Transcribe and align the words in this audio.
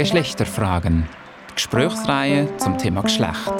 Geschlechterfragen. 0.00 1.06
Die 1.50 1.54
Gesprächsreihe 1.56 2.56
zum 2.56 2.78
Thema 2.78 3.02
Geschlecht. 3.02 3.52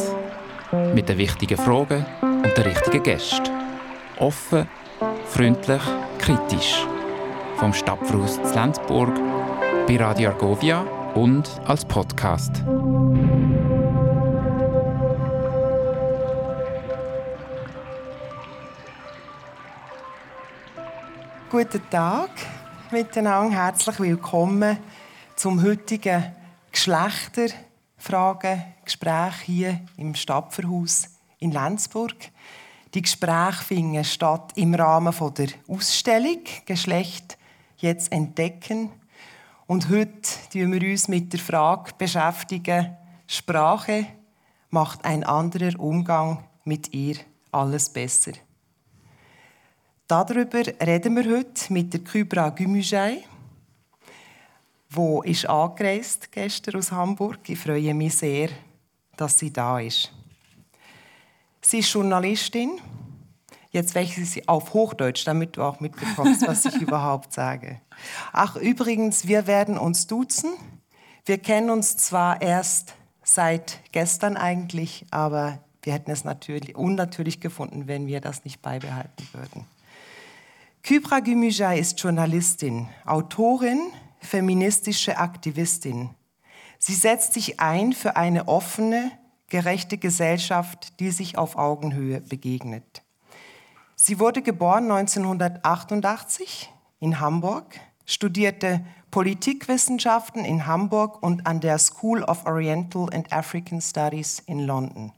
Mit 0.95 1.07
den 1.11 1.19
wichtigen 1.19 1.59
Fragen 1.59 2.07
und 2.23 2.57
den 2.57 2.65
richtigen 2.65 3.03
Gästen. 3.03 3.51
Offen, 4.19 4.67
freundlich, 5.27 5.83
kritisch. 6.19 6.87
Vom 7.57 7.75
Stadtfruß 7.75 8.43
zu 8.43 8.55
Lenzburg, 8.55 9.15
bei 9.87 9.99
Radio 9.99 10.31
Argovia 10.31 10.81
und 11.13 11.47
als 11.67 11.85
Podcast. 11.85 12.65
Guten 21.51 21.91
Tag 21.91 22.31
miteinander, 22.91 23.55
herzlich 23.55 24.01
willkommen 24.01 24.79
zum 25.41 25.63
heutigen 25.63 26.35
Geschlechterfragen-Gespräch 26.71 29.35
hier 29.47 29.81
im 29.97 30.15
Stadtverhaus 30.15 31.09
in 31.39 31.51
Lenzburg. 31.51 32.15
Die 32.93 33.01
Gespräche 33.01 33.65
finden 33.65 34.05
statt 34.05 34.53
im 34.57 34.75
Rahmen 34.75 35.15
der 35.35 35.49
Ausstellung 35.67 36.43
Geschlecht 36.67 37.39
jetzt 37.79 38.13
entdecken. 38.13 38.91
Und 39.67 39.89
heute 39.89 40.29
beschäftigen 40.53 40.71
wir 40.71 40.91
uns 40.91 41.09
mit 41.09 41.33
der 41.33 41.41
Frage 41.41 41.93
beschäftigen, 41.97 42.99
Sprache 43.27 44.05
macht 44.69 45.07
ein 45.07 45.25
anderer 45.25 45.81
Umgang 45.81 46.45
mit 46.65 46.93
ihr 46.93 47.17
alles 47.51 47.89
besser. 47.89 48.33
Darüber 50.07 50.65
reden 50.83 51.17
wir 51.17 51.35
heute 51.35 51.73
mit 51.73 51.95
der 51.95 52.01
Kybra 52.01 52.51
Gümüşay, 52.51 53.25
wo 54.91 55.23
ist 55.23 55.49
angereist 55.49 56.33
gestern 56.33 56.77
aus 56.77 56.91
Hamburg. 56.91 57.39
Ich 57.49 57.59
freue 57.59 57.95
mich 57.95 58.17
sehr, 58.17 58.51
dass 59.17 59.39
sie 59.39 59.53
da 59.53 59.79
ist. 59.79 60.13
Sie 61.63 61.79
ist 61.79 61.93
Journalistin. 61.93 62.81
Jetzt 63.71 63.95
wechsle 63.95 64.25
ich 64.25 64.31
sie 64.31 64.49
auf 64.49 64.75
Hochdeutsch, 64.75 65.25
damit 65.27 65.57
du 65.57 65.63
auch 65.63 65.79
mitbekommst, 65.79 66.47
was 66.47 66.65
ich 66.65 66.75
überhaupt 66.81 67.33
sage. 67.33 67.81
Ach, 68.33 68.57
übrigens, 68.57 69.29
wir 69.29 69.47
werden 69.47 69.79
uns 69.79 70.09
duzen. 70.09 70.55
Wir 71.25 71.39
kennen 71.39 71.71
uns 71.71 71.97
zwar 71.97 72.43
erst 72.43 72.95
seit 73.23 73.79
gestern 73.93 74.37
eigentlich, 74.37 75.07
aber 75.13 75.59
wir 75.83 75.93
hätten 75.93 76.11
es 76.11 76.25
natürlich 76.25 76.75
unnatürlich 76.75 77.41
gefunden, 77.41 77.87
wenn 77.87 78.09
wir 78.09 78.21
das 78.21 78.45
nicht 78.45 78.61
beibehalten 78.61 79.29
würden. 79.33 79.67
Kybra 80.83 81.21
Gümüşay 81.21 81.79
ist 81.79 82.01
Journalistin, 82.01 82.89
Autorin, 83.05 83.93
feministische 84.21 85.19
Aktivistin. 85.19 86.11
Sie 86.79 86.95
setzt 86.95 87.35
sich 87.35 87.61
ein 87.61 87.93
für 87.93 88.17
eine 88.17 88.49
offene, 88.49 89.13
gerechte 89.49 89.99
Gesellschaft, 89.99 91.01
die 91.01 91.11
sich 91.11 91.37
auf 91.37 91.57
Augenhöhe 91.57 92.21
begegnet. 92.21 93.03
Sie 93.97 94.19
wurde 94.19 94.41
geboren 94.41 94.91
1988 94.91 96.73
in 97.01 97.21
Hamburg, 97.21 97.79
studierte 98.07 98.85
Politikwissenschaften 99.11 100.45
in 100.45 100.67
Hamburg 100.67 101.23
und 101.23 101.47
an 101.47 101.61
der 101.61 101.79
School 101.79 102.23
of 102.23 102.47
Oriental 102.47 103.13
and 103.13 103.31
African 103.33 103.81
Studies 103.81 104.43
in 104.47 104.61
London. 104.61 105.13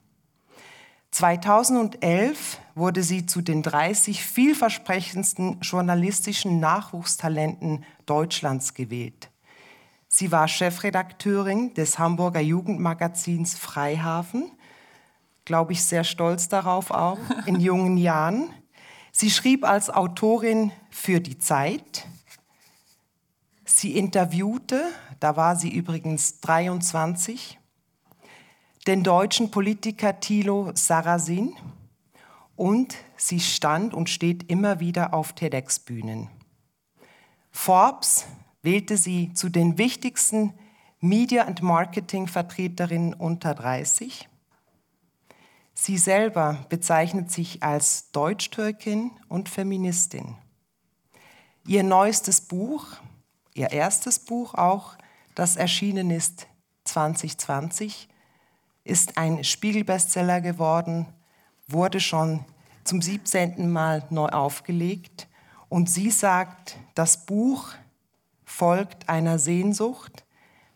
2011 1.12 2.58
wurde 2.74 3.02
sie 3.02 3.26
zu 3.26 3.42
den 3.42 3.62
30 3.62 4.24
vielversprechendsten 4.24 5.60
journalistischen 5.60 6.58
Nachwuchstalenten 6.58 7.84
Deutschlands 8.06 8.72
gewählt. 8.72 9.30
Sie 10.08 10.32
war 10.32 10.48
Chefredakteurin 10.48 11.74
des 11.74 11.98
Hamburger 11.98 12.40
Jugendmagazins 12.40 13.54
Freihafen, 13.54 14.50
glaube 15.44 15.72
ich 15.72 15.84
sehr 15.84 16.04
stolz 16.04 16.48
darauf 16.48 16.90
auch, 16.90 17.18
in 17.46 17.60
jungen 17.60 17.98
Jahren. 17.98 18.48
Sie 19.12 19.30
schrieb 19.30 19.64
als 19.64 19.90
Autorin 19.90 20.72
für 20.90 21.20
die 21.20 21.38
Zeit. 21.38 22.06
Sie 23.66 23.98
interviewte, 23.98 24.82
da 25.20 25.36
war 25.36 25.56
sie 25.56 25.70
übrigens 25.70 26.40
23, 26.40 27.58
den 28.86 29.04
deutschen 29.04 29.50
Politiker 29.50 30.18
Thilo 30.18 30.72
Sarrazin 30.74 31.54
und 32.56 32.96
sie 33.16 33.40
stand 33.40 33.94
und 33.94 34.10
steht 34.10 34.50
immer 34.50 34.80
wieder 34.80 35.14
auf 35.14 35.34
TEDx-Bühnen. 35.34 36.28
Forbes 37.50 38.26
wählte 38.62 38.96
sie 38.96 39.32
zu 39.34 39.48
den 39.48 39.78
wichtigsten 39.78 40.54
Media- 41.00 41.46
und 41.46 41.62
Marketing-Vertreterinnen 41.62 43.14
unter 43.14 43.54
30. 43.54 44.28
Sie 45.74 45.98
selber 45.98 46.64
bezeichnet 46.68 47.30
sich 47.30 47.62
als 47.62 48.10
Deutsch-Türkin 48.12 49.10
und 49.28 49.48
Feministin. 49.48 50.36
Ihr 51.66 51.82
neuestes 51.82 52.40
Buch, 52.40 52.86
ihr 53.54 53.70
erstes 53.70 54.18
Buch 54.18 54.54
auch, 54.54 54.96
das 55.34 55.56
erschienen 55.56 56.10
ist 56.10 56.46
2020, 56.84 58.08
ist 58.84 59.18
ein 59.18 59.44
Spiegelbestseller 59.44 60.40
geworden, 60.40 61.06
wurde 61.68 62.00
schon 62.00 62.44
zum 62.84 63.00
17. 63.00 63.70
Mal 63.70 64.04
neu 64.10 64.26
aufgelegt. 64.26 65.28
Und 65.68 65.88
sie 65.88 66.10
sagt, 66.10 66.76
das 66.94 67.24
Buch 67.24 67.68
folgt 68.44 69.08
einer 69.08 69.38
Sehnsucht 69.38 70.24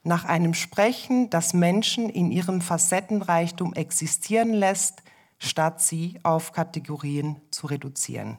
nach 0.02 0.24
einem 0.24 0.54
Sprechen, 0.54 1.30
das 1.30 1.52
Menschen 1.52 2.08
in 2.08 2.30
ihrem 2.30 2.60
Facettenreichtum 2.60 3.74
existieren 3.74 4.52
lässt, 4.52 5.02
statt 5.38 5.82
sie 5.82 6.18
auf 6.22 6.52
Kategorien 6.52 7.40
zu 7.50 7.66
reduzieren. 7.66 8.38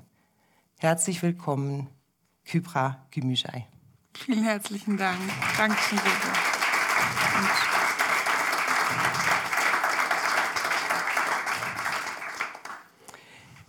Herzlich 0.79 1.21
willkommen, 1.21 1.87
Kybra 2.45 3.05
Gümüşay. 3.11 3.65
Vielen 4.15 4.43
herzlichen 4.43 4.97
Dank. 4.97 5.19
Dankeschön, 5.57 5.99
Silke. 5.99 7.76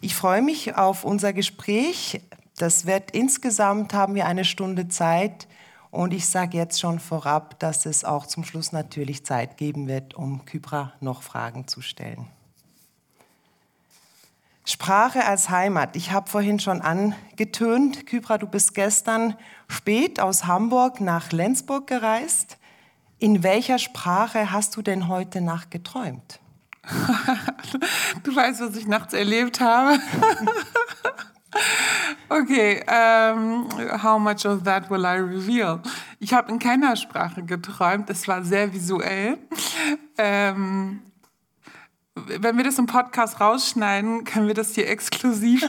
Ich 0.00 0.14
freue 0.14 0.42
mich 0.42 0.76
auf 0.76 1.02
unser 1.02 1.32
Gespräch. 1.32 2.20
Das 2.56 2.86
wird 2.86 3.10
insgesamt 3.10 3.94
haben 3.94 4.14
wir 4.14 4.26
eine 4.26 4.44
Stunde 4.44 4.86
Zeit 4.86 5.48
und 5.90 6.14
ich 6.14 6.26
sage 6.26 6.56
jetzt 6.56 6.78
schon 6.78 7.00
vorab, 7.00 7.58
dass 7.58 7.84
es 7.84 8.04
auch 8.04 8.26
zum 8.26 8.44
Schluss 8.44 8.70
natürlich 8.70 9.24
Zeit 9.24 9.56
geben 9.56 9.88
wird, 9.88 10.14
um 10.14 10.44
Kybra 10.44 10.92
noch 11.00 11.22
Fragen 11.22 11.66
zu 11.66 11.80
stellen. 11.80 12.28
Sprache 14.64 15.24
als 15.24 15.50
Heimat. 15.50 15.96
Ich 15.96 16.12
habe 16.12 16.30
vorhin 16.30 16.60
schon 16.60 16.80
angetönt, 16.80 18.06
Kybra, 18.06 18.38
du 18.38 18.46
bist 18.46 18.74
gestern 18.74 19.34
spät 19.66 20.20
aus 20.20 20.44
Hamburg 20.44 21.00
nach 21.00 21.32
Lenzburg 21.32 21.88
gereist. 21.88 22.58
In 23.18 23.42
welcher 23.42 23.78
Sprache 23.78 24.52
hast 24.52 24.76
du 24.76 24.82
denn 24.82 25.08
heute 25.08 25.40
Nacht 25.40 25.72
geträumt? 25.72 26.38
du 28.22 28.34
weißt, 28.34 28.60
was 28.60 28.76
ich 28.76 28.86
nachts 28.86 29.14
erlebt 29.14 29.60
habe. 29.60 29.98
okay, 32.28 32.82
um, 32.86 33.68
ähm, 33.72 34.02
how 34.02 34.18
much 34.18 34.46
of 34.46 34.62
that 34.64 34.90
will 34.90 35.04
I 35.04 35.20
reveal? 35.20 35.80
Ich 36.18 36.32
habe 36.32 36.50
in 36.50 36.58
keiner 36.58 36.96
Sprache 36.96 37.42
geträumt. 37.42 38.10
Es 38.10 38.26
war 38.26 38.42
sehr 38.42 38.72
visuell. 38.72 39.38
Ähm, 40.16 41.02
wenn 42.14 42.56
wir 42.56 42.64
das 42.64 42.78
im 42.78 42.86
Podcast 42.86 43.40
rausschneiden, 43.40 44.24
können 44.24 44.48
wir 44.48 44.54
das 44.54 44.74
hier 44.74 44.88
exklusiv. 44.88 45.62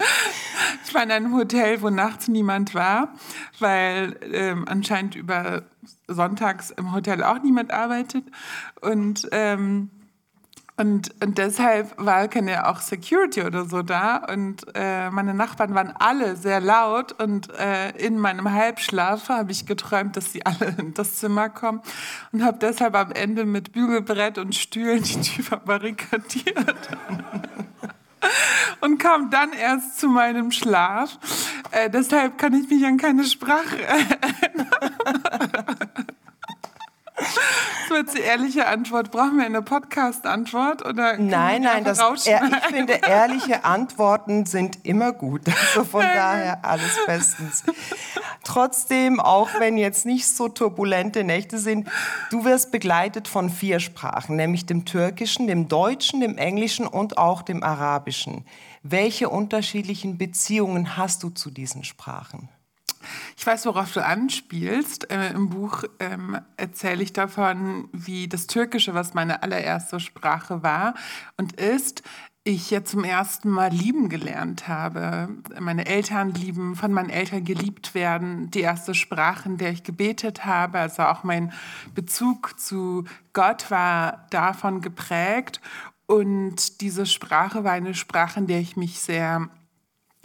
ich 0.84 0.94
war 0.94 1.02
in 1.02 1.10
einem 1.10 1.34
Hotel, 1.34 1.82
wo 1.82 1.90
nachts 1.90 2.28
niemand 2.28 2.74
war, 2.74 3.14
weil 3.58 4.18
ähm, 4.32 4.64
anscheinend 4.68 5.14
über 5.14 5.62
sonntags 6.08 6.70
im 6.70 6.92
Hotel 6.92 7.22
auch 7.22 7.42
niemand 7.42 7.72
arbeitet. 7.72 8.24
Und, 8.80 9.28
ähm, 9.32 9.90
und, 10.76 11.14
und 11.22 11.36
deshalb 11.36 11.92
war 11.98 12.26
keine 12.28 12.66
auch 12.66 12.80
Security 12.80 13.42
oder 13.42 13.66
so 13.66 13.82
da. 13.82 14.16
Und 14.32 14.64
äh, 14.74 15.10
meine 15.10 15.34
Nachbarn 15.34 15.74
waren 15.74 15.92
alle 15.98 16.36
sehr 16.36 16.60
laut. 16.60 17.12
Und 17.20 17.52
äh, 17.58 17.90
in 17.98 18.18
meinem 18.18 18.50
Halbschlaf 18.50 19.28
habe 19.28 19.52
ich 19.52 19.66
geträumt, 19.66 20.16
dass 20.16 20.32
sie 20.32 20.46
alle 20.46 20.74
in 20.78 20.94
das 20.94 21.16
Zimmer 21.16 21.50
kommen. 21.50 21.82
Und 22.32 22.42
habe 22.42 22.58
deshalb 22.58 22.94
am 22.94 23.12
Ende 23.12 23.44
mit 23.44 23.72
Bügelbrett 23.72 24.38
und 24.38 24.54
Stühlen 24.54 25.02
die 25.02 25.20
Tür 25.20 25.58
barrikadiert. 25.58 26.88
und 28.80 28.98
kam 28.98 29.30
dann 29.30 29.52
erst 29.52 29.98
zu 29.98 30.08
meinem 30.08 30.50
Schlaf. 30.52 31.18
Äh, 31.70 31.90
deshalb 31.90 32.38
kann 32.38 32.54
ich 32.54 32.68
mich 32.68 32.84
an 32.84 32.96
keine 32.96 33.24
Sprache 33.24 33.82
erinnern. 33.86 34.68
Das 37.20 37.90
wird 37.90 38.14
die 38.14 38.20
ehrliche 38.20 38.66
Antwort. 38.66 39.10
Brauchen 39.10 39.38
wir 39.38 39.46
eine 39.46 39.62
Podcast-Antwort? 39.62 40.82
nein, 40.94 41.62
nein, 41.62 41.84
das, 41.84 42.00
ich 42.26 42.64
finde, 42.68 42.94
ehrliche 42.94 43.64
Antworten 43.64 44.46
sind 44.46 44.84
immer 44.84 45.12
gut. 45.12 45.42
Also 45.48 45.84
von 45.84 46.02
daher 46.02 46.64
alles 46.64 46.98
bestens. 47.06 47.64
trotzdem, 48.44 49.20
auch 49.20 49.48
wenn 49.58 49.76
jetzt 49.76 50.06
nicht 50.06 50.28
so 50.28 50.48
turbulente 50.48 51.24
Nächte 51.24 51.58
sind, 51.58 51.88
du 52.30 52.44
wirst 52.44 52.72
begleitet 52.72 53.28
von 53.28 53.50
vier 53.50 53.80
Sprachen, 53.80 54.36
nämlich 54.36 54.66
dem 54.66 54.84
Türkischen, 54.84 55.46
dem 55.46 55.68
Deutschen, 55.68 56.20
dem 56.20 56.38
Englischen 56.38 56.86
und 56.86 57.18
auch 57.18 57.42
dem 57.42 57.62
Arabischen. 57.62 58.44
Welche 58.82 59.28
unterschiedlichen 59.28 60.18
Beziehungen 60.18 60.96
hast 60.96 61.22
du 61.22 61.30
zu 61.30 61.50
diesen 61.50 61.84
Sprachen? 61.84 62.48
Ich 63.36 63.46
weiß, 63.46 63.66
worauf 63.66 63.92
du 63.92 64.04
anspielst. 64.04 65.10
Äh, 65.10 65.32
Im 65.32 65.48
Buch 65.48 65.84
ähm, 65.98 66.38
erzähle 66.56 67.02
ich 67.02 67.12
davon, 67.12 67.88
wie 67.92 68.28
das 68.28 68.46
Türkische, 68.46 68.94
was 68.94 69.14
meine 69.14 69.42
allererste 69.42 70.00
Sprache 70.00 70.62
war 70.62 70.94
und 71.36 71.60
ist, 71.60 72.02
ich 72.42 72.70
ja 72.70 72.84
zum 72.84 73.04
ersten 73.04 73.50
Mal 73.50 73.70
lieben 73.70 74.08
gelernt 74.08 74.66
habe. 74.66 75.28
Meine 75.58 75.86
Eltern 75.86 76.32
lieben, 76.32 76.74
von 76.74 76.92
meinen 76.92 77.10
Eltern 77.10 77.44
geliebt 77.44 77.94
werden, 77.94 78.50
die 78.50 78.60
erste 78.60 78.94
Sprache, 78.94 79.48
in 79.48 79.58
der 79.58 79.72
ich 79.72 79.82
gebetet 79.82 80.46
habe. 80.46 80.78
Also 80.78 81.02
auch 81.02 81.22
mein 81.22 81.52
Bezug 81.94 82.58
zu 82.58 83.04
Gott 83.34 83.70
war 83.70 84.26
davon 84.30 84.80
geprägt. 84.80 85.60
Und 86.06 86.80
diese 86.80 87.06
Sprache 87.06 87.62
war 87.62 87.72
eine 87.72 87.94
Sprache, 87.94 88.40
in 88.40 88.46
der 88.46 88.60
ich 88.60 88.76
mich 88.76 89.00
sehr 89.00 89.48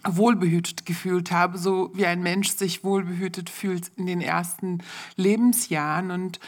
wohlbehütet 0.08 0.86
gefühlt 0.86 1.32
habe, 1.32 1.58
so 1.58 1.92
wie 1.94 2.06
ein 2.06 2.22
Mensch 2.22 2.50
sich 2.50 2.84
wohlbehütet 2.84 3.50
fühlt 3.50 3.90
in 3.96 4.06
den 4.06 4.22
ersten 4.22 4.84
Lebensjahren. 5.16 6.12
Und 6.12 6.40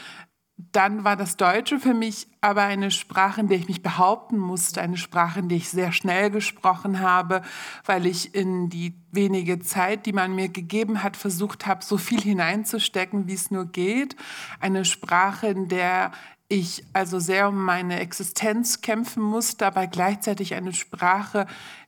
dann 0.71 1.03
war 1.03 1.15
das 1.15 1.37
Deutsche 1.37 1.79
für 1.79 1.93
mich 1.93 2.27
aber 2.41 2.63
eine 2.63 2.89
Sprache, 2.89 3.41
in 3.41 3.47
der 3.47 3.57
ich 3.57 3.67
mich 3.67 3.83
behaupten 3.83 4.37
musste, 4.37 4.81
eine 4.81 4.97
Sprache, 4.97 5.39
in 5.39 5.49
der 5.49 5.57
ich 5.57 5.69
sehr 5.69 5.91
schnell 5.91 6.31
gesprochen 6.31 6.99
habe, 6.99 7.41
weil 7.85 8.05
ich 8.05 8.33
in 8.33 8.69
die 8.69 8.95
wenige 9.11 9.59
Zeit, 9.59 10.05
die 10.05 10.13
man 10.13 10.33
mir 10.33 10.49
gegeben 10.49 11.03
hat, 11.03 11.15
versucht 11.15 11.67
habe, 11.67 11.83
so 11.83 11.97
viel 11.97 12.21
hineinzustecken, 12.21 13.27
wie 13.27 13.33
es 13.33 13.51
nur 13.51 13.65
geht. 13.65 14.15
Eine 14.59 14.85
Sprache, 14.85 15.47
in 15.47 15.67
der 15.67 16.11
ich 16.49 16.83
also 16.93 17.19
sehr 17.19 17.49
um 17.49 17.63
meine 17.63 17.99
Existenz 17.99 18.81
kämpfen 18.81 19.21
musste, 19.21 19.67
aber 19.67 19.87
gleichzeitig 19.87 20.55
eine 20.55 20.73
Sprache, 20.73 21.45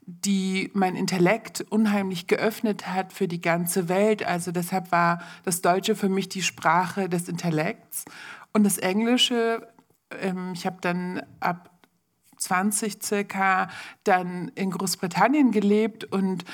die 0.10 0.72
mein 0.74 0.96
Intellekt 0.96 1.62
unheimlich 1.70 2.28
geöffnet 2.28 2.88
hat 2.88 3.14
für 3.14 3.28
die 3.28 3.42
ganze 3.42 3.90
Welt. 3.90 4.26
Also 4.26 4.52
deshalb 4.52 4.92
war 4.92 5.22
das 5.44 5.62
Deutsche 5.62 5.96
für 5.96 6.10
mich 6.10 6.30
die 6.30 6.42
Sprache 6.42 7.10
des 7.10 7.28
Intellekts. 7.30 8.06
Und 8.52 8.64
das 8.64 8.78
Englische, 8.78 9.68
ähm, 10.20 10.54
ich 10.54 10.66
habe 10.66 10.78
dann 10.82 11.22
ab 11.40 11.70
20 12.38 13.04
circa 13.04 13.70
dann 14.04 14.50
in 14.56 14.72
Großbritannien 14.72 15.52
gelebt 15.52 16.06
und 16.06 16.46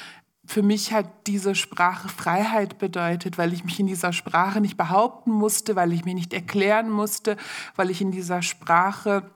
für 0.47 0.61
mich 0.61 0.93
hat 0.93 1.27
diese 1.27 1.55
Sprache 1.55 2.07
Freiheit 2.07 2.77
bedeutet, 2.77 3.37
weil 3.37 3.53
ich 3.53 3.63
mich 3.63 3.79
in 3.79 3.87
dieser 3.87 4.13
Sprache 4.13 4.61
nicht 4.61 4.77
behaupten 4.77 5.31
musste, 5.31 5.75
weil 5.75 5.91
ich 5.91 6.05
mir 6.05 6.13
nicht 6.13 6.33
erklären 6.33 6.89
musste, 6.89 7.37
weil 7.75 7.89
ich 7.89 8.01
in 8.01 8.11
dieser 8.11 8.41
Sprache 8.41 9.31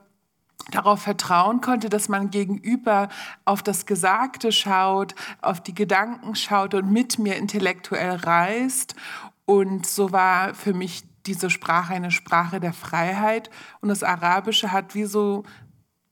darauf 0.71 1.01
vertrauen 1.01 1.61
konnte, 1.61 1.89
dass 1.89 2.09
man 2.09 2.29
gegenüber 2.29 3.09
auf 3.45 3.63
das 3.63 3.85
Gesagte 3.85 4.51
schaut, 4.51 5.15
auf 5.41 5.61
die 5.61 5.73
Gedanken 5.73 6.35
schaut 6.35 6.73
und 6.73 6.91
mit 6.91 7.19
mir 7.19 7.38
intellektuell 7.38 8.15
reist. 8.15 8.95
Und 9.45 9.88
so 9.88 10.11
war 10.11 10.53
für 10.53 10.73
mich 10.73 11.03
diese 11.25 11.50
Sprache 11.50 11.94
eine 11.94 12.11
Sprache 12.11 12.59
der 12.59 12.73
Freiheit. 12.73 13.50
Und 13.81 13.89
das 13.89 14.03
Arabische 14.03 14.71
hat 14.71 14.95
wie 14.95 15.06
so 15.06 15.44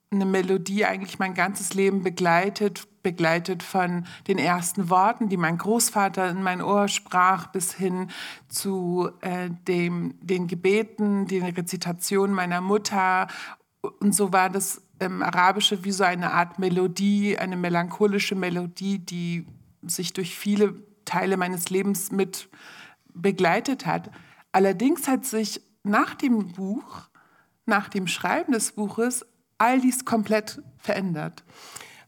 eine 0.09 0.25
Melodie 0.25 0.85
eigentlich 0.85 1.19
mein 1.19 1.33
ganzes 1.33 1.73
Leben 1.73 2.01
begleitet, 2.01 2.87
begleitet 3.03 3.61
von 3.61 4.05
den 4.27 4.37
ersten 4.37 4.89
Worten, 4.89 5.27
die 5.27 5.37
mein 5.37 5.57
Großvater 5.57 6.29
in 6.29 6.43
mein 6.43 6.61
Ohr 6.61 6.87
sprach, 6.87 7.47
bis 7.47 7.73
hin 7.73 8.09
zu 8.47 9.09
äh, 9.21 9.49
dem, 9.67 10.15
den 10.21 10.47
Gebeten, 10.47 11.27
den 11.27 11.43
Rezitationen 11.43 12.35
meiner 12.35 12.61
Mutter. 12.61 13.27
Und 13.81 14.13
so 14.13 14.33
war 14.33 14.49
das 14.49 14.81
ähm, 14.99 15.21
Arabische 15.21 15.83
wie 15.83 15.91
so 15.91 16.03
eine 16.03 16.31
Art 16.31 16.59
Melodie, 16.59 17.37
eine 17.37 17.55
melancholische 17.55 18.35
Melodie, 18.35 18.99
die 18.99 19.45
sich 19.83 20.13
durch 20.13 20.35
viele 20.35 20.75
Teile 21.05 21.37
meines 21.37 21.69
Lebens 21.69 22.11
mit 22.11 22.49
begleitet 23.13 23.85
hat. 23.85 24.11
Allerdings 24.51 25.07
hat 25.07 25.25
sich 25.25 25.61
nach 25.83 26.15
dem 26.15 26.51
Buch, 26.53 27.09
nach 27.65 27.89
dem 27.89 28.07
Schreiben 28.07 28.53
des 28.53 28.73
Buches, 28.73 29.25
all 29.57 29.79
dies 29.79 30.05
komplett 30.05 30.61
verändert. 30.77 31.43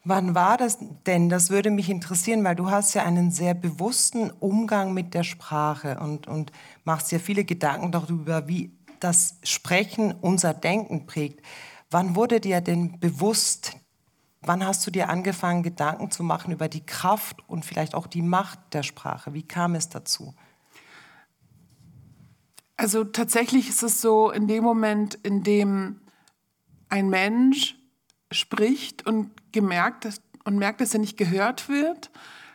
Wann 0.06 0.34
war 0.34 0.58
das 0.58 0.78
denn? 1.06 1.30
Das 1.30 1.50
würde 1.50 1.72
mich 1.72 1.90
interessieren, 1.90 2.44
weil 2.44 2.56
du 2.56 2.72
hast 2.72 2.94
ja 2.94 3.04
einen 3.04 3.32
sehr 3.32 3.54
bewussten 3.54 4.32
Umgang 4.32 4.94
mit 4.94 5.14
der 5.14 5.24
Sprache 5.24 6.00
und, 6.00 6.28
und 6.28 6.52
machst 6.86 7.12
ja 7.12 7.20
viele 7.20 7.44
Gedanken 7.44 7.92
darüber, 7.92 8.48
wie 8.48 8.72
das 9.00 9.38
Sprechen 9.44 10.14
unser 10.14 10.54
Denken 10.54 11.06
prägt. 11.06 11.46
Wann 11.90 12.16
wurde 12.16 12.40
dir 12.40 12.62
denn 12.62 13.00
bewusst, 13.00 13.78
wann 14.42 14.66
hast 14.66 14.86
du 14.86 14.92
dir 14.92 15.10
angefangen, 15.10 15.64
Gedanken 15.64 16.12
zu 16.12 16.24
machen 16.24 16.52
über 16.52 16.68
die 16.68 16.86
Kraft 16.86 17.38
und 17.48 17.66
vielleicht 17.66 17.96
auch 17.96 18.08
die 18.08 18.22
Macht 18.22 18.60
der 18.74 18.84
Sprache? 18.84 19.34
Wie 19.34 19.44
kam 19.44 19.76
es 19.76 19.90
dazu? 19.90 20.36
Also 22.78 23.04
tatsächlich 23.04 23.68
ist 23.68 23.84
es 23.84 24.00
so, 24.00 24.32
in 24.32 24.48
dem 24.48 24.64
Moment, 24.64 25.16
in 25.16 25.44
dem 25.44 26.00
ein 26.88 27.10
Mensch 27.10 27.76
spricht 28.32 29.06
und 29.06 29.32
gemerkt 29.52 30.06
dass, 30.06 30.22
und 30.46 30.58
merkt, 30.58 30.82
dass 30.82 30.94
er 30.94 31.00
nicht 31.00 31.18
gehört 31.18 31.68
wird. 31.68 32.10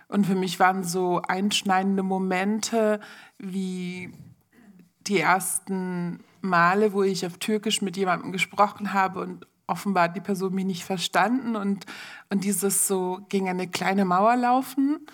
Und 0.08 0.26
für 0.26 0.34
mich 0.34 0.58
waren 0.60 0.84
so 0.84 1.20
einschneidende 1.22 2.02
Momente 2.02 3.00
wie 3.38 4.12
die 5.06 5.20
ersten 5.20 6.20
Male, 6.44 6.92
wo 6.92 7.02
ich 7.02 7.26
auf 7.26 7.38
Türkisch 7.38 7.82
mit 7.82 7.96
jemandem 7.96 8.30
gesprochen 8.30 8.92
habe 8.92 9.20
und 9.20 9.46
offenbar 9.66 10.04
hat 10.04 10.16
die 10.16 10.20
Person 10.20 10.54
mich 10.54 10.66
nicht 10.66 10.84
verstanden 10.84 11.56
und, 11.56 11.86
und 12.30 12.44
dieses 12.44 12.86
so 12.86 13.20
gegen 13.28 13.48
eine 13.48 13.66
kleine 13.66 14.04
Mauer 14.04 14.36
laufen 14.36 15.06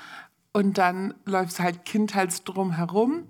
und 0.52 0.78
dann 0.78 1.14
läuft 1.24 1.52
es 1.52 1.60
halt 1.60 1.84
kindheitsdrum 1.84 2.72
herum 2.72 3.28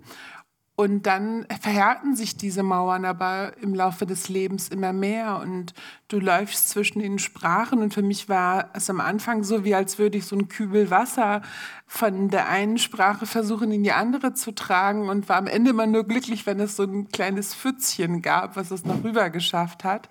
und 0.81 1.03
dann 1.03 1.45
verhärten 1.61 2.15
sich 2.15 2.37
diese 2.37 2.63
Mauern 2.63 3.05
aber 3.05 3.53
im 3.61 3.75
Laufe 3.75 4.07
des 4.07 4.29
Lebens 4.29 4.67
immer 4.67 4.93
mehr. 4.93 5.39
Und 5.39 5.75
du 6.07 6.17
läufst 6.17 6.69
zwischen 6.69 7.01
den 7.01 7.19
Sprachen. 7.19 7.83
Und 7.83 7.93
für 7.93 8.01
mich 8.01 8.29
war 8.29 8.71
es 8.73 8.89
am 8.89 8.99
Anfang 8.99 9.43
so, 9.43 9.63
wie 9.63 9.75
als 9.75 9.99
würde 9.99 10.17
ich 10.17 10.25
so 10.25 10.35
einen 10.35 10.47
Kübel 10.47 10.89
Wasser 10.89 11.43
von 11.85 12.29
der 12.29 12.49
einen 12.49 12.79
Sprache 12.79 13.27
versuchen 13.27 13.71
in 13.71 13.83
die 13.83 13.91
andere 13.91 14.33
zu 14.33 14.53
tragen. 14.53 15.07
Und 15.07 15.29
war 15.29 15.35
am 15.37 15.45
Ende 15.45 15.69
immer 15.69 15.85
nur 15.85 16.03
glücklich, 16.03 16.47
wenn 16.47 16.59
es 16.59 16.75
so 16.75 16.81
ein 16.81 17.09
kleines 17.09 17.53
Pfützchen 17.53 18.23
gab, 18.23 18.55
was 18.55 18.71
es 18.71 18.83
noch 18.83 19.03
rüber 19.03 19.29
geschafft 19.29 19.83
hat. 19.83 20.09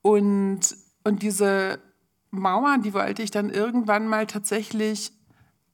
Und, 0.00 0.76
und 1.02 1.22
diese 1.22 1.80
Mauern, 2.30 2.82
die 2.82 2.94
wollte 2.94 3.24
ich 3.24 3.32
dann 3.32 3.50
irgendwann 3.50 4.06
mal 4.06 4.28
tatsächlich 4.28 5.12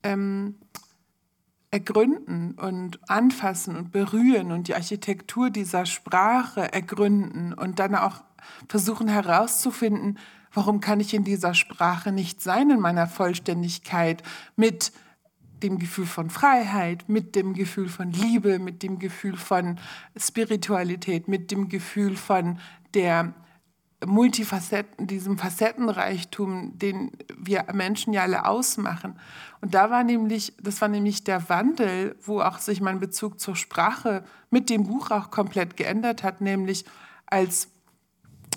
ähm, 0.02 0.54
ergründen 1.74 2.52
und 2.52 3.00
anfassen 3.10 3.74
und 3.74 3.90
berühren 3.90 4.52
und 4.52 4.68
die 4.68 4.76
Architektur 4.76 5.50
dieser 5.50 5.86
Sprache 5.86 6.72
ergründen 6.72 7.52
und 7.52 7.80
dann 7.80 7.96
auch 7.96 8.22
versuchen 8.68 9.08
herauszufinden, 9.08 10.16
warum 10.52 10.78
kann 10.80 11.00
ich 11.00 11.14
in 11.14 11.24
dieser 11.24 11.52
Sprache 11.52 12.12
nicht 12.12 12.40
sein 12.40 12.70
in 12.70 12.78
meiner 12.78 13.08
Vollständigkeit 13.08 14.22
mit 14.54 14.92
dem 15.64 15.80
Gefühl 15.80 16.06
von 16.06 16.30
Freiheit, 16.30 17.08
mit 17.08 17.34
dem 17.34 17.54
Gefühl 17.54 17.88
von 17.88 18.12
Liebe, 18.12 18.60
mit 18.60 18.84
dem 18.84 19.00
Gefühl 19.00 19.36
von 19.36 19.80
Spiritualität, 20.16 21.26
mit 21.26 21.50
dem 21.50 21.68
Gefühl 21.68 22.16
von 22.16 22.60
der 22.94 23.34
Multifacetten, 24.06 25.06
diesem 25.06 25.38
Facettenreichtum, 25.38 26.78
den 26.78 27.12
wir 27.36 27.66
Menschen 27.72 28.12
ja 28.12 28.22
alle 28.22 28.46
ausmachen. 28.46 29.18
Und 29.60 29.74
da 29.74 29.90
war 29.90 30.04
nämlich, 30.04 30.54
das 30.60 30.80
war 30.80 30.88
nämlich 30.88 31.24
der 31.24 31.48
Wandel, 31.48 32.16
wo 32.22 32.40
auch 32.40 32.58
sich 32.58 32.80
mein 32.80 33.00
Bezug 33.00 33.40
zur 33.40 33.56
Sprache 33.56 34.24
mit 34.50 34.70
dem 34.70 34.84
Buch 34.84 35.10
auch 35.10 35.30
komplett 35.30 35.76
geändert 35.76 36.22
hat, 36.22 36.40
nämlich 36.40 36.84
als 37.26 37.68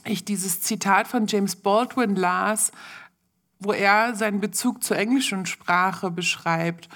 ich 0.04 0.26
dieses 0.26 0.62
Zitat 0.62 1.08
von 1.08 1.28
James 1.28 1.56
Baldwin 1.56 2.16
las, 2.16 2.72
wo 3.60 3.74
er 3.74 4.16
seinen 4.16 4.40
Bezug 4.40 4.84
zur 4.84 4.98
englischen 4.98 5.46
Sprache 5.46 6.12
beschreibt. 6.12 6.90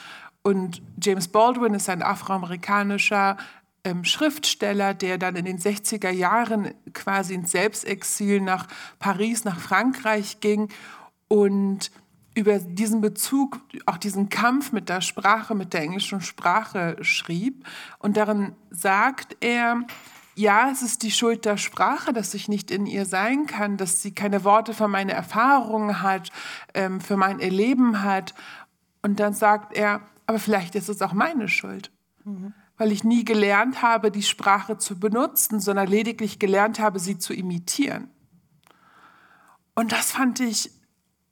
Und 0.43 0.81
James 1.01 1.27
Baldwin 1.27 1.73
ist 1.73 1.89
ein 1.89 2.01
afroamerikanischer 2.01 3.37
ähm, 3.83 4.03
Schriftsteller, 4.03 4.93
der 4.93 5.17
dann 5.17 5.35
in 5.35 5.45
den 5.45 5.59
60er 5.59 6.11
Jahren 6.11 6.73
quasi 6.93 7.33
ins 7.33 7.51
Selbstexil 7.51 8.41
nach 8.41 8.67
Paris, 8.99 9.43
nach 9.43 9.59
Frankreich 9.59 10.39
ging 10.39 10.69
und 11.27 11.91
über 12.33 12.59
diesen 12.59 13.01
Bezug, 13.01 13.59
auch 13.85 13.97
diesen 13.97 14.29
Kampf 14.29 14.71
mit 14.71 14.87
der 14.87 15.01
Sprache, 15.01 15.55
mit 15.55 15.73
der 15.73 15.81
englischen 15.81 16.21
Sprache 16.21 16.97
schrieb. 17.01 17.65
Und 17.99 18.15
darin 18.15 18.55
sagt 18.69 19.35
er, 19.41 19.81
ja, 20.35 20.69
es 20.71 20.81
ist 20.81 21.03
die 21.03 21.11
Schuld 21.11 21.43
der 21.43 21.57
Sprache, 21.57 22.13
dass 22.13 22.33
ich 22.33 22.47
nicht 22.47 22.71
in 22.71 22.85
ihr 22.85 23.05
sein 23.05 23.47
kann, 23.47 23.75
dass 23.75 24.01
sie 24.01 24.13
keine 24.13 24.45
Worte 24.45 24.73
für 24.73 24.87
meine 24.87 25.11
Erfahrungen 25.11 26.01
hat, 26.01 26.29
ähm, 26.73 27.01
für 27.01 27.17
mein 27.17 27.39
Erleben 27.41 28.01
hat. 28.01 28.33
Und 29.01 29.19
dann 29.19 29.33
sagt 29.33 29.75
er, 29.75 30.01
aber 30.25 30.39
vielleicht 30.39 30.75
ist 30.75 30.87
es 30.87 31.01
auch 31.01 31.13
meine 31.13 31.49
Schuld. 31.49 31.91
Mhm 32.23 32.53
weil 32.81 32.91
ich 32.91 33.03
nie 33.03 33.23
gelernt 33.23 33.83
habe, 33.83 34.09
die 34.09 34.23
Sprache 34.23 34.75
zu 34.79 34.99
benutzen, 34.99 35.59
sondern 35.59 35.87
lediglich 35.87 36.39
gelernt 36.39 36.79
habe, 36.79 36.97
sie 36.97 37.19
zu 37.19 37.31
imitieren. 37.31 38.09
Und 39.75 39.91
das 39.91 40.09
fand 40.09 40.39
ich 40.39 40.71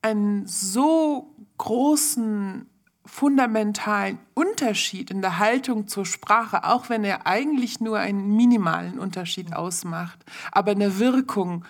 einen 0.03 0.45
so 0.45 1.35
großen, 1.57 2.69
fundamentalen 3.03 4.19
Unterschied 4.35 5.09
in 5.09 5.23
der 5.23 5.39
Haltung 5.39 5.87
zur 5.87 6.05
Sprache, 6.05 6.65
auch 6.65 6.87
wenn 6.87 7.03
er 7.03 7.25
eigentlich 7.25 7.79
nur 7.79 7.97
einen 7.97 8.35
minimalen 8.35 8.99
Unterschied 8.99 9.51
ausmacht, 9.51 10.23
aber 10.51 10.73
eine 10.73 10.99
Wirkung 10.99 11.65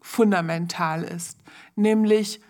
fundamental 0.00 1.02
ist, 1.02 1.40
nämlich 1.74 2.40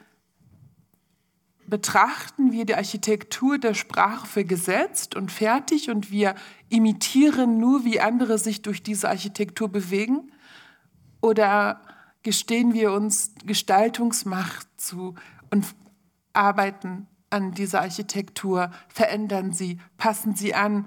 betrachten 1.75 2.53
wir 2.53 2.67
die 2.67 2.77
Architektur 2.77 3.59
der 3.59 3.75
Sprache 3.75 4.29
für 4.29 4.45
gesetzt 4.45 5.17
und 5.17 5.33
fertig 5.33 5.91
und 5.91 6.13
wir 6.13 6.37
imitieren 6.69 7.59
nur, 7.59 7.85
wie 7.85 7.99
andere 7.99 8.39
sich 8.39 8.63
durch 8.63 8.85
diese 8.85 9.09
Architektur 9.09 9.69
bewegen? 9.69 10.31
Oder 11.21 11.81
gestehen 12.23 12.75
wir 12.75 12.93
uns 12.93 13.35
Gestaltungsmacht 13.45 14.69
zu 14.77 15.17
und 15.51 15.67
arbeiten 16.33 17.09
an 17.29 17.55
dieser 17.55 17.81
Architektur, 17.81 18.71
verändern 18.87 19.51
sie, 19.51 19.81
passen 19.97 20.37
sie 20.37 20.55
an, 20.55 20.87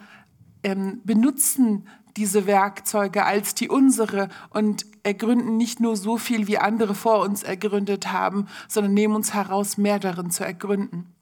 ähm, 0.63 1.01
benutzen 1.03 1.89
diese 2.17 2.47
Werkzeuge 2.47 3.25
als 3.25 3.55
die 3.55 3.69
unsere 3.69 4.29
und 4.49 4.85
ergründen 5.03 5.55
nicht 5.55 5.79
nur 5.79 5.95
so 5.95 6.17
viel, 6.17 6.47
wie 6.47 6.57
andere 6.57 6.95
vor 6.95 7.21
uns 7.21 7.43
ergründet 7.43 8.11
haben, 8.11 8.47
sondern 8.67 8.93
nehmen 8.93 9.15
uns 9.15 9.33
heraus, 9.33 9.77
mehr 9.77 9.99
darin 9.99 10.31
zu 10.31 10.43
ergründen. 10.43 11.13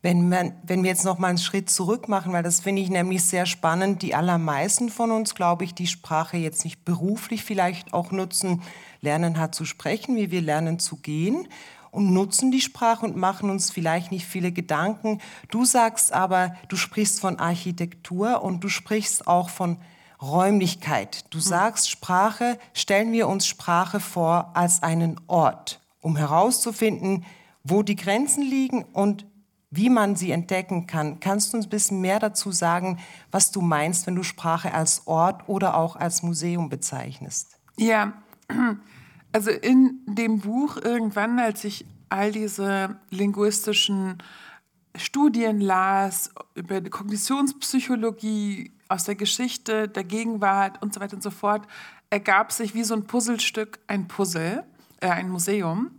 Wenn, 0.00 0.28
man, 0.28 0.52
wenn 0.64 0.82
wir 0.82 0.90
jetzt 0.90 1.04
noch 1.04 1.18
mal 1.18 1.28
einen 1.28 1.38
Schritt 1.38 1.70
zurück 1.70 2.08
machen, 2.08 2.32
weil 2.32 2.42
das 2.42 2.58
finde 2.58 2.82
ich 2.82 2.90
nämlich 2.90 3.22
sehr 3.22 3.46
spannend, 3.46 4.02
die 4.02 4.16
allermeisten 4.16 4.88
von 4.88 5.12
uns, 5.12 5.36
glaube 5.36 5.62
ich, 5.62 5.74
die 5.74 5.86
Sprache 5.86 6.36
jetzt 6.36 6.64
nicht 6.64 6.84
beruflich 6.84 7.44
vielleicht 7.44 7.92
auch 7.92 8.10
nutzen, 8.10 8.62
lernen 9.00 9.38
hat 9.38 9.54
zu 9.54 9.64
sprechen, 9.64 10.16
wie 10.16 10.32
wir 10.32 10.40
lernen 10.40 10.80
zu 10.80 10.96
gehen 10.96 11.46
und 11.92 12.12
nutzen 12.12 12.50
die 12.50 12.60
Sprache 12.60 13.06
und 13.06 13.16
machen 13.16 13.48
uns 13.48 13.70
vielleicht 13.70 14.10
nicht 14.10 14.26
viele 14.26 14.50
Gedanken. 14.50 15.20
Du 15.50 15.64
sagst 15.64 16.12
aber, 16.12 16.56
du 16.66 16.74
sprichst 16.74 17.20
von 17.20 17.38
Architektur 17.38 18.42
und 18.42 18.64
du 18.64 18.68
sprichst 18.68 19.28
auch 19.28 19.50
von 19.50 19.76
Räumlichkeit. 20.22 21.26
Du 21.30 21.38
hm. 21.38 21.42
sagst 21.42 21.90
Sprache, 21.90 22.58
stellen 22.72 23.12
wir 23.12 23.28
uns 23.28 23.46
Sprache 23.46 24.00
vor 24.00 24.52
als 24.54 24.82
einen 24.82 25.20
Ort, 25.26 25.80
um 26.00 26.16
herauszufinden, 26.16 27.24
wo 27.64 27.82
die 27.82 27.96
Grenzen 27.96 28.42
liegen 28.42 28.84
und 28.84 29.26
wie 29.70 29.88
man 29.88 30.16
sie 30.16 30.30
entdecken 30.30 30.86
kann. 30.86 31.18
Kannst 31.18 31.52
du 31.52 31.56
uns 31.56 31.66
ein 31.66 31.70
bisschen 31.70 32.00
mehr 32.00 32.18
dazu 32.18 32.52
sagen, 32.52 32.98
was 33.30 33.50
du 33.50 33.62
meinst, 33.62 34.06
wenn 34.06 34.14
du 34.14 34.22
Sprache 34.22 34.74
als 34.74 35.06
Ort 35.06 35.48
oder 35.48 35.76
auch 35.76 35.96
als 35.96 36.22
Museum 36.22 36.68
bezeichnest? 36.68 37.58
Ja, 37.78 38.12
also 39.32 39.50
in 39.50 40.00
dem 40.06 40.40
Buch 40.40 40.76
irgendwann, 40.76 41.38
als 41.38 41.64
ich 41.64 41.86
all 42.10 42.32
diese 42.32 42.96
linguistischen 43.08 44.18
Studien 44.94 45.60
las 45.62 46.30
über 46.54 46.82
die 46.82 46.90
Kognitionspsychologie 46.90 48.72
aus 48.92 49.04
der 49.04 49.14
Geschichte, 49.14 49.88
der 49.88 50.04
Gegenwart 50.04 50.82
und 50.82 50.94
so 50.94 51.00
weiter 51.00 51.14
und 51.14 51.22
so 51.22 51.30
fort, 51.30 51.66
ergab 52.10 52.52
sich 52.52 52.74
wie 52.74 52.84
so 52.84 52.94
ein 52.94 53.06
Puzzlestück 53.06 53.78
ein 53.86 54.06
Puzzle, 54.06 54.64
äh, 55.00 55.08
ein 55.08 55.30
Museum. 55.30 55.90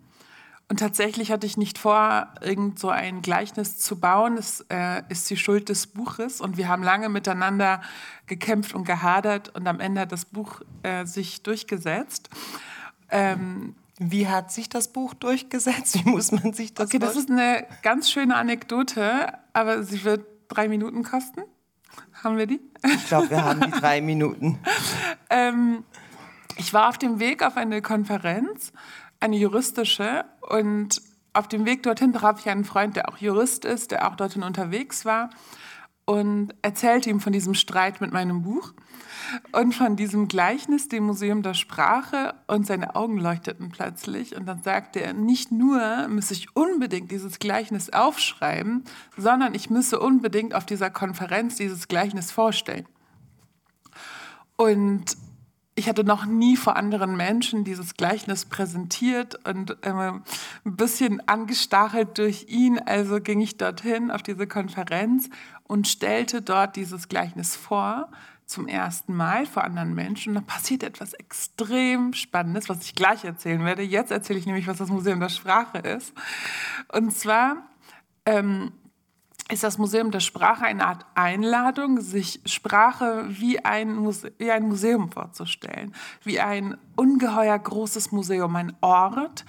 Und 0.70 0.80
tatsächlich 0.80 1.32
hatte 1.32 1.46
ich 1.46 1.58
nicht 1.58 1.78
vor, 1.78 2.30
irgend 2.42 2.80
so 2.80 2.90
ein 2.90 3.22
Gleichnis 3.22 3.78
zu 3.78 4.00
bauen. 4.00 4.38
Es 4.38 4.66
äh, 4.70 5.04
ist 5.10 5.30
die 5.30 5.38
Schuld 5.38 5.70
des 5.70 5.88
Buches 5.88 6.40
und 6.40 6.58
wir 6.58 6.68
haben 6.68 6.84
lange 6.84 7.10
miteinander 7.10 7.82
gekämpft 8.28 8.74
und 8.74 8.86
gehadert 8.86 9.50
und 9.56 9.68
am 9.68 9.80
Ende 9.80 10.02
hat 10.02 10.12
das 10.12 10.26
Buch 10.26 10.62
äh, 10.84 11.06
sich 11.06 11.44
durchgesetzt. 11.44 12.30
Ähm, 13.10 13.76
wie 14.00 14.28
hat 14.28 14.52
sich 14.52 14.70
das 14.70 14.88
Buch 14.92 15.14
durchgesetzt? 15.14 16.04
Wie 16.04 16.10
muss 16.10 16.32
man 16.32 16.54
sich 16.54 16.74
das 16.74 16.88
Okay, 16.88 17.00
das 17.00 17.16
ist 17.16 17.30
eine 17.30 17.68
ganz 17.84 18.10
schöne 18.10 18.36
Anekdote, 18.36 19.34
aber 19.54 19.84
sie 19.84 20.04
wird 20.04 20.26
drei 20.48 20.68
Minuten 20.68 21.04
kosten. 21.04 21.44
Haben 22.24 22.38
wir 22.38 22.48
die? 22.48 22.62
Ich 22.84 23.08
glaube, 23.08 23.30
wir 23.30 23.44
haben 23.44 23.62
die 23.62 23.72
drei 23.72 24.02
Minuten. 24.02 24.60
ähm, 25.30 25.84
ich 26.58 26.74
war 26.74 26.90
auf 26.90 26.98
dem 26.98 27.20
Weg 27.20 27.44
auf 27.44 27.58
eine 27.58 27.82
Konferenz 27.82 28.72
eine 29.20 29.38
juristische 29.38 30.26
und 30.42 31.02
auf 31.34 31.48
dem 31.48 31.66
Weg 31.66 31.84
dorthin 31.84 32.14
traf 32.14 32.40
ich 32.40 32.50
einen 32.50 32.66
Freund, 32.66 32.96
der 32.96 33.10
auch 33.10 33.18
Jurist 33.18 33.66
ist, 33.66 33.92
der 33.92 34.08
auch 34.08 34.16
dorthin 34.16 34.44
unterwegs 34.44 35.06
war 35.06 35.30
und 36.06 36.54
erzählte 36.62 37.10
ihm 37.10 37.20
von 37.20 37.34
diesem 37.34 37.54
Streit 37.54 38.02
mit 38.02 38.12
meinem 38.12 38.44
Buch 38.44 38.74
und 39.52 39.74
von 39.74 39.96
diesem 39.96 40.28
Gleichnis, 40.28 40.88
dem 40.88 41.06
Museum 41.06 41.42
der 41.42 41.54
Sprache 41.54 42.34
und 42.48 42.66
seine 42.66 42.96
Augen 42.96 43.18
leuchteten 43.18 43.70
plötzlich 43.70 44.36
und 44.36 44.46
dann 44.46 44.64
sagte 44.64 45.02
er, 45.02 45.14
nicht 45.14 45.52
nur 45.52 46.08
müsse 46.08 46.34
ich 46.34 46.56
unbedingt 46.56 47.12
dieses 47.12 47.40
Gleichnis 47.40 47.90
aufschreiben, 47.92 48.84
sondern 49.18 49.54
ich 49.54 49.70
müsse 49.70 50.00
unbedingt 50.00 50.56
auf 50.56 50.66
dieser 50.66 50.90
Konferenz 50.90 51.56
dieses 51.56 51.88
Gleichnis 51.88 52.32
vorstellen. 52.32 52.86
Und 54.56 55.18
ich 55.76 55.90
hatte 55.90 56.04
noch 56.04 56.26
nie 56.26 56.56
vor 56.56 56.76
anderen 56.76 57.18
Menschen 57.18 57.64
dieses 57.64 57.96
Gleichnis 57.96 58.46
präsentiert 58.46 59.40
und 59.48 59.76
ähm, 59.82 60.24
ein 60.66 60.76
bisschen 60.76 61.28
angestachelt 61.28 62.18
durch 62.20 62.46
ihn. 62.48 62.80
Also 62.80 63.20
ging 63.20 63.42
ich 63.42 63.58
dorthin 63.58 64.12
auf 64.12 64.22
diese 64.22 64.46
Konferenz 64.46 65.30
und 65.64 65.88
stellte 65.88 66.44
dort 66.44 66.76
dieses 66.76 67.10
Gleichnis 67.10 67.56
vor 67.56 68.10
zum 68.46 68.68
ersten 68.68 69.16
Mal 69.16 69.46
vor 69.46 69.64
anderen 69.64 69.94
Menschen. 69.94 70.36
Und 70.36 70.46
da 70.48 70.54
passiert 70.54 70.84
etwas 70.84 71.14
extrem 71.14 72.14
Spannendes, 72.14 72.70
was 72.70 72.84
ich 72.84 72.96
gleich 72.96 73.24
erzählen 73.24 73.64
werde. 73.64 73.84
Jetzt 73.84 74.12
erzähle 74.12 74.40
ich 74.40 74.46
nämlich, 74.46 74.68
was 74.68 74.78
das 74.78 74.90
Museum 74.90 75.20
der 75.20 75.30
Sprache 75.30 75.80
ist. 75.80 76.14
Und 76.92 77.12
zwar 77.16 77.70
ähm, 78.26 78.72
ist 79.52 79.64
das 79.64 79.78
Museum 79.78 80.12
der 80.12 80.22
Sprache 80.22 80.66
eine 80.66 80.88
Art 80.88 81.06
Einladung, 81.16 82.00
sich 82.00 82.42
Sprache 82.46 83.26
wie 83.28 83.64
ein, 83.64 83.96
Muse 83.96 84.32
wie 84.38 84.52
ein 84.52 84.64
Museum 84.64 85.12
vorzustellen, 85.12 85.94
wie 86.24 86.40
ein 86.40 86.78
ungeheuer 86.96 87.58
großes 87.58 88.12
Museum, 88.12 88.56
ein 88.56 88.74
Ort, 88.82 89.46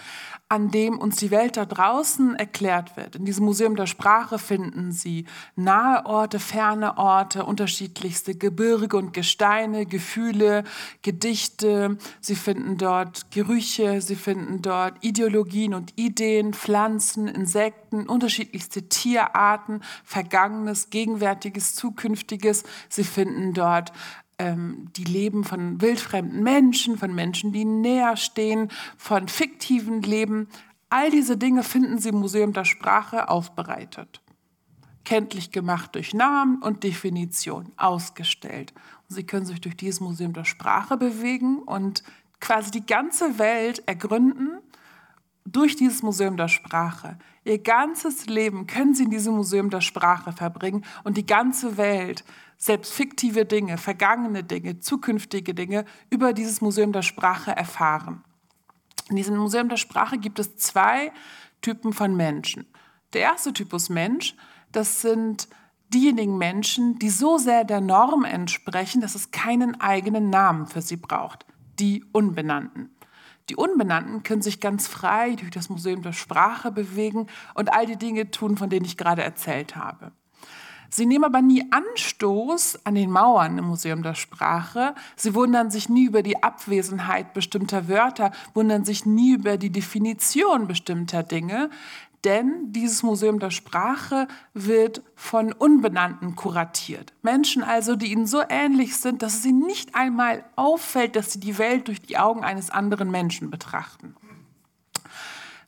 an 0.48 0.70
dem 0.70 0.98
uns 0.98 1.16
die 1.16 1.30
Welt 1.30 1.56
da 1.56 1.64
draußen 1.64 2.36
erklärt 2.36 2.96
wird. 2.96 3.16
In 3.16 3.24
diesem 3.24 3.44
Museum 3.44 3.76
der 3.76 3.86
Sprache 3.86 4.38
finden 4.38 4.92
Sie 4.92 5.24
nahe 5.56 6.04
Orte, 6.06 6.38
ferne 6.38 6.98
Orte, 6.98 7.44
unterschiedlichste 7.44 8.34
Gebirge 8.34 8.96
und 8.96 9.12
Gesteine, 9.12 9.86
Gefühle, 9.86 10.64
Gedichte. 11.02 11.98
Sie 12.20 12.36
finden 12.36 12.76
dort 12.76 13.30
Gerüche, 13.30 14.00
Sie 14.00 14.16
finden 14.16 14.62
dort 14.62 15.02
Ideologien 15.02 15.74
und 15.74 15.92
Ideen, 15.96 16.52
Pflanzen, 16.52 17.26
Insekten, 17.26 18.06
unterschiedlichste 18.06 18.88
Tierarten, 18.88 19.80
Vergangenes, 20.04 20.90
Gegenwärtiges, 20.90 21.74
Zukünftiges. 21.74 22.64
Sie 22.88 23.04
finden 23.04 23.54
dort 23.54 23.92
ähm, 24.38 24.88
die 24.96 25.04
Leben 25.04 25.44
von 25.44 25.80
wildfremden 25.80 26.42
Menschen, 26.42 26.98
von 26.98 27.14
Menschen, 27.14 27.52
die 27.52 27.64
näher 27.64 28.16
stehen, 28.16 28.70
von 28.96 29.28
fiktiven 29.28 30.02
Leben. 30.02 30.48
All 30.88 31.10
diese 31.10 31.36
Dinge 31.36 31.62
finden 31.62 31.98
Sie 31.98 32.10
im 32.10 32.16
Museum 32.16 32.52
der 32.52 32.64
Sprache 32.64 33.28
aufbereitet. 33.28 34.20
Kenntlich 35.04 35.50
gemacht 35.50 35.94
durch 35.94 36.14
Namen 36.14 36.62
und 36.62 36.82
Definition, 36.82 37.72
ausgestellt. 37.76 38.72
Und 39.08 39.16
Sie 39.16 39.24
können 39.24 39.46
sich 39.46 39.60
durch 39.60 39.76
dieses 39.76 40.00
Museum 40.00 40.32
der 40.32 40.44
Sprache 40.44 40.96
bewegen 40.96 41.58
und 41.58 42.02
quasi 42.40 42.70
die 42.70 42.86
ganze 42.86 43.38
Welt 43.38 43.82
ergründen 43.86 44.58
durch 45.46 45.76
dieses 45.76 46.02
Museum 46.02 46.36
der 46.36 46.48
Sprache. 46.48 47.18
Ihr 47.44 47.58
ganzes 47.58 48.26
Leben 48.26 48.66
können 48.66 48.94
Sie 48.94 49.04
in 49.04 49.10
diesem 49.10 49.34
Museum 49.34 49.68
der 49.68 49.82
Sprache 49.82 50.32
verbringen 50.32 50.84
und 51.04 51.16
die 51.16 51.26
ganze 51.26 51.76
Welt 51.76 52.24
selbst 52.56 52.92
fiktive 52.92 53.44
Dinge, 53.44 53.78
vergangene 53.78 54.44
Dinge, 54.44 54.80
zukünftige 54.80 55.54
Dinge 55.54 55.84
über 56.10 56.32
dieses 56.32 56.60
Museum 56.60 56.92
der 56.92 57.02
Sprache 57.02 57.50
erfahren. 57.50 58.24
In 59.10 59.16
diesem 59.16 59.36
Museum 59.36 59.68
der 59.68 59.76
Sprache 59.76 60.18
gibt 60.18 60.38
es 60.38 60.56
zwei 60.56 61.12
Typen 61.60 61.92
von 61.92 62.16
Menschen. 62.16 62.66
Der 63.12 63.22
erste 63.22 63.52
Typus 63.52 63.90
Mensch, 63.90 64.34
das 64.72 65.02
sind 65.02 65.48
diejenigen 65.92 66.38
Menschen, 66.38 66.98
die 66.98 67.10
so 67.10 67.38
sehr 67.38 67.64
der 67.64 67.80
Norm 67.80 68.24
entsprechen, 68.24 69.00
dass 69.00 69.14
es 69.14 69.30
keinen 69.30 69.80
eigenen 69.80 70.30
Namen 70.30 70.66
für 70.66 70.82
sie 70.82 70.96
braucht. 70.96 71.46
Die 71.78 72.04
Unbenannten. 72.12 72.90
Die 73.50 73.56
Unbenannten 73.56 74.22
können 74.22 74.42
sich 74.42 74.60
ganz 74.60 74.88
frei 74.88 75.36
durch 75.36 75.50
das 75.50 75.68
Museum 75.68 76.02
der 76.02 76.12
Sprache 76.12 76.72
bewegen 76.72 77.26
und 77.54 77.72
all 77.72 77.86
die 77.86 77.98
Dinge 77.98 78.30
tun, 78.30 78.56
von 78.56 78.70
denen 78.70 78.86
ich 78.86 78.96
gerade 78.96 79.22
erzählt 79.22 79.76
habe. 79.76 80.12
Sie 80.94 81.06
nehmen 81.06 81.24
aber 81.24 81.42
nie 81.42 81.66
Anstoß 81.72 82.86
an 82.86 82.94
den 82.94 83.10
Mauern 83.10 83.58
im 83.58 83.64
Museum 83.64 84.04
der 84.04 84.14
Sprache. 84.14 84.94
Sie 85.16 85.34
wundern 85.34 85.68
sich 85.68 85.88
nie 85.88 86.04
über 86.04 86.22
die 86.22 86.40
Abwesenheit 86.44 87.34
bestimmter 87.34 87.88
Wörter, 87.88 88.30
wundern 88.54 88.84
sich 88.84 89.04
nie 89.04 89.32
über 89.32 89.56
die 89.56 89.70
Definition 89.70 90.68
bestimmter 90.68 91.24
Dinge. 91.24 91.68
Denn 92.22 92.72
dieses 92.72 93.02
Museum 93.02 93.40
der 93.40 93.50
Sprache 93.50 94.28
wird 94.52 95.02
von 95.16 95.52
Unbenannten 95.52 96.36
kuratiert. 96.36 97.12
Menschen 97.22 97.64
also, 97.64 97.96
die 97.96 98.12
ihnen 98.12 98.28
so 98.28 98.42
ähnlich 98.48 98.96
sind, 98.96 99.22
dass 99.22 99.34
es 99.34 99.44
ihnen 99.44 99.66
nicht 99.66 99.96
einmal 99.96 100.44
auffällt, 100.54 101.16
dass 101.16 101.32
sie 101.32 101.40
die 101.40 101.58
Welt 101.58 101.88
durch 101.88 102.02
die 102.02 102.18
Augen 102.18 102.44
eines 102.44 102.70
anderen 102.70 103.10
Menschen 103.10 103.50
betrachten. 103.50 104.14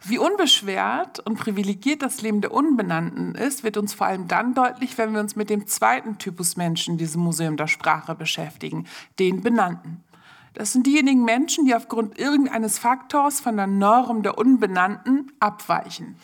Wie 0.08 0.18
unbeschwert 0.18 1.18
und 1.18 1.36
privilegiert 1.36 2.00
das 2.00 2.22
Leben 2.22 2.40
der 2.40 2.52
Unbenannten 2.52 3.34
ist, 3.34 3.64
wird 3.64 3.76
uns 3.76 3.92
vor 3.92 4.06
allem 4.06 4.28
dann 4.28 4.54
deutlich, 4.54 4.96
wenn 4.98 5.12
wir 5.12 5.18
uns 5.18 5.34
mit 5.34 5.50
dem 5.50 5.66
zweiten 5.66 6.18
Typus 6.18 6.56
Menschen 6.56 6.92
in 6.92 6.98
diesem 6.98 7.22
Museum 7.22 7.56
der 7.56 7.66
Sprache 7.66 8.14
beschäftigen, 8.14 8.86
den 9.18 9.42
Benannten. 9.42 10.04
Das 10.54 10.72
sind 10.72 10.86
diejenigen 10.86 11.24
Menschen, 11.24 11.66
die 11.66 11.74
aufgrund 11.74 12.20
irgendeines 12.20 12.78
Faktors 12.78 13.40
von 13.40 13.56
der 13.56 13.66
Norm 13.66 14.22
der 14.22 14.38
Unbenannten 14.38 15.32
abweichen. 15.40 16.14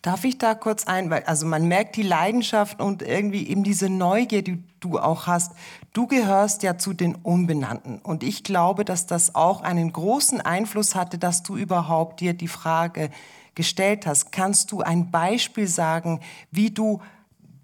Darf 0.00 0.24
ich 0.24 0.38
da 0.38 0.54
kurz 0.54 0.86
ein, 0.86 1.10
weil 1.10 1.24
also 1.24 1.46
man 1.46 1.68
merkt 1.68 1.96
die 1.96 2.02
Leidenschaft 2.02 2.80
und 2.80 3.02
irgendwie 3.02 3.46
eben 3.48 3.64
diese 3.64 3.90
Neugier, 3.90 4.42
die 4.42 4.62
du 4.80 4.98
auch 4.98 5.26
hast. 5.26 5.52
Du 5.96 6.06
gehörst 6.06 6.62
ja 6.62 6.76
zu 6.76 6.92
den 6.92 7.14
Unbenannten 7.14 8.00
und 8.00 8.22
ich 8.22 8.44
glaube, 8.44 8.84
dass 8.84 9.06
das 9.06 9.34
auch 9.34 9.62
einen 9.62 9.94
großen 9.94 10.42
Einfluss 10.42 10.94
hatte, 10.94 11.16
dass 11.16 11.42
du 11.42 11.56
überhaupt 11.56 12.20
dir 12.20 12.34
die 12.34 12.48
Frage 12.48 13.08
gestellt 13.54 14.04
hast. 14.04 14.30
Kannst 14.30 14.72
du 14.72 14.82
ein 14.82 15.10
Beispiel 15.10 15.66
sagen, 15.66 16.20
wie 16.50 16.70
du 16.70 17.00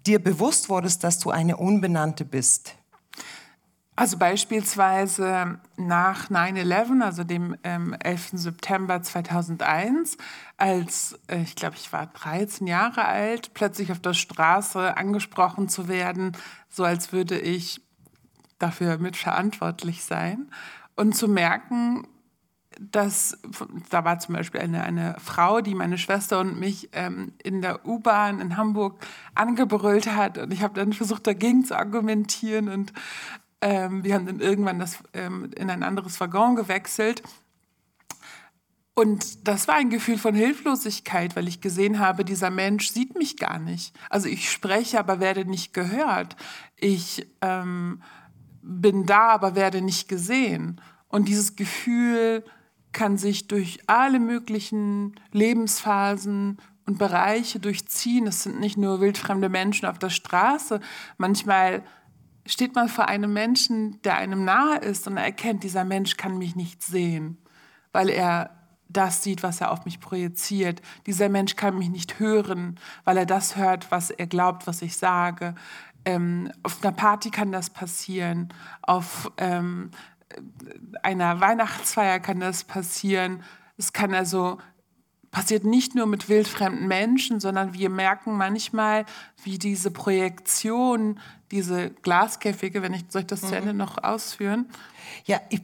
dir 0.07 0.17
bewusst 0.17 0.67
wurdest, 0.69 1.03
dass 1.03 1.19
du 1.19 1.29
eine 1.29 1.57
Unbenannte 1.57 2.25
bist? 2.25 2.73
Also 3.95 4.17
beispielsweise 4.17 5.59
nach 5.77 6.31
9-11, 6.31 7.03
also 7.03 7.23
dem 7.23 7.55
ähm, 7.63 7.95
11. 7.99 8.31
September 8.33 9.03
2001, 9.03 10.17
als 10.57 11.19
äh, 11.27 11.43
ich 11.43 11.55
glaube, 11.55 11.75
ich 11.75 11.93
war 11.93 12.07
13 12.07 12.65
Jahre 12.65 13.05
alt, 13.05 13.53
plötzlich 13.53 13.91
auf 13.91 13.99
der 13.99 14.15
Straße 14.15 14.97
angesprochen 14.97 15.69
zu 15.69 15.87
werden, 15.87 16.35
so 16.67 16.83
als 16.83 17.13
würde 17.13 17.37
ich 17.37 17.83
dafür 18.63 18.97
mitverantwortlich 18.97 20.03
sein 20.03 20.49
und 20.95 21.15
zu 21.15 21.27
merken, 21.27 22.07
dass 22.79 23.37
da 23.89 24.03
war 24.03 24.17
zum 24.17 24.33
Beispiel 24.35 24.61
eine, 24.61 24.83
eine 24.83 25.15
Frau, 25.23 25.61
die 25.61 25.75
meine 25.75 25.99
Schwester 25.99 26.39
und 26.39 26.59
mich 26.59 26.89
ähm, 26.93 27.33
in 27.43 27.61
der 27.61 27.85
U-Bahn 27.85 28.39
in 28.39 28.57
Hamburg 28.57 29.05
angebrüllt 29.35 30.07
hat 30.15 30.37
und 30.37 30.51
ich 30.51 30.63
habe 30.63 30.73
dann 30.73 30.93
versucht 30.93 31.27
dagegen 31.27 31.65
zu 31.65 31.77
argumentieren 31.77 32.69
und 32.69 32.93
ähm, 33.61 34.03
wir 34.03 34.15
haben 34.15 34.25
dann 34.25 34.39
irgendwann 34.39 34.79
das, 34.79 34.99
ähm, 35.13 35.51
in 35.55 35.69
ein 35.69 35.83
anderes 35.83 36.19
Waggon 36.19 36.55
gewechselt. 36.55 37.23
Und 38.95 39.47
das 39.47 39.67
war 39.67 39.75
ein 39.75 39.89
Gefühl 39.89 40.19
von 40.19 40.35
Hilflosigkeit, 40.35 41.35
weil 41.35 41.47
ich 41.47 41.61
gesehen 41.61 41.97
habe, 41.97 42.25
dieser 42.25 42.51
Mensch 42.51 42.89
sieht 42.89 43.17
mich 43.17 43.37
gar 43.37 43.57
nicht. 43.57 43.95
Also 44.09 44.27
ich 44.27 44.51
spreche, 44.51 44.99
aber 44.99 45.19
werde 45.19 45.45
nicht 45.45 45.73
gehört. 45.73 46.35
Ich 46.75 47.25
ähm, 47.41 48.03
bin 48.63 49.05
da, 49.05 49.29
aber 49.29 49.55
werde 49.55 49.81
nicht 49.81 50.07
gesehen. 50.07 50.81
Und 51.09 51.27
dieses 51.27 51.55
Gefühl 51.55 52.43
kann 52.93 53.17
sich 53.17 53.47
durch 53.47 53.79
alle 53.87 54.19
möglichen 54.19 55.15
Lebensphasen 55.31 56.57
und 56.85 56.97
Bereiche 56.97 57.59
durchziehen. 57.59 58.27
Es 58.27 58.43
sind 58.43 58.59
nicht 58.59 58.77
nur 58.77 59.01
wildfremde 59.01 59.49
Menschen 59.49 59.87
auf 59.87 59.99
der 59.99 60.09
Straße. 60.09 60.79
Manchmal 61.17 61.83
steht 62.45 62.75
man 62.75 62.89
vor 62.89 63.07
einem 63.07 63.33
Menschen, 63.33 64.01
der 64.03 64.17
einem 64.17 64.45
nahe 64.45 64.79
ist 64.79 65.07
und 65.07 65.17
er 65.17 65.23
erkennt, 65.23 65.63
dieser 65.63 65.85
Mensch 65.85 66.17
kann 66.17 66.37
mich 66.37 66.55
nicht 66.55 66.83
sehen, 66.83 67.37
weil 67.91 68.09
er 68.09 68.51
das 68.89 69.23
sieht, 69.23 69.43
was 69.43 69.59
er 69.59 69.71
auf 69.71 69.85
mich 69.85 69.99
projiziert. 69.99 70.81
Dieser 71.07 71.29
Mensch 71.29 71.55
kann 71.55 71.77
mich 71.77 71.89
nicht 71.89 72.19
hören, 72.19 72.79
weil 73.05 73.17
er 73.17 73.25
das 73.25 73.55
hört, 73.55 73.91
was 73.91 74.11
er 74.11 74.27
glaubt, 74.27 74.67
was 74.67 74.81
ich 74.81 74.97
sage. 74.97 75.55
Ähm, 76.05 76.51
auf 76.63 76.83
einer 76.83 76.91
Party 76.91 77.29
kann 77.29 77.51
das 77.51 77.69
passieren, 77.69 78.49
auf 78.81 79.31
ähm, 79.37 79.91
einer 81.01 81.39
Weihnachtsfeier 81.39 82.19
kann 82.19 82.39
das 82.39 82.63
passieren. 82.63 83.43
Es 83.77 83.93
kann 83.93 84.13
also 84.13 84.57
passiert 85.31 85.65
nicht 85.65 85.95
nur 85.95 86.05
mit 86.05 86.29
wildfremden 86.29 86.87
Menschen, 86.87 87.39
sondern 87.39 87.73
wir 87.73 87.89
merken 87.89 88.37
manchmal, 88.37 89.05
wie 89.43 89.57
diese 89.57 89.91
Projektion, 89.91 91.19
diese 91.51 91.89
Glaskäfige, 91.89 92.81
wenn 92.81 92.93
ich, 92.93 93.05
soll 93.09 93.21
ich 93.21 93.27
das 93.27 93.41
mhm. 93.41 93.47
zu 93.47 93.55
Ende 93.55 93.73
noch 93.73 94.03
ausführen? 94.03 94.69
Ja, 95.25 95.41
ich, 95.49 95.61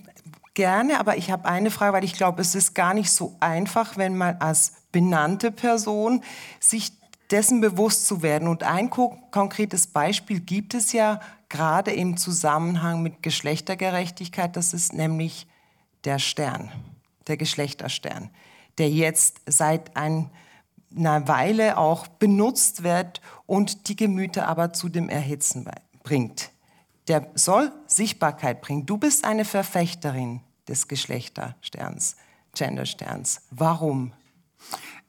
gerne, 0.55 0.99
aber 0.99 1.17
ich 1.17 1.31
habe 1.31 1.45
eine 1.45 1.71
Frage, 1.71 1.93
weil 1.93 2.03
ich 2.03 2.13
glaube, 2.13 2.41
es 2.41 2.55
ist 2.55 2.73
gar 2.73 2.93
nicht 2.93 3.11
so 3.11 3.37
einfach, 3.39 3.95
wenn 3.95 4.17
man 4.17 4.37
als 4.39 4.73
benannte 4.91 5.51
Person 5.51 6.23
sich 6.59 6.98
dessen 7.31 7.61
bewusst 7.61 8.07
zu 8.07 8.21
werden. 8.21 8.47
Und 8.47 8.63
ein 8.63 8.89
ko 8.89 9.17
konkretes 9.31 9.87
Beispiel 9.87 10.39
gibt 10.39 10.73
es 10.73 10.91
ja 10.91 11.19
gerade 11.49 11.91
im 11.91 12.17
Zusammenhang 12.17 13.01
mit 13.01 13.23
Geschlechtergerechtigkeit, 13.23 14.55
das 14.55 14.73
ist 14.73 14.93
nämlich 14.93 15.47
der 16.03 16.19
Stern, 16.19 16.71
der 17.27 17.37
Geschlechterstern 17.37 18.29
der 18.79 18.89
jetzt 18.89 19.41
seit 19.45 19.95
ein, 19.95 20.31
einer 20.95 21.27
Weile 21.27 21.77
auch 21.77 22.07
benutzt 22.07 22.81
wird 22.81 23.21
und 23.45 23.89
die 23.89 23.95
Gemüter 23.95 24.47
aber 24.47 24.73
zu 24.73 24.89
dem 24.89 25.09
Erhitzen 25.09 25.69
bringt. 26.01 26.51
Der 27.07 27.29
soll 27.35 27.71
Sichtbarkeit 27.85 28.61
bringen. 28.61 28.85
Du 28.85 28.97
bist 28.97 29.25
eine 29.25 29.45
Verfechterin 29.45 30.41
des 30.67 30.87
Geschlechtersterns, 30.87 32.15
Gendersterns. 32.55 33.41
Warum? 33.51 34.13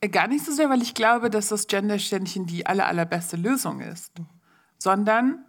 Gar 0.08 0.28
nicht 0.28 0.46
so 0.46 0.52
sehr, 0.52 0.70
weil 0.70 0.80
ich 0.80 0.94
glaube, 0.94 1.28
dass 1.28 1.48
das 1.48 1.66
Gendersternchen 1.66 2.46
die 2.46 2.66
aller, 2.66 2.86
allerbeste 2.86 3.36
Lösung 3.36 3.80
ist, 3.80 4.12
sondern 4.78 5.44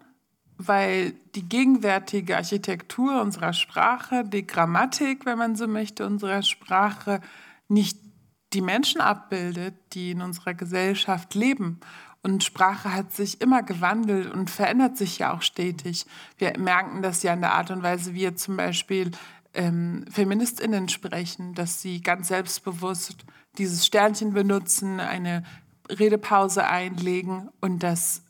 weil 0.58 1.14
die 1.36 1.48
gegenwärtige 1.48 2.36
Architektur 2.36 3.22
unserer 3.22 3.54
Sprache, 3.54 4.24
die 4.26 4.46
Grammatik, 4.46 5.26
wenn 5.26 5.38
man 5.38 5.56
so 5.56 5.68
möchte, 5.68 6.06
unserer 6.06 6.44
Sprache 6.44 7.22
nicht 7.68 7.98
die 8.54 8.62
Menschen 8.62 9.00
abbildet, 9.00 9.76
die 9.94 10.12
in 10.12 10.22
unserer 10.22 10.54
Gesellschaft 10.54 11.34
leben. 11.34 11.80
Und 12.22 12.44
Sprache 12.44 12.94
hat 12.94 13.14
sich 13.14 13.42
immer 13.42 13.64
gewandelt 13.64 14.32
und 14.32 14.50
verändert 14.50 14.98
sich 14.98 15.20
ja 15.20 15.34
auch 15.34 15.42
stetig. 15.42 16.06
Wir 16.38 16.60
merken 16.60 17.02
das 17.02 17.24
ja 17.24 17.34
in 17.34 17.42
der 17.42 17.54
Art 17.54 17.72
und 17.72 17.82
Weise, 17.82 18.14
wie 18.14 18.20
wir 18.20 18.36
zum 18.36 18.58
Beispiel 18.58 19.12
ähm, 19.54 20.06
Feministinnen 20.10 20.90
sprechen, 20.90 21.54
dass 21.54 21.82
sie 21.82 22.02
ganz 22.02 22.30
selbstbewusst 22.30 23.18
dieses 23.58 23.86
Sternchen 23.86 24.34
benutzen, 24.34 25.00
eine 25.00 25.44
Redepause 25.90 26.66
einlegen 26.66 27.50
und 27.60 27.84
dass, 27.84 28.24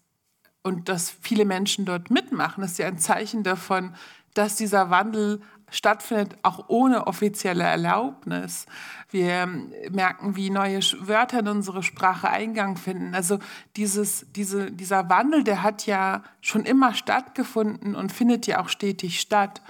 und 0.63 0.89
dass 0.89 1.10
viele 1.10 1.45
Menschen 1.45 1.86
dort 1.86 2.10
mitmachen. 2.10 2.62
Das 2.62 2.71
ist 2.71 2.79
ja 2.79 2.88
ein 2.88 2.97
Zeichen 2.97 3.43
davon, 3.43 3.93
dass 4.34 4.55
dieser 4.55 4.89
Wandel 4.89 5.41
stattfindet, 5.71 6.38
auch 6.43 6.65
ohne 6.67 7.07
offizielle 7.07 7.63
Erlaubnis. 7.63 8.65
Wir 9.10 9.47
merken, 9.89 10.36
wie 10.36 10.49
neue 10.49 10.79
Wörter 10.99 11.39
in 11.39 11.47
unsere 11.47 11.81
Sprache 11.81 12.29
Eingang 12.29 12.75
finden. 12.75 13.15
Also 13.15 13.39
dieses, 13.77 14.25
diese, 14.34 14.71
dieser 14.71 15.10
Wandel, 15.10 15.43
der 15.43 15.63
hat 15.63 15.86
ja 15.86 16.23
schon 16.41 16.65
immer 16.65 16.93
stattgefunden 16.93 17.95
und 17.95 18.12
findet 18.12 18.47
ja 18.47 18.62
auch 18.62 18.69
stetig 18.69 19.21
statt. 19.21 19.62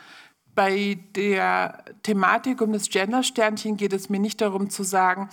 Bei 0.55 0.99
der 1.15 1.83
Thematik 2.03 2.61
um 2.61 2.73
das 2.73 2.89
Gendersternchen 2.89 3.77
geht 3.77 3.93
es 3.93 4.09
mir 4.09 4.19
nicht 4.19 4.41
darum 4.41 4.69
zu 4.69 4.83
sagen, 4.83 5.29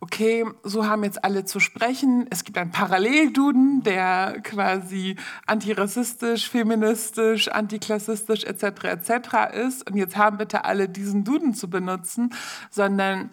okay, 0.00 0.44
so 0.62 0.86
haben 0.86 1.04
jetzt 1.04 1.22
alle 1.24 1.44
zu 1.44 1.60
sprechen. 1.60 2.26
Es 2.30 2.44
gibt 2.44 2.56
einen 2.58 2.70
Parallelduden, 2.70 3.82
der 3.82 4.40
quasi 4.42 5.16
antirassistisch, 5.46 6.48
feministisch, 6.48 7.48
antiklassistisch 7.48 8.44
etc. 8.44 8.84
etc. 8.84 9.10
ist. 9.54 9.88
Und 9.88 9.96
jetzt 9.96 10.16
haben 10.16 10.38
bitte 10.38 10.64
alle 10.64 10.88
diesen 10.88 11.24
Duden 11.24 11.54
zu 11.54 11.68
benutzen, 11.68 12.34
sondern 12.70 13.30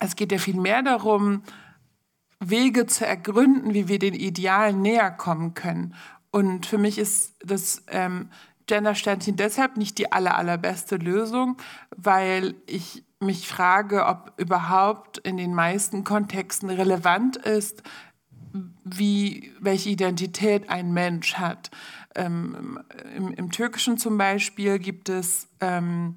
es 0.00 0.16
geht 0.16 0.32
ja 0.32 0.38
viel 0.38 0.56
mehr 0.56 0.82
darum, 0.82 1.42
Wege 2.40 2.86
zu 2.86 3.06
ergründen, 3.06 3.72
wie 3.74 3.88
wir 3.88 3.98
den 3.98 4.14
Idealen 4.14 4.82
näher 4.82 5.10
kommen 5.10 5.54
können. 5.54 5.94
Und 6.30 6.66
für 6.66 6.78
mich 6.78 6.98
ist 6.98 7.34
das 7.42 7.82
ähm, 7.88 8.30
Gendersternchen 8.66 9.36
deshalb 9.36 9.76
nicht 9.76 9.98
die 9.98 10.12
aller, 10.12 10.36
allerbeste 10.36 10.96
Lösung, 10.96 11.56
weil 11.96 12.54
ich 12.66 13.04
mich 13.20 13.48
frage, 13.48 14.06
ob 14.06 14.32
überhaupt 14.36 15.18
in 15.18 15.36
den 15.36 15.54
meisten 15.54 16.04
Kontexten 16.04 16.68
relevant 16.68 17.36
ist, 17.36 17.82
wie, 18.84 19.52
welche 19.60 19.90
Identität 19.90 20.68
ein 20.68 20.92
Mensch 20.92 21.34
hat. 21.34 21.70
Ähm, 22.14 22.80
im, 23.14 23.32
im, 23.32 23.50
Türkischen 23.50 23.98
zum 23.98 24.16
Beispiel 24.16 24.78
gibt 24.78 25.08
es 25.08 25.48
ähm, 25.60 26.16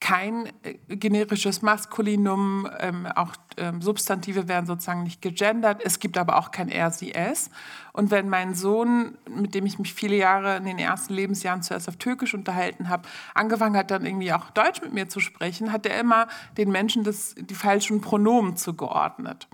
kein 0.00 0.52
äh, 0.62 0.74
generisches 0.96 1.62
Maskulinum, 1.62 2.68
ähm, 2.78 3.06
auch 3.06 3.32
ähm, 3.56 3.80
Substantive 3.80 4.46
werden 4.46 4.66
sozusagen 4.66 5.02
nicht 5.02 5.22
gegendert. 5.22 5.80
Es 5.82 5.98
gibt 5.98 6.18
aber 6.18 6.36
auch 6.36 6.50
kein 6.50 6.68
er, 6.68 6.90
sie, 6.90 7.14
es. 7.14 7.50
Und 7.92 8.10
wenn 8.10 8.28
mein 8.28 8.54
Sohn, 8.54 9.16
mit 9.28 9.54
dem 9.54 9.64
ich 9.64 9.78
mich 9.78 9.94
viele 9.94 10.16
Jahre 10.16 10.58
in 10.58 10.64
den 10.64 10.78
ersten 10.78 11.14
Lebensjahren 11.14 11.62
zuerst 11.62 11.88
auf 11.88 11.96
Türkisch 11.96 12.34
unterhalten 12.34 12.88
habe, 12.88 13.08
angefangen 13.34 13.76
hat, 13.76 13.90
dann 13.90 14.04
irgendwie 14.04 14.32
auch 14.32 14.50
Deutsch 14.50 14.82
mit 14.82 14.92
mir 14.92 15.08
zu 15.08 15.20
sprechen, 15.20 15.72
hat 15.72 15.86
er 15.86 15.98
immer 15.98 16.28
den 16.58 16.70
Menschen 16.70 17.02
das, 17.02 17.34
die 17.38 17.54
falschen 17.54 18.00
Pronomen 18.02 18.56
zugeordnet. 18.56 19.48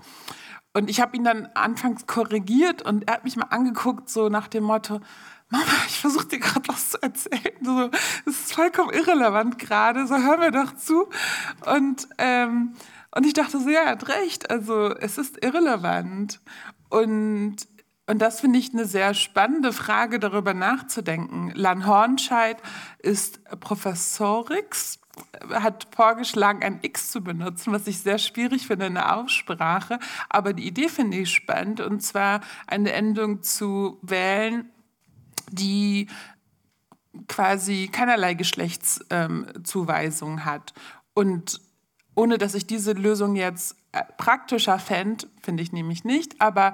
und 0.75 0.89
ich 0.89 0.99
habe 0.99 1.15
ihn 1.15 1.23
dann 1.23 1.47
anfangs 1.53 2.05
korrigiert 2.05 2.81
und 2.81 3.07
er 3.07 3.15
hat 3.15 3.23
mich 3.23 3.37
mal 3.37 3.47
angeguckt, 3.49 4.09
so 4.09 4.27
nach 4.27 4.47
dem 4.47 4.63
Motto, 4.63 4.99
Mama, 5.53 5.71
ich 5.87 5.99
versuche 5.99 6.25
dir 6.25 6.39
gerade 6.39 6.67
was 6.67 6.89
zu 6.89 7.01
erzählen. 7.03 7.53
So, 7.61 7.87
das 8.25 8.35
ist 8.39 8.53
vollkommen 8.53 8.89
irrelevant 8.91 9.59
gerade, 9.59 10.07
so 10.07 10.15
hör 10.17 10.37
mir 10.37 10.49
doch 10.49 10.75
zu. 10.75 11.07
Und, 11.67 12.07
ähm, 12.17 12.73
und 13.15 13.25
ich 13.27 13.33
dachte 13.33 13.59
so, 13.59 13.69
ja, 13.69 13.81
er 13.81 13.91
hat 13.91 14.09
recht, 14.09 14.49
also 14.49 14.95
es 14.95 15.19
ist 15.19 15.45
irrelevant. 15.45 16.39
Und, 16.89 17.57
und 18.07 18.19
das 18.19 18.41
finde 18.41 18.57
ich 18.57 18.73
eine 18.73 18.85
sehr 18.85 19.13
spannende 19.13 19.73
Frage, 19.73 20.17
darüber 20.17 20.55
nachzudenken. 20.55 21.51
Lan 21.53 21.85
Hornscheid 21.85 22.57
ist 22.97 23.39
Professorix 23.59 24.99
hat 25.51 25.87
vorgeschlagen, 25.95 26.63
ein 26.63 26.79
X 26.81 27.11
zu 27.11 27.21
benutzen, 27.21 27.71
was 27.71 27.85
ich 27.85 27.99
sehr 27.99 28.17
schwierig 28.17 28.65
finde 28.65 28.87
in 28.87 28.95
der 28.95 29.15
Aussprache. 29.15 29.99
Aber 30.29 30.53
die 30.53 30.65
Idee 30.65 30.89
finde 30.89 31.17
ich 31.17 31.29
spannend, 31.29 31.81
und 31.81 32.01
zwar 32.01 32.41
eine 32.65 32.91
Endung 32.93 33.43
zu 33.43 33.99
wählen, 34.01 34.72
die 35.53 36.07
quasi 37.27 37.89
keinerlei 37.91 38.33
Geschlechtszuweisung 38.33 40.31
ähm, 40.31 40.45
hat. 40.45 40.73
Und 41.13 41.61
ohne 42.15 42.37
dass 42.37 42.55
ich 42.55 42.65
diese 42.65 42.93
Lösung 42.93 43.35
jetzt 43.35 43.75
äh, 43.91 44.03
praktischer 44.17 44.79
fände, 44.79 45.27
finde 45.41 45.63
ich 45.63 45.71
nämlich 45.71 46.03
nicht, 46.03 46.41
aber 46.41 46.73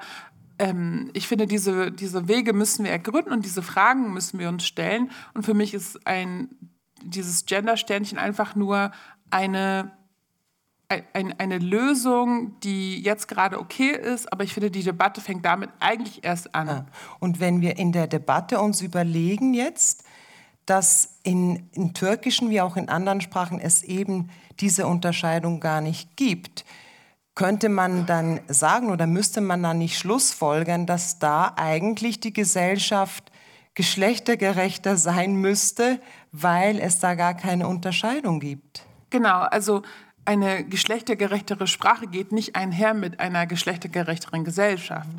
ähm, 0.59 1.09
ich 1.13 1.27
finde, 1.27 1.47
diese, 1.47 1.91
diese 1.91 2.27
Wege 2.27 2.53
müssen 2.53 2.83
wir 2.83 2.91
ergründen 2.91 3.31
und 3.33 3.45
diese 3.45 3.61
Fragen 3.61 4.13
müssen 4.13 4.39
wir 4.39 4.49
uns 4.49 4.65
stellen. 4.65 5.11
Und 5.33 5.45
für 5.45 5.53
mich 5.53 5.73
ist 5.73 6.05
ein 6.05 6.49
dieses 7.01 7.45
Gender-Sternchen 7.45 8.17
einfach 8.17 8.55
nur 8.55 8.91
eine, 9.29 9.91
ein, 10.89 11.39
eine 11.39 11.59
Lösung, 11.59 12.59
die 12.61 12.99
jetzt 13.01 13.27
gerade 13.27 13.59
okay 13.59 13.91
ist, 13.91 14.31
aber 14.33 14.43
ich 14.43 14.53
finde, 14.53 14.71
die 14.71 14.83
Debatte 14.83 15.21
fängt 15.21 15.45
damit 15.45 15.69
eigentlich 15.79 16.23
erst 16.23 16.55
an. 16.55 16.67
Ja. 16.67 16.85
Und 17.19 17.39
wenn 17.39 17.61
wir 17.61 17.77
in 17.77 17.91
der 17.91 18.07
Debatte 18.07 18.59
uns 18.59 18.81
überlegen 18.81 19.53
jetzt, 19.53 20.03
dass 20.65 21.19
in, 21.23 21.69
in 21.73 21.93
türkischen 21.93 22.49
wie 22.49 22.61
auch 22.61 22.75
in 22.75 22.89
anderen 22.89 23.21
Sprachen 23.21 23.59
es 23.59 23.83
eben 23.83 24.29
diese 24.59 24.87
Unterscheidung 24.87 25.59
gar 25.59 25.81
nicht 25.81 26.17
gibt, 26.17 26.65
könnte 27.35 27.69
man 27.69 28.05
dann 28.05 28.41
sagen 28.47 28.89
oder 28.89 29.07
müsste 29.07 29.41
man 29.41 29.63
dann 29.63 29.77
nicht 29.77 29.97
schlussfolgern, 29.97 30.85
dass 30.85 31.19
da 31.19 31.53
eigentlich 31.55 32.19
die 32.19 32.33
Gesellschaft 32.33 33.31
geschlechtergerechter 33.75 34.97
sein 34.97 35.35
müsste, 35.35 36.01
weil 36.31 36.79
es 36.79 36.99
da 36.99 37.15
gar 37.15 37.35
keine 37.35 37.67
Unterscheidung 37.67 38.39
gibt. 38.39 38.83
Genau, 39.09 39.39
also 39.39 39.83
eine 40.29 40.63
geschlechtergerechtere 40.63 41.65
Sprache 41.65 42.05
geht 42.05 42.31
nicht 42.31 42.55
einher 42.55 42.93
mit 42.93 43.19
einer 43.19 43.47
geschlechtergerechteren 43.47 44.43
Gesellschaft. 44.43 45.09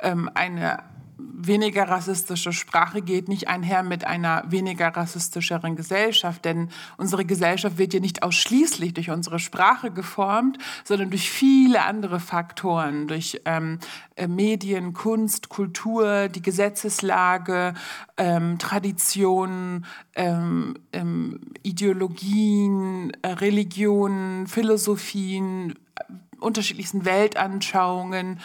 Ähm, 0.00 0.30
eine 0.32 0.82
weniger 1.18 1.88
rassistische 1.88 2.52
Sprache 2.52 3.00
geht 3.00 3.28
nicht 3.28 3.48
einher 3.48 3.82
mit 3.82 4.06
einer 4.06 4.44
weniger 4.48 4.88
rassistischeren 4.88 5.74
Gesellschaft, 5.74 6.44
denn 6.44 6.68
unsere 6.98 7.24
Gesellschaft 7.24 7.78
wird 7.78 7.94
ja 7.94 8.00
nicht 8.00 8.22
ausschließlich 8.22 8.92
durch 8.92 9.10
unsere 9.10 9.38
Sprache 9.38 9.90
geformt, 9.90 10.58
sondern 10.84 11.10
durch 11.10 11.30
viele 11.30 11.84
andere 11.84 12.20
Faktoren, 12.20 13.08
durch 13.08 13.40
ähm, 13.46 13.78
äh, 14.16 14.26
Medien, 14.28 14.92
Kunst, 14.92 15.48
Kultur, 15.48 16.28
die 16.28 16.42
Gesetzeslage, 16.42 17.74
ähm, 18.18 18.58
Traditionen, 18.58 19.86
ähm, 20.14 20.74
ähm 20.92 21.40
Ideologien, 21.62 23.12
äh, 23.22 23.28
Religionen, 23.28 24.46
Philosophien, 24.46 25.74
äh, 25.96 26.04
unterschiedlichsten 26.40 27.06
Weltanschauungen 27.06 28.40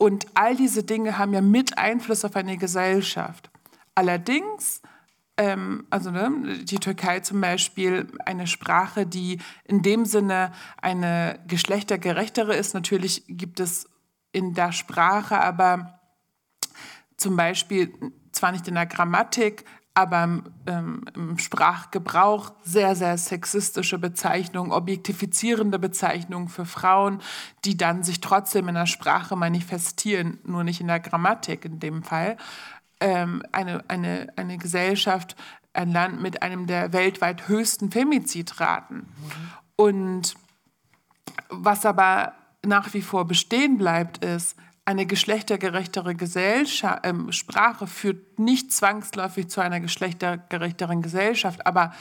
und 0.00 0.28
all 0.32 0.56
diese 0.56 0.82
Dinge 0.82 1.18
haben 1.18 1.34
ja 1.34 1.42
mit 1.42 1.76
Einfluss 1.76 2.24
auf 2.24 2.34
eine 2.34 2.56
Gesellschaft. 2.56 3.50
Allerdings, 3.94 4.80
ähm, 5.36 5.86
also 5.90 6.10
ne, 6.10 6.64
die 6.64 6.78
Türkei 6.78 7.20
zum 7.20 7.42
Beispiel, 7.42 8.06
eine 8.24 8.46
Sprache, 8.46 9.04
die 9.04 9.40
in 9.64 9.82
dem 9.82 10.06
Sinne 10.06 10.52
eine 10.80 11.38
geschlechtergerechtere 11.46 12.56
ist. 12.56 12.72
Natürlich 12.72 13.24
gibt 13.28 13.60
es 13.60 13.90
in 14.32 14.54
der 14.54 14.72
Sprache 14.72 15.38
aber 15.38 16.00
zum 17.18 17.36
Beispiel 17.36 17.92
zwar 18.32 18.52
nicht 18.52 18.66
in 18.68 18.76
der 18.76 18.86
Grammatik, 18.86 19.66
aber 19.94 20.42
ähm, 20.66 21.04
im 21.14 21.38
Sprachgebrauch 21.38 22.52
sehr, 22.62 22.94
sehr 22.94 23.18
sexistische 23.18 23.98
Bezeichnungen, 23.98 24.72
objektifizierende 24.72 25.78
Bezeichnungen 25.78 26.48
für 26.48 26.64
Frauen, 26.64 27.20
die 27.64 27.76
dann 27.76 28.02
sich 28.02 28.20
trotzdem 28.20 28.68
in 28.68 28.76
der 28.76 28.86
Sprache 28.86 29.36
manifestieren, 29.36 30.38
nur 30.44 30.64
nicht 30.64 30.80
in 30.80 30.86
der 30.86 31.00
Grammatik 31.00 31.64
in 31.64 31.80
dem 31.80 32.02
Fall. 32.02 32.36
Ähm, 33.00 33.42
eine, 33.50 33.82
eine, 33.88 34.28
eine 34.36 34.58
Gesellschaft, 34.58 35.36
ein 35.72 35.92
Land 35.92 36.22
mit 36.22 36.42
einem 36.42 36.66
der 36.66 36.92
weltweit 36.92 37.48
höchsten 37.48 37.90
Femizidraten. 37.90 38.98
Mhm. 38.98 39.06
Und 39.76 40.34
was 41.48 41.84
aber 41.86 42.34
nach 42.64 42.92
wie 42.94 43.02
vor 43.02 43.26
bestehen 43.26 43.78
bleibt, 43.78 44.24
ist, 44.24 44.56
eine 44.90 45.06
geschlechtergerechtere 45.06 46.16
Gesellschaft, 46.16 47.06
äh, 47.06 47.32
Sprache 47.32 47.86
führt 47.86 48.40
nicht 48.40 48.72
zwangsläufig 48.72 49.48
zu 49.48 49.60
einer 49.60 49.78
geschlechtergerechteren 49.78 51.00
Gesellschaft, 51.00 51.64
aber 51.64 51.92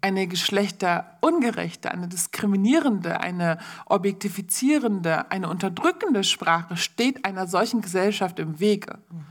eine 0.00 0.26
geschlechterungerechte, 0.26 1.90
eine 1.90 2.08
diskriminierende, 2.08 3.20
eine 3.20 3.58
objektifizierende, 3.84 5.30
eine 5.30 5.50
unterdrückende 5.50 6.24
Sprache 6.24 6.78
steht 6.78 7.26
einer 7.26 7.46
solchen 7.46 7.82
Gesellschaft 7.82 8.38
im 8.38 8.58
Wege. 8.60 8.98
Mhm. 9.10 9.26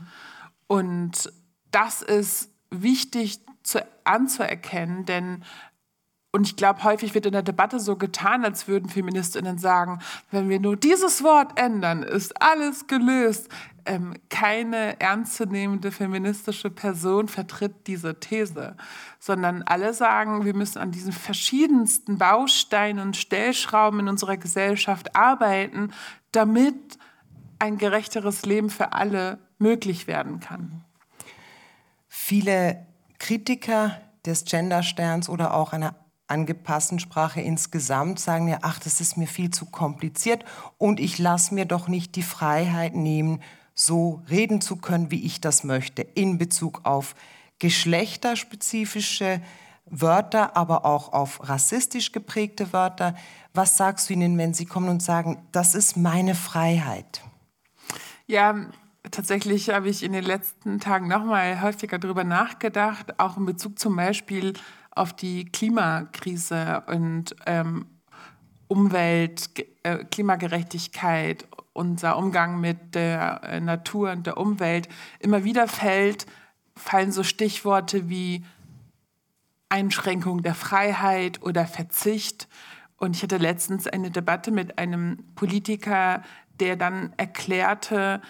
Und 0.68 1.32
das 1.72 2.02
ist 2.02 2.50
wichtig 2.70 3.40
zu, 3.64 3.84
anzuerkennen, 4.04 5.06
denn 5.06 5.42
und 6.30 6.46
ich 6.46 6.56
glaube, 6.56 6.84
häufig 6.84 7.14
wird 7.14 7.24
in 7.24 7.32
der 7.32 7.42
Debatte 7.42 7.80
so 7.80 7.96
getan, 7.96 8.44
als 8.44 8.68
würden 8.68 8.90
Feministinnen 8.90 9.56
sagen, 9.56 10.00
wenn 10.30 10.50
wir 10.50 10.60
nur 10.60 10.76
dieses 10.76 11.22
Wort 11.24 11.58
ändern, 11.58 12.02
ist 12.02 12.42
alles 12.42 12.86
gelöst. 12.86 13.48
Ähm, 13.86 14.14
keine 14.28 15.00
ernstzunehmende 15.00 15.90
feministische 15.90 16.68
Person 16.68 17.28
vertritt 17.28 17.86
diese 17.86 18.20
These, 18.20 18.76
sondern 19.18 19.62
alle 19.62 19.94
sagen, 19.94 20.44
wir 20.44 20.54
müssen 20.54 20.78
an 20.78 20.90
diesen 20.90 21.12
verschiedensten 21.12 22.18
Bausteinen 22.18 23.06
und 23.06 23.16
Stellschrauben 23.16 24.00
in 24.00 24.08
unserer 24.08 24.36
Gesellschaft 24.36 25.16
arbeiten, 25.16 25.94
damit 26.32 26.98
ein 27.58 27.78
gerechteres 27.78 28.44
Leben 28.44 28.68
für 28.68 28.92
alle 28.92 29.38
möglich 29.58 30.06
werden 30.06 30.40
kann. 30.40 30.84
Viele 32.06 32.86
Kritiker 33.18 33.98
des 34.26 34.44
Gendersterns 34.44 35.30
oder 35.30 35.54
auch 35.54 35.72
einer 35.72 35.94
angepassten 36.28 36.98
Sprache 36.98 37.40
insgesamt 37.40 38.20
sagen 38.20 38.48
ja, 38.48 38.58
ach, 38.62 38.78
das 38.78 39.00
ist 39.00 39.16
mir 39.16 39.26
viel 39.26 39.50
zu 39.50 39.66
kompliziert 39.66 40.44
und 40.76 41.00
ich 41.00 41.18
lasse 41.18 41.54
mir 41.54 41.64
doch 41.64 41.88
nicht 41.88 42.16
die 42.16 42.22
Freiheit 42.22 42.94
nehmen, 42.94 43.40
so 43.74 44.22
reden 44.28 44.60
zu 44.60 44.76
können, 44.76 45.10
wie 45.10 45.24
ich 45.24 45.40
das 45.40 45.64
möchte, 45.64 46.02
in 46.02 46.38
Bezug 46.38 46.80
auf 46.84 47.14
geschlechterspezifische 47.58 49.40
Wörter, 49.86 50.56
aber 50.56 50.84
auch 50.84 51.12
auf 51.12 51.48
rassistisch 51.48 52.12
geprägte 52.12 52.72
Wörter. 52.72 53.14
Was 53.54 53.76
sagst 53.76 54.08
du 54.08 54.14
ihnen, 54.14 54.36
wenn 54.36 54.54
sie 54.54 54.66
kommen 54.66 54.88
und 54.88 55.02
sagen, 55.02 55.38
das 55.52 55.74
ist 55.74 55.96
meine 55.96 56.34
Freiheit? 56.34 57.22
Ja, 58.26 58.66
tatsächlich 59.10 59.70
habe 59.70 59.88
ich 59.88 60.02
in 60.02 60.12
den 60.12 60.24
letzten 60.24 60.80
Tagen 60.80 61.08
noch 61.08 61.24
mal 61.24 61.62
häufiger 61.62 61.98
darüber 61.98 62.24
nachgedacht, 62.24 63.18
auch 63.18 63.36
in 63.36 63.46
Bezug 63.46 63.78
zum 63.78 63.96
Beispiel 63.96 64.54
auf 64.98 65.14
die 65.14 65.46
Klimakrise 65.46 66.82
und 66.86 67.34
ähm, 67.46 67.86
Umwelt, 68.66 69.50
äh, 69.82 70.04
Klimagerechtigkeit, 70.04 71.46
unser 71.72 72.16
Umgang 72.16 72.60
mit 72.60 72.94
der 72.94 73.40
äh, 73.44 73.60
Natur 73.60 74.10
und 74.12 74.26
der 74.26 74.36
Umwelt 74.36 74.88
immer 75.20 75.44
wieder 75.44 75.68
fällt, 75.68 76.26
fallen 76.76 77.12
so 77.12 77.22
Stichworte 77.22 78.08
wie 78.08 78.44
Einschränkung 79.68 80.42
der 80.42 80.54
Freiheit 80.54 81.42
oder 81.42 81.66
Verzicht. 81.66 82.48
Und 82.96 83.16
ich 83.16 83.22
hatte 83.22 83.36
letztens 83.36 83.86
eine 83.86 84.10
Debatte 84.10 84.50
mit 84.50 84.78
einem 84.78 85.24
Politiker, 85.34 86.22
der 86.60 86.76
dann 86.76 87.12
erklärte, 87.16 88.20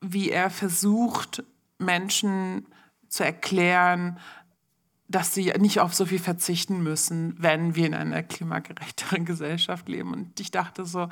wie 0.00 0.30
er 0.30 0.50
versucht, 0.50 1.44
Menschen 1.78 2.66
zu 3.08 3.24
erklären, 3.24 4.18
dass 5.08 5.34
sie 5.34 5.52
nicht 5.58 5.80
auf 5.80 5.94
so 5.94 6.06
viel 6.06 6.18
verzichten 6.18 6.82
müssen, 6.82 7.36
wenn 7.38 7.76
wir 7.76 7.86
in 7.86 7.94
einer 7.94 8.22
klimagerechteren 8.22 9.24
Gesellschaft 9.24 9.88
leben. 9.88 10.12
Und 10.12 10.40
ich 10.40 10.50
dachte 10.50 10.84
so, 10.84 11.08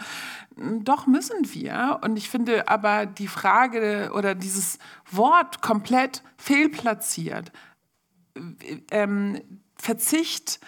doch 0.57 1.07
müssen 1.07 1.53
wir. 1.53 2.01
Und 2.03 2.17
ich 2.17 2.29
finde 2.29 2.69
aber 2.69 3.07
die 3.07 3.29
Frage 3.29 4.11
oder 4.15 4.35
dieses 4.35 4.79
Wort 5.11 5.63
komplett 5.63 6.23
fehlplatziert. 6.37 7.53
Ähm, 8.91 9.41
Verzicht 9.77 10.61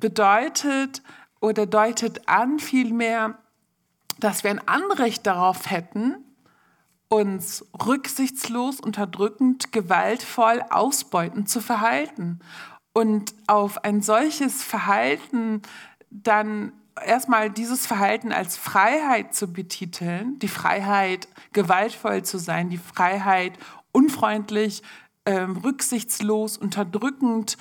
bedeutet 0.00 1.02
oder 1.40 1.66
deutet 1.66 2.28
an 2.28 2.58
vielmehr, 2.58 3.38
dass 4.20 4.42
wir 4.42 4.50
ein 4.50 4.66
Anrecht 4.66 5.26
darauf 5.26 5.70
hätten, 5.70 6.24
uns 7.08 7.64
rücksichtslos, 7.86 8.80
unterdrückend, 8.80 9.72
gewaltvoll, 9.72 10.62
ausbeutend 10.70 11.48
zu 11.48 11.60
verhalten. 11.60 12.40
Und 12.92 13.34
auf 13.46 13.84
ein 13.84 14.02
solches 14.02 14.62
Verhalten 14.62 15.62
dann 16.10 16.72
erstmal 17.04 17.50
dieses 17.50 17.86
Verhalten 17.86 18.32
als 18.32 18.56
Freiheit 18.56 19.34
zu 19.34 19.52
betiteln, 19.52 20.38
die 20.38 20.48
Freiheit, 20.48 21.28
gewaltvoll 21.52 22.24
zu 22.24 22.38
sein, 22.38 22.70
die 22.70 22.78
Freiheit, 22.78 23.52
unfreundlich, 23.92 24.82
ähm, 25.26 25.56
rücksichtslos, 25.56 26.58
unterdrückend, 26.58 27.56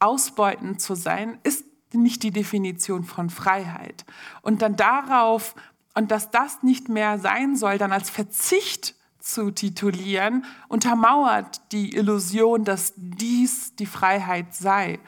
ausbeutend 0.00 0.80
zu 0.80 0.94
sein, 0.94 1.38
ist 1.44 1.64
nicht 1.92 2.22
die 2.22 2.32
Definition 2.32 3.04
von 3.04 3.30
Freiheit. 3.30 4.04
Und 4.42 4.62
dann 4.62 4.76
darauf, 4.76 5.54
und 5.94 6.10
dass 6.10 6.30
das 6.30 6.62
nicht 6.62 6.88
mehr 6.88 7.18
sein 7.18 7.56
soll, 7.56 7.78
dann 7.78 7.92
als 7.92 8.10
Verzicht 8.10 8.94
zu 9.20 9.50
titulieren, 9.50 10.44
untermauert 10.68 11.60
die 11.72 11.96
Illusion, 11.96 12.64
dass 12.64 12.92
dies 12.96 13.74
die 13.76 13.86
Freiheit 13.86 14.54
sei. 14.54 14.98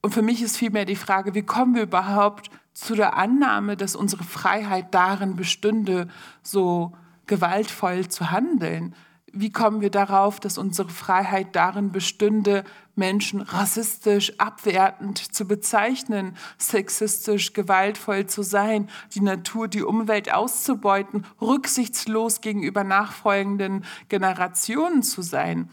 Und 0.00 0.14
für 0.14 0.22
mich 0.22 0.42
ist 0.42 0.56
vielmehr 0.56 0.84
die 0.84 0.96
Frage, 0.96 1.34
wie 1.34 1.42
kommen 1.42 1.74
wir 1.74 1.82
überhaupt 1.82 2.50
zu 2.72 2.94
der 2.94 3.16
Annahme, 3.16 3.76
dass 3.76 3.94
unsere 3.94 4.24
Freiheit 4.24 4.94
darin 4.94 5.36
bestünde, 5.36 6.08
so 6.42 6.92
gewaltvoll 7.26 8.08
zu 8.08 8.30
handeln? 8.30 8.94
Wie 9.32 9.50
kommen 9.50 9.80
wir 9.80 9.90
darauf, 9.90 10.40
dass 10.40 10.58
unsere 10.58 10.90
Freiheit 10.90 11.56
darin 11.56 11.90
bestünde, 11.90 12.64
Menschen 12.94 13.40
rassistisch, 13.40 14.38
abwertend 14.38 15.34
zu 15.34 15.46
bezeichnen, 15.46 16.36
sexistisch, 16.58 17.54
gewaltvoll 17.54 18.26
zu 18.26 18.42
sein, 18.42 18.90
die 19.14 19.22
Natur, 19.22 19.68
die 19.68 19.82
Umwelt 19.82 20.32
auszubeuten, 20.32 21.24
rücksichtslos 21.40 22.42
gegenüber 22.42 22.84
nachfolgenden 22.84 23.86
Generationen 24.10 25.02
zu 25.02 25.22
sein? 25.22 25.70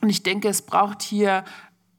Und 0.00 0.08
ich 0.08 0.22
denke, 0.22 0.48
es 0.48 0.62
braucht 0.62 1.02
hier 1.02 1.44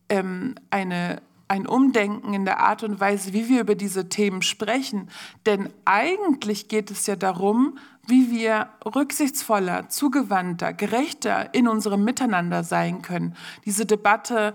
ähm, 0.10 0.56
eine 0.72 1.22
ein 1.50 1.66
Umdenken 1.66 2.34
in 2.34 2.46
der 2.46 2.60
Art 2.60 2.84
und 2.84 3.00
Weise, 3.00 3.34
wie 3.34 3.50
wir 3.50 3.62
über 3.62 3.76
diese 3.76 4.08
Themen 4.08 4.42
sprechen. 4.44 5.10
Denn 5.46 5.70
eigentlich 5.84 6.68
geht 6.68 6.92
es 6.92 7.08
ja 7.08 7.16
darum, 7.16 7.78
wie 8.08 8.32
wir 8.32 8.70
rücksichtsvoller, 8.86 9.90
zugewandter, 9.90 10.74
gerechter 10.74 11.54
in 11.54 11.68
unserem 11.68 12.04
Miteinander 12.04 12.64
sein 12.64 13.02
können. 13.02 13.36
Diese 13.66 13.86
Debatte 13.86 14.54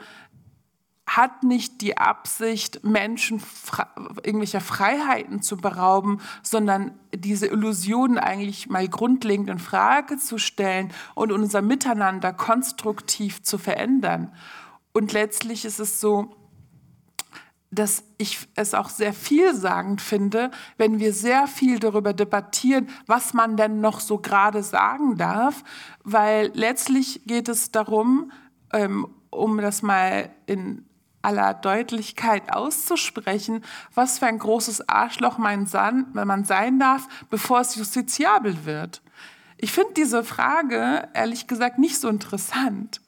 hat 1.07 1.43
nicht 1.43 1.81
die 1.81 1.99
Absicht, 1.99 2.85
Menschen 2.85 3.43
irgendwelcher 4.23 4.61
Freiheiten 4.61 5.43
zu 5.43 5.57
berauben, 5.57 6.21
sondern 6.43 6.93
diese 7.15 7.47
Illusionen 7.47 8.19
eigentlich 8.19 8.69
mal 8.69 8.89
grundlegend 8.89 9.51
in 9.51 9.59
Frage 9.59 10.17
zu 10.17 10.39
stellen 10.39 10.93
und 11.15 11.33
unser 11.33 11.61
Miteinander 11.61 12.33
konstruktiv 12.33 13.43
zu 13.43 13.59
verändern. 13.59 14.33
Und 14.93 15.13
letztlich 15.13 15.65
ist 15.65 15.81
es 15.81 16.01
so, 16.01 16.35
dass 17.75 18.05
ich 18.19 18.49
es 18.55 18.75
auch 18.75 18.89
sehr 18.89 19.13
vielsagend 19.13 20.01
finde, 20.01 20.51
wenn 20.77 20.99
wir 20.99 21.13
sehr 21.13 21.47
viel 21.47 21.79
darüber 21.79 22.13
debattieren, 22.13 22.89
was 23.07 23.35
man 23.35 23.57
denn 23.57 23.81
noch 23.81 24.01
so 24.01 24.19
gerade 24.19 24.63
sagen 24.63 25.17
darf, 25.17 25.65
weil 26.03 26.51
letztlich 26.55 27.23
geht 27.27 27.49
es 27.49 27.71
darum, 27.71 28.33
ähm, 28.73 29.07
um 29.31 29.59
das 29.59 29.83
mal 29.83 30.31
in 30.47 30.85
aller 31.23 31.55
Deutlichkeit 31.55 32.53
auszusprechen, 32.53 33.65
was 33.95 34.19
für 34.19 34.27
ein 34.27 34.39
großes 34.39 34.89
Arschloch 34.89 35.39
man 35.39 35.67
sein 35.67 36.79
darf, 36.79 37.09
bevor 37.31 37.61
es 37.61 37.77
justiziabel 37.77 38.67
wird. 38.67 39.01
Ich 39.65 39.73
finde 39.73 39.95
diese 39.97 40.25
Frage 40.25 41.09
ehrlich 41.15 41.47
gesagt 41.47 41.79
nicht 41.79 41.99
so 41.99 42.11
interessant. 42.11 43.01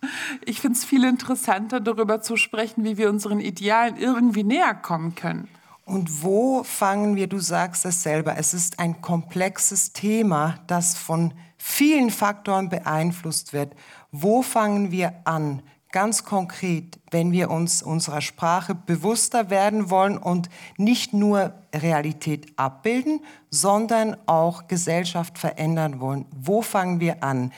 Ich 0.43 0.63
finde 0.63 0.79
es 0.79 0.87
viel 0.87 1.05
interessanter, 1.05 1.81
darüber 1.81 2.23
zu 2.23 2.39
sprechen, 2.39 2.83
wie 2.83 2.97
wir 2.97 3.11
unseren 3.11 3.41
Idealen 3.41 3.99
irgendwie 3.99 4.43
näher 4.43 4.73
kommen 4.73 5.15
können. 5.15 5.49
Und 5.85 6.23
wo 6.23 6.65
fangen 6.65 7.15
wir, 7.15 7.27
du 7.27 7.41
sagst 7.41 7.85
es 7.85 8.03
selber, 8.03 8.39
es 8.39 8.55
ist 8.55 8.79
ein 8.79 9.03
komplexes 9.03 9.93
Thema, 9.93 10.59
das 10.67 10.97
von 10.97 11.35
vielen 11.59 12.09
Faktoren 12.09 12.71
beeinflusst 12.71 13.53
wird. 13.53 13.75
Wo 14.11 14.41
fangen 14.41 14.91
wir 14.91 15.13
an? 15.25 15.61
Ganz 15.97 16.25
konkret, 16.25 17.01
wenn 17.11 17.33
wir 17.33 17.51
uns 17.51 17.83
unserer 17.83 18.21
Sprache 18.21 18.75
bewusster 18.75 19.49
werden 19.49 19.89
wollen 19.89 20.19
und 20.19 20.51
nicht 20.77 21.15
nur 21.15 21.55
Realität 21.75 22.53
abbilden, 22.57 23.21
sondern 23.49 24.15
auch 24.27 24.69
Gesellschaft 24.69 25.39
verändern 25.39 25.99
wollen. 25.99 26.27
Wo 26.37 26.61
fangen 26.61 27.01
wir 27.01 27.25
an? 27.25 27.51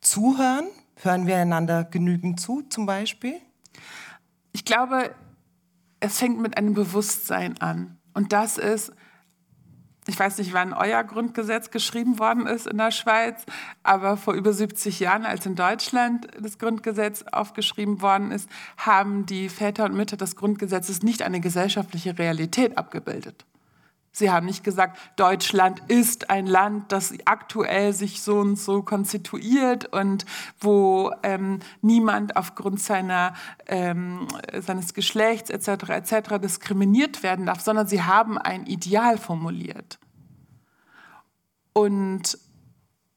Zuhören? 0.00 0.64
Hören 1.02 1.26
wir 1.26 1.36
einander 1.36 1.84
genügend 1.84 2.40
zu, 2.40 2.62
zum 2.62 2.86
Beispiel? 2.86 3.38
Ich 4.52 4.64
glaube, 4.64 5.14
es 6.00 6.18
fängt 6.18 6.40
mit 6.40 6.56
einem 6.56 6.72
Bewusstsein 6.72 7.60
an. 7.60 7.98
Und 8.14 8.32
das 8.32 8.56
ist, 8.56 8.90
ich 10.06 10.18
weiß 10.18 10.38
nicht, 10.38 10.52
wann 10.52 10.72
euer 10.72 11.02
Grundgesetz 11.04 11.70
geschrieben 11.70 12.18
worden 12.18 12.46
ist 12.46 12.66
in 12.66 12.78
der 12.78 12.90
Schweiz, 12.90 13.44
aber 13.82 14.16
vor 14.16 14.34
über 14.34 14.52
70 14.52 15.00
Jahren, 15.00 15.24
als 15.24 15.46
in 15.46 15.56
Deutschland 15.56 16.28
das 16.40 16.58
Grundgesetz 16.58 17.24
aufgeschrieben 17.32 18.00
worden 18.00 18.30
ist, 18.30 18.48
haben 18.76 19.26
die 19.26 19.48
Väter 19.48 19.84
und 19.84 19.94
Mütter 19.94 20.16
des 20.16 20.36
Grundgesetzes 20.36 21.02
nicht 21.02 21.22
eine 21.22 21.40
gesellschaftliche 21.40 22.18
Realität 22.18 22.78
abgebildet. 22.78 23.44
Sie 24.18 24.30
haben 24.30 24.46
nicht 24.46 24.64
gesagt, 24.64 24.96
Deutschland 25.16 25.82
ist 25.88 26.30
ein 26.30 26.46
Land, 26.46 26.90
das 26.90 27.12
aktuell 27.26 27.92
sich 27.92 28.22
so 28.22 28.38
und 28.38 28.56
so 28.56 28.82
konstituiert 28.82 29.92
und 29.92 30.24
wo 30.58 31.12
ähm, 31.22 31.58
niemand 31.82 32.34
aufgrund 32.34 32.80
seiner, 32.80 33.34
ähm, 33.66 34.26
seines 34.58 34.94
Geschlechts 34.94 35.50
etc. 35.50 35.90
etc. 35.90 36.38
diskriminiert 36.42 37.22
werden 37.22 37.44
darf, 37.44 37.60
sondern 37.60 37.88
sie 37.88 38.04
haben 38.04 38.38
ein 38.38 38.64
Ideal 38.64 39.18
formuliert. 39.18 39.98
Und 41.74 42.38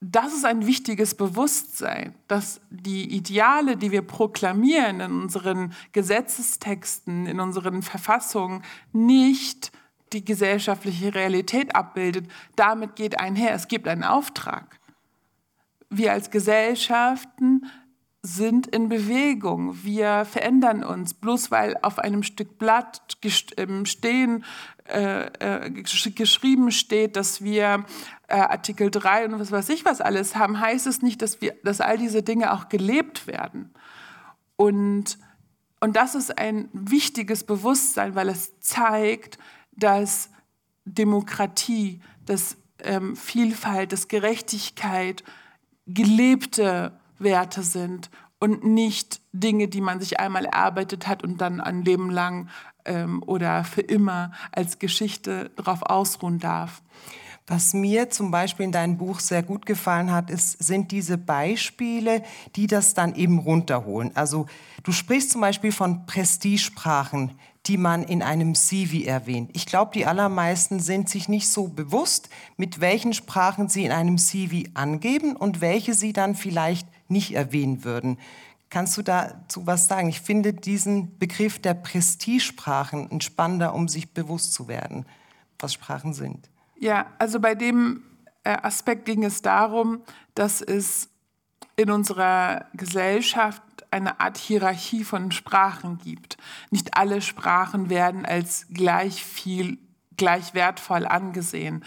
das 0.02 0.34
ist 0.34 0.44
ein 0.44 0.68
wichtiges 0.68 1.16
Bewusstsein, 1.16 2.14
dass 2.28 2.60
die 2.72 3.16
Ideale, 3.16 3.78
die 3.78 3.92
wir 3.92 4.02
proklamieren 4.02 5.00
in 5.00 5.22
unseren 5.22 5.72
Gesetzestexten, 5.94 7.26
in 7.26 7.40
unseren 7.40 7.84
Verfassungen, 7.84 8.64
nicht 8.92 9.72
die 10.14 10.26
gesellschaftliche 10.26 11.14
Realität 11.14 11.76
abbildet. 11.76 12.30
Damit 12.56 12.96
geht 12.96 13.20
einher, 13.20 13.54
es 13.54 13.68
gibt 13.68 13.88
einen 13.88 14.04
Auftrag. 14.04 14.80
Wir 15.90 16.14
als 16.14 16.30
Gesellschaften 16.30 17.66
sind 18.22 18.68
in 18.68 18.90
Bewegung. 18.90 19.84
Wir 19.84 20.26
verändern 20.26 20.84
uns. 20.84 21.14
Bloß 21.14 21.52
weil 21.52 21.78
auf 21.82 22.00
einem 22.00 22.24
Stück 22.24 22.58
Blatt 22.58 23.02
ähm, 23.58 23.86
stehen, 23.86 24.44
äh, 24.90 25.28
äh, 25.68 25.70
geschrieben 25.72 26.72
steht, 26.72 27.16
dass 27.16 27.42
wir 27.42 27.86
äh, 28.28 28.36
Artikel 28.36 28.92
3 28.92 29.26
und 29.26 29.40
was 29.40 29.52
weiß 29.52 29.70
ich 29.70 29.86
was 29.86 30.02
alles 30.02 30.36
haben, 30.36 30.60
heißt 30.60 30.88
es 30.88 31.02
nicht, 31.02 31.22
dass, 31.22 31.42
wir, 31.42 31.56
dass 31.64 31.82
all 31.82 31.98
diese 31.98 32.22
Dinge 32.22 32.54
auch 32.54 32.68
gelebt 32.70 33.26
werden. 33.26 33.74
Und, 34.58 35.18
und 35.80 35.96
das 35.96 36.16
ist 36.16 36.38
ein 36.38 36.68
wichtiges 36.74 37.46
Bewusstsein, 37.46 38.16
weil 38.16 38.28
es 38.28 38.60
zeigt, 38.60 39.38
dass 39.80 40.30
Demokratie, 40.86 42.02
dass 42.26 42.58
ähm, 42.84 43.16
Vielfalt, 43.16 43.92
dass 43.92 44.08
Gerechtigkeit 44.08 45.24
gelebte 45.88 46.94
Werte 47.18 47.64
sind 47.64 48.10
und 48.40 48.64
nicht 48.64 49.22
Dinge, 49.34 49.68
die 49.68 49.82
man 49.82 50.00
sich 50.00 50.20
einmal 50.20 50.46
erarbeitet 50.46 51.08
hat 51.08 51.24
und 51.24 51.42
dann 51.42 51.60
ein 51.60 51.84
Leben 51.84 52.10
lang 52.10 52.50
ähm, 52.86 53.22
oder 53.26 53.64
für 53.64 53.82
immer 53.82 54.32
als 54.52 54.80
Geschichte 54.80 55.52
darauf 55.56 55.84
ausruhen 55.84 56.40
darf. 56.40 56.82
Was 57.48 57.74
mir 57.74 58.12
zum 58.12 58.30
Beispiel 58.30 58.66
in 58.66 58.72
deinem 58.72 58.98
Buch 58.98 59.20
sehr 59.20 59.42
gut 59.42 59.66
gefallen 59.66 60.12
hat, 60.12 60.30
ist, 60.30 60.64
sind 60.64 60.92
diese 60.92 61.18
Beispiele, 61.18 62.22
die 62.56 62.68
das 62.68 62.94
dann 62.94 63.16
eben 63.16 63.40
runterholen. 63.40 64.12
Also 64.16 64.46
du 64.84 64.92
sprichst 64.92 65.32
zum 65.32 65.42
Beispiel 65.42 65.72
von 65.72 66.06
Prestigesprachen, 66.06 67.32
die 67.70 67.78
man 67.78 68.04
in 68.04 68.24
einem 68.24 68.56
CV 68.56 69.06
erwähnt. 69.06 69.52
Ich 69.54 69.68
glaube, 69.68 69.92
die 69.94 70.08
allermeisten 70.08 70.80
sind 70.80 71.08
sich 71.08 71.30
nicht 71.30 71.50
so 71.50 71.68
bewusst, 71.68 72.30
mit 72.58 72.82
welchen 72.82 73.14
Sprachen 73.14 73.70
sie 73.70 73.86
in 73.86 73.92
einem 73.92 74.18
CV 74.18 74.68
angeben 74.74 75.36
und 75.36 75.62
welche 75.62 75.94
sie 75.94 76.12
dann 76.12 76.34
vielleicht 76.34 76.88
nicht 77.10 77.36
erwähnen 77.36 77.84
würden. 77.84 78.18
Kannst 78.72 78.98
du 78.98 79.04
dazu 79.04 79.68
was 79.68 79.88
sagen? 79.88 80.10
Ich 80.10 80.20
finde 80.20 80.52
diesen 80.52 81.18
Begriff 81.20 81.60
der 81.60 81.76
Prestigesprachen 81.76 83.22
spannender, 83.22 83.76
um 83.76 83.88
sich 83.88 84.14
bewusst 84.14 84.54
zu 84.54 84.68
werden, 84.68 85.06
was 85.60 85.74
Sprachen 85.74 86.14
sind. 86.14 86.50
Ja, 86.80 87.06
also 87.20 87.40
bei 87.40 87.54
dem 87.54 88.02
äh, 88.44 88.58
Aspekt 88.64 89.06
ging 89.06 89.24
es 89.24 89.44
darum, 89.44 90.02
dass 90.34 90.62
es 90.62 91.10
in 91.76 91.92
unserer 91.92 92.66
Gesellschaft 92.74 93.62
eine 93.92 94.20
Art 94.20 94.38
Hierarchie 94.38 95.04
von 95.04 95.32
Sprachen 95.32 95.98
gibt. 95.98 96.38
Nicht 96.70 96.96
alle 96.98 97.22
Sprachen 97.22 97.90
werden 97.90 98.26
als 98.26 98.68
gleich 98.72 99.24
viel, 99.24 99.78
gleich 100.18 100.54
wertvoll 100.54 101.06
angesehen. 101.06 101.84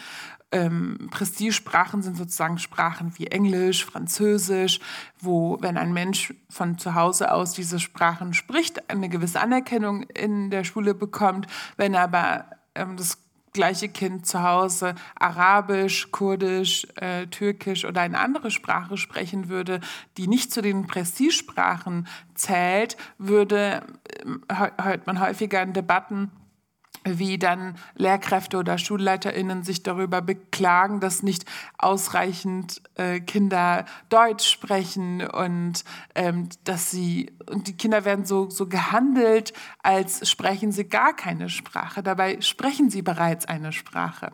ähm, 0.52 1.08
Prestigesprachen 1.10 2.02
sind 2.02 2.16
sozusagen 2.16 2.58
Sprachen 2.58 3.12
wie 3.16 3.28
Englisch, 3.28 3.84
Französisch, 3.84 4.80
wo, 5.18 5.56
wenn 5.60 5.78
ein 5.78 5.92
Mensch 5.92 6.34
von 6.50 6.78
zu 6.78 6.94
Hause 6.94 7.32
aus 7.32 7.54
diese 7.54 7.80
Sprachen 7.80 8.34
spricht, 8.34 8.90
eine 8.90 9.08
gewisse 9.08 9.40
Anerkennung 9.40 10.02
in 10.02 10.50
der 10.50 10.64
Schule 10.64 10.94
bekommt. 10.94 11.46
Wenn 11.76 11.96
aber 11.96 12.44
ähm, 12.74 12.96
das 12.96 13.21
gleiche 13.52 13.88
Kind 13.88 14.26
zu 14.26 14.42
Hause 14.42 14.94
Arabisch, 15.14 16.10
Kurdisch, 16.10 16.86
äh, 16.96 17.26
Türkisch 17.26 17.84
oder 17.84 18.00
eine 18.00 18.18
andere 18.18 18.50
Sprache 18.50 18.96
sprechen 18.96 19.48
würde, 19.48 19.80
die 20.16 20.26
nicht 20.26 20.52
zu 20.52 20.62
den 20.62 20.86
Prestigesprachen 20.86 22.08
zählt, 22.34 22.96
würde, 23.18 23.82
äh, 24.48 24.70
hört 24.82 25.06
man 25.06 25.20
häufiger 25.20 25.62
in 25.62 25.72
Debatten, 25.72 26.30
wie 27.04 27.38
dann 27.38 27.76
Lehrkräfte 27.94 28.58
oder 28.58 28.78
SchulleiterInnen 28.78 29.62
sich 29.62 29.82
darüber 29.82 30.22
beklagen, 30.22 31.00
dass 31.00 31.22
nicht 31.22 31.44
ausreichend 31.78 32.82
äh, 32.94 33.20
Kinder 33.20 33.84
Deutsch 34.08 34.48
sprechen 34.48 35.26
und 35.26 35.84
ähm, 36.14 36.48
dass 36.64 36.90
sie, 36.90 37.32
und 37.50 37.68
die 37.68 37.76
Kinder 37.76 38.04
werden 38.04 38.24
so, 38.24 38.50
so 38.50 38.66
gehandelt, 38.66 39.52
als 39.82 40.28
sprechen 40.28 40.72
sie 40.72 40.84
gar 40.84 41.14
keine 41.14 41.48
Sprache. 41.48 42.02
Dabei 42.02 42.40
sprechen 42.40 42.90
sie 42.90 43.02
bereits 43.02 43.46
eine 43.46 43.72
Sprache. 43.72 44.32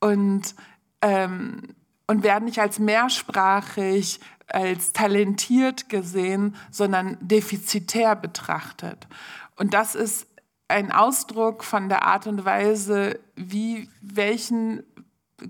Und, 0.00 0.54
ähm, 1.02 1.74
und 2.06 2.22
werden 2.22 2.46
nicht 2.46 2.60
als 2.60 2.78
mehrsprachig, 2.78 4.20
als 4.48 4.92
talentiert 4.92 5.88
gesehen, 5.88 6.56
sondern 6.70 7.16
defizitär 7.20 8.16
betrachtet. 8.16 9.06
Und 9.56 9.74
das 9.74 9.94
ist 9.94 10.26
ein 10.70 10.92
Ausdruck 10.92 11.64
von 11.64 11.88
der 11.88 12.04
Art 12.04 12.26
und 12.26 12.44
Weise, 12.44 13.18
wie 13.36 13.88
welchen 14.00 14.82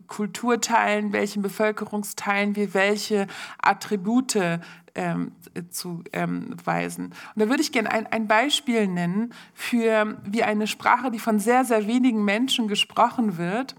Kulturteilen, 0.07 1.13
welchen 1.13 1.43
Bevölkerungsteilen 1.43 2.57
wir 2.57 2.75
welche 2.75 3.27
Attribute 3.61 4.61
ähm, 4.95 5.33
zu 5.71 6.03
ähm, 6.13 6.55
weisen. 6.65 7.07
Und 7.07 7.43
da 7.43 7.49
würde 7.49 7.63
ich 7.63 7.73
gerne 7.73 7.91
ein, 7.91 8.07
ein 8.07 8.27
Beispiel 8.27 8.87
nennen 8.89 9.33
für 9.55 10.21
wie 10.25 10.43
eine 10.43 10.67
Sprache, 10.67 11.11
die 11.11 11.19
von 11.19 11.39
sehr, 11.39 11.65
sehr 11.65 11.87
wenigen 11.87 12.25
Menschen 12.25 12.69
gesprochen 12.69 13.39
wird, 13.39 13.75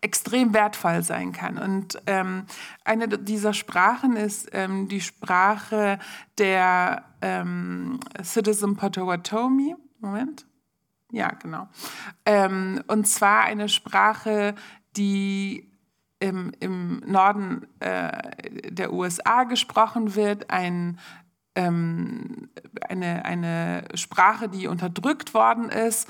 extrem 0.00 0.52
wertvoll 0.52 1.02
sein 1.02 1.32
kann. 1.32 1.58
Und 1.58 2.02
ähm, 2.06 2.44
eine 2.84 3.08
dieser 3.08 3.54
Sprachen 3.54 4.16
ist 4.16 4.48
ähm, 4.52 4.88
die 4.88 5.00
Sprache 5.00 5.98
der 6.38 7.04
ähm, 7.22 8.00
Citizen 8.22 8.76
Potawatomi. 8.76 9.76
Moment. 10.02 10.46
Ja, 11.10 11.30
genau. 11.30 11.68
Ähm, 12.24 12.82
und 12.88 13.06
zwar 13.06 13.42
eine 13.42 13.68
Sprache, 13.68 14.54
die 14.96 15.70
im, 16.20 16.52
im 16.60 17.00
Norden 17.00 17.66
äh, 17.80 18.70
der 18.70 18.92
USA 18.92 19.44
gesprochen 19.44 20.14
wird, 20.14 20.50
ein, 20.50 20.98
ähm, 21.54 22.48
eine, 22.88 23.24
eine 23.24 23.84
Sprache, 23.94 24.48
die 24.48 24.68
unterdrückt 24.68 25.34
worden 25.34 25.68
ist 25.68 26.08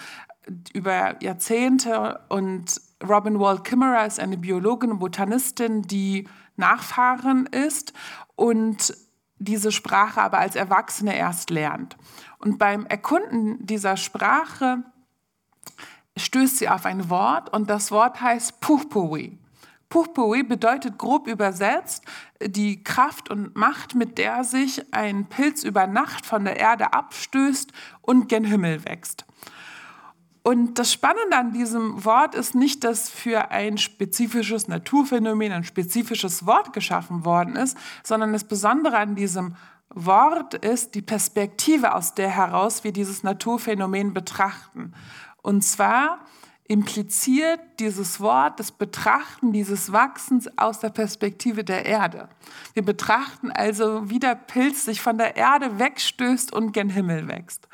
über 0.72 1.22
Jahrzehnte. 1.22 2.20
Und 2.28 2.80
Robin 3.02 3.38
Wall 3.40 3.62
Kimmerer 3.62 4.06
ist 4.06 4.20
eine 4.20 4.38
Biologin 4.38 4.92
und 4.92 4.98
Botanistin, 4.98 5.82
die 5.82 6.28
Nachfahrin 6.56 7.46
ist 7.46 7.92
und 8.36 8.94
diese 9.38 9.72
Sprache 9.72 10.20
aber 10.20 10.38
als 10.38 10.54
Erwachsene 10.54 11.16
erst 11.16 11.50
lernt. 11.50 11.96
Und 12.42 12.58
beim 12.58 12.86
Erkunden 12.86 13.64
dieser 13.64 13.96
Sprache 13.96 14.82
stößt 16.16 16.58
sie 16.58 16.68
auf 16.68 16.84
ein 16.86 17.08
Wort 17.08 17.52
und 17.54 17.70
das 17.70 17.92
Wort 17.92 18.20
heißt 18.20 18.60
Puhpui. 18.60 19.38
Puhpui 19.88 20.42
bedeutet 20.42 20.98
grob 20.98 21.28
übersetzt 21.28 22.04
die 22.44 22.82
Kraft 22.82 23.30
und 23.30 23.54
Macht, 23.54 23.94
mit 23.94 24.18
der 24.18 24.42
sich 24.42 24.82
ein 24.92 25.26
Pilz 25.26 25.62
über 25.62 25.86
Nacht 25.86 26.26
von 26.26 26.44
der 26.44 26.58
Erde 26.58 26.92
abstößt 26.92 27.70
und 28.00 28.28
gen 28.28 28.44
Himmel 28.44 28.84
wächst. 28.84 29.24
Und 30.42 30.80
das 30.80 30.92
Spannende 30.92 31.36
an 31.36 31.52
diesem 31.52 32.04
Wort 32.04 32.34
ist 32.34 32.56
nicht, 32.56 32.82
dass 32.82 33.08
für 33.08 33.52
ein 33.52 33.78
spezifisches 33.78 34.66
Naturphänomen 34.66 35.52
ein 35.52 35.62
spezifisches 35.62 36.44
Wort 36.46 36.72
geschaffen 36.72 37.24
worden 37.24 37.54
ist, 37.54 37.78
sondern 38.02 38.32
das 38.32 38.42
Besondere 38.42 38.98
an 38.98 39.14
diesem 39.14 39.54
Wort 39.94 40.54
ist 40.54 40.94
die 40.94 41.02
Perspektive, 41.02 41.94
aus 41.94 42.14
der 42.14 42.28
heraus 42.28 42.84
wir 42.84 42.92
dieses 42.92 43.22
Naturphänomen 43.22 44.14
betrachten. 44.14 44.94
Und 45.42 45.62
zwar 45.62 46.20
impliziert 46.68 47.60
dieses 47.80 48.20
Wort 48.20 48.58
das 48.58 48.72
Betrachten 48.72 49.52
dieses 49.52 49.92
Wachsens 49.92 50.48
aus 50.56 50.80
der 50.80 50.90
Perspektive 50.90 51.64
der 51.64 51.84
Erde. 51.84 52.28
Wir 52.72 52.84
betrachten 52.84 53.50
also, 53.50 54.08
wie 54.08 54.18
der 54.18 54.34
Pilz 54.36 54.84
sich 54.84 55.02
von 55.02 55.18
der 55.18 55.36
Erde 55.36 55.78
wegstößt 55.78 56.52
und 56.52 56.72
gen 56.72 56.88
Himmel 56.88 57.28
wächst. 57.28 57.68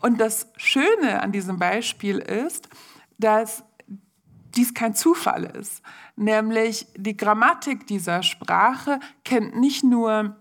Und 0.00 0.18
das 0.18 0.48
Schöne 0.56 1.22
an 1.22 1.32
diesem 1.32 1.58
Beispiel 1.58 2.18
ist, 2.18 2.68
dass 3.18 3.64
dies 4.54 4.72
kein 4.72 4.94
Zufall 4.94 5.44
ist. 5.44 5.82
Nämlich 6.16 6.86
die 6.96 7.16
Grammatik 7.16 7.86
dieser 7.86 8.22
Sprache 8.22 9.00
kennt 9.24 9.56
nicht 9.56 9.84
nur 9.84 10.36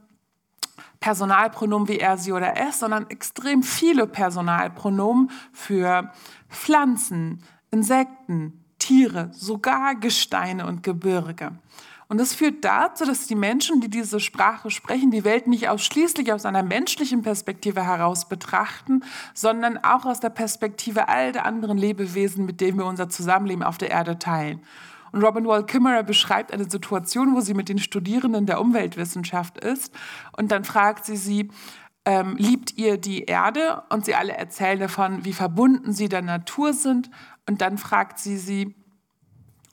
Personalpronomen 0.99 1.88
wie 1.88 1.99
er, 1.99 2.17
sie 2.17 2.31
oder 2.31 2.58
es, 2.67 2.79
sondern 2.79 3.10
extrem 3.10 3.63
viele 3.63 4.08
Personalpronomen 4.08 5.31
für 5.51 6.12
Pflanzen, 6.49 7.43
Insekten, 7.71 8.63
Tiere, 8.79 9.29
sogar 9.34 9.95
Gesteine 9.95 10.65
und 10.65 10.84
Gebirge. 10.84 11.51
Und 12.08 12.19
das 12.19 12.36
führt 12.36 12.63
dazu, 12.63 13.03
dass 13.03 13.25
die 13.25 13.36
Menschen, 13.36 13.81
die 13.81 13.89
diese 13.89 14.19
Sprache 14.19 14.69
sprechen, 14.69 15.10
die 15.10 15.23
Welt 15.23 15.47
nicht 15.47 15.69
ausschließlich 15.69 16.31
aus 16.31 16.45
einer 16.45 16.62
menschlichen 16.62 17.23
Perspektive 17.23 17.84
heraus 17.84 18.29
betrachten, 18.29 19.03
sondern 19.34 19.84
auch 19.84 20.05
aus 20.05 20.19
der 20.19 20.29
Perspektive 20.29 21.10
all 21.10 21.31
der 21.31 21.45
anderen 21.45 21.79
Lebewesen, 21.79 22.45
mit 22.45 22.62
denen 22.62 22.77
wir 22.77 22.86
unser 22.86 23.10
Zusammenleben 23.10 23.63
auf 23.63 23.79
der 23.79 23.89
Erde 23.89 24.19
teilen. 24.19 24.62
Und 25.15 25.23
Robin 25.23 25.45
Wall 25.45 25.65
Kimmerer 25.65 26.04
beschreibt 26.04 26.51
eine 26.51 26.69
Situation, 26.69 27.36
wo 27.36 27.39
sie 27.39 27.54
mit 27.54 27.69
den 27.69 27.78
Studierenden 27.78 28.45
der 28.45 28.60
Umweltwissenschaft 28.60 29.58
ist. 29.58 29.93
Und 30.36 30.51
dann 30.51 30.65
fragt 30.65 31.06
sie 31.06 31.15
sie, 31.15 31.49
ähm, 32.04 32.36
liebt 32.36 32.78
ihr 32.78 32.97
die 32.97 33.23
Erde? 33.23 33.84
Und 33.88 34.04
sie 34.04 34.13
alle 34.13 34.34
erzählen 34.34 34.78
davon, 34.78 35.23
wie 35.23 35.32
verbunden 35.32 35.93
sie 35.93 36.10
der 36.10 36.21
Natur 36.21 36.73
sind. 36.73 37.10
Und 37.47 37.62
dann 37.62 37.78
fragt 37.78 38.19
sie 38.19 38.36
sie, 38.36 38.75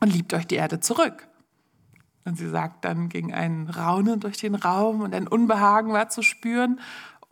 und 0.01 0.13
liebt 0.13 0.33
euch 0.33 0.47
die 0.47 0.55
Erde 0.55 0.79
zurück? 0.79 1.27
Und 2.25 2.39
sie 2.39 2.49
sagt 2.49 2.85
dann, 2.85 3.09
ging 3.09 3.35
ein 3.35 3.69
Raunen 3.69 4.21
durch 4.21 4.37
den 4.37 4.55
Raum 4.55 5.01
und 5.01 5.13
ein 5.13 5.27
Unbehagen 5.27 5.93
war 5.93 6.09
zu 6.09 6.23
spüren. 6.23 6.79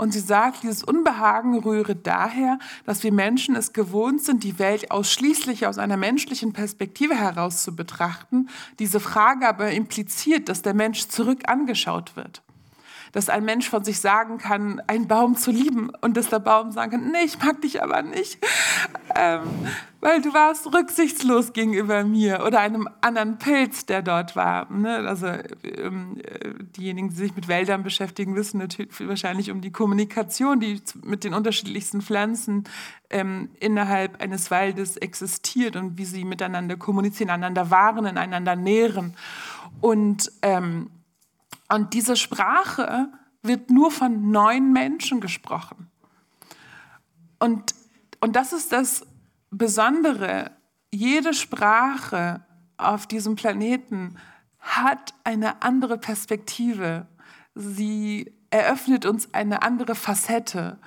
Und 0.01 0.13
sie 0.13 0.21
sagt, 0.21 0.63
dieses 0.63 0.83
Unbehagen 0.83 1.59
rühre 1.59 1.95
daher, 1.95 2.59
dass 2.87 3.03
wir 3.03 3.13
Menschen 3.13 3.55
es 3.55 3.75
gewohnt 3.75 4.23
sind, 4.23 4.45
die 4.45 4.59
Welt 4.59 4.91
ausschließlich 4.91 5.67
aus 5.67 5.77
einer 5.77 5.99
menschlichen 5.99 6.55
Perspektive 6.55 7.17
heraus 7.17 7.63
zu 7.63 7.77
betrachten. 7.77 8.49
Diese 8.79 8.99
Frage 8.99 9.47
aber 9.47 9.73
impliziert, 9.73 10.49
dass 10.49 10.63
der 10.63 10.73
Mensch 10.73 11.09
zurück 11.09 11.43
angeschaut 11.51 12.17
wird 12.17 12.41
dass 13.13 13.29
ein 13.29 13.45
Mensch 13.45 13.69
von 13.69 13.85
sich 13.85 14.01
sagen 14.01 14.39
kann, 14.39 14.81
einen 14.87 15.09
Baum 15.09 15.37
zu 15.37 15.51
lieben 15.51 15.91
und 16.01 16.17
dass 16.17 16.29
der 16.29 16.39
Baum 16.39 16.73
sagen 16.73 16.93
kann, 16.93 17.11
nee, 17.11 17.25
ich 17.25 17.39
mag 17.39 17.61
dich 17.63 17.83
aber 17.83 18.03
nicht, 18.03 18.39
ähm, 19.15 19.43
weil 20.01 20.23
du 20.23 20.33
warst 20.33 20.73
rücksichtslos 20.73 21.53
gegenüber 21.53 22.05
mir 22.05 22.43
oder 22.47 22.61
einem 22.61 22.89
anderen 23.01 23.39
Pilz, 23.39 23.85
der 23.85 24.03
dort 24.03 24.35
war. 24.35 24.71
Ne? 24.73 24.97
Also 25.07 25.27
ähm, 25.63 26.21
diejenigen, 26.77 27.11
die 27.11 27.17
sich 27.17 27.37
mit 27.37 27.49
Wäldern 27.49 27.83
beschäftigen, 27.83 28.35
wissen 28.35 28.59
natürlich 28.59 28.91
wahrscheinlich 29.01 29.51
um 29.51 29.61
die 29.61 29.73
Kommunikation, 29.73 30.61
die 30.61 30.81
mit 31.05 31.25
den 31.25 31.35
unterschiedlichsten 31.35 32.01
Pflanzen 32.01 32.65
ähm, 33.11 33.51
innerhalb 33.59 34.23
eines 34.23 34.51
Waldes 34.51 34.97
existiert 34.97 35.77
und 35.77 35.99
wie 35.99 36.05
sie 36.05 36.25
miteinander 36.25 36.77
kommunizieren, 36.77 37.31
einander 37.31 37.71
wahren, 37.71 38.07
einander 38.07 38.57
nähren. 38.57 39.17
Und 39.81 40.33
ähm, 40.43 40.91
und 41.73 41.95
diese 41.95 42.17
Sprache 42.17 43.09
wird 43.43 43.71
nur 43.71 43.91
von 43.91 44.31
neun 44.31 44.73
Menschen 44.73 45.21
gesprochen. 45.21 45.91
Und, 47.39 47.75
und 48.21 48.37
das 48.37 48.53
ist 48.53 48.73
das 48.73 49.07
Besondere. 49.51 50.51
Jede 50.93 51.33
Sprache 51.33 52.45
auf 52.77 53.07
diesem 53.07 53.37
Planeten 53.37 54.17
hat 54.59 55.15
eine 55.25 55.63
andere 55.63 55.97
Perspektive. 55.97 57.07
Sie 57.55 58.33
eröffnet 58.51 59.07
uns 59.07 59.33
eine 59.33 59.63
andere 59.63 59.95
Facette. 59.95 60.79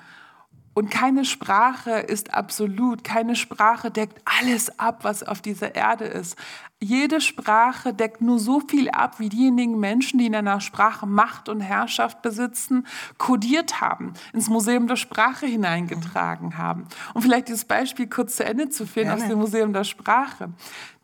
Und 0.74 0.90
keine 0.90 1.24
Sprache 1.24 1.92
ist 1.92 2.34
absolut, 2.34 3.04
keine 3.04 3.36
Sprache 3.36 3.92
deckt 3.92 4.20
alles 4.24 4.78
ab, 4.78 5.04
was 5.04 5.22
auf 5.22 5.40
dieser 5.40 5.76
Erde 5.76 6.04
ist. 6.04 6.36
Jede 6.80 7.20
Sprache 7.20 7.94
deckt 7.94 8.20
nur 8.20 8.40
so 8.40 8.60
viel 8.60 8.90
ab, 8.90 9.20
wie 9.20 9.28
diejenigen 9.28 9.78
Menschen, 9.78 10.18
die 10.18 10.26
in 10.26 10.34
einer 10.34 10.60
Sprache 10.60 11.06
Macht 11.06 11.48
und 11.48 11.60
Herrschaft 11.60 12.20
besitzen, 12.22 12.86
kodiert 13.16 13.80
haben, 13.80 14.14
ins 14.32 14.50
Museum 14.50 14.88
der 14.88 14.96
Sprache 14.96 15.46
hineingetragen 15.46 16.58
haben. 16.58 16.86
Um 17.14 17.22
vielleicht 17.22 17.48
dieses 17.48 17.64
Beispiel 17.64 18.08
kurz 18.08 18.36
zu 18.36 18.44
Ende 18.44 18.68
zu 18.68 18.84
führen 18.86 19.06
Gerne. 19.06 19.22
aus 19.22 19.28
dem 19.28 19.38
Museum 19.38 19.72
der 19.72 19.84
Sprache. 19.84 20.52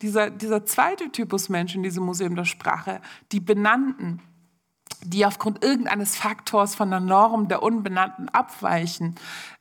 Dieser, 0.01 0.29
dieser 0.29 0.65
zweite 0.65 1.11
Typus 1.11 1.47
Menschen 1.49 1.77
in 1.77 1.83
diesem 1.83 2.03
Museum 2.03 2.35
der 2.35 2.45
Sprache, 2.45 2.99
die 3.31 3.39
Benannten, 3.39 4.19
die 5.03 5.25
aufgrund 5.25 5.63
irgendeines 5.63 6.15
Faktors 6.15 6.75
von 6.75 6.89
der 6.89 6.99
Norm 6.99 7.47
der 7.47 7.63
Unbenannten 7.63 8.29
abweichen. 8.29 9.15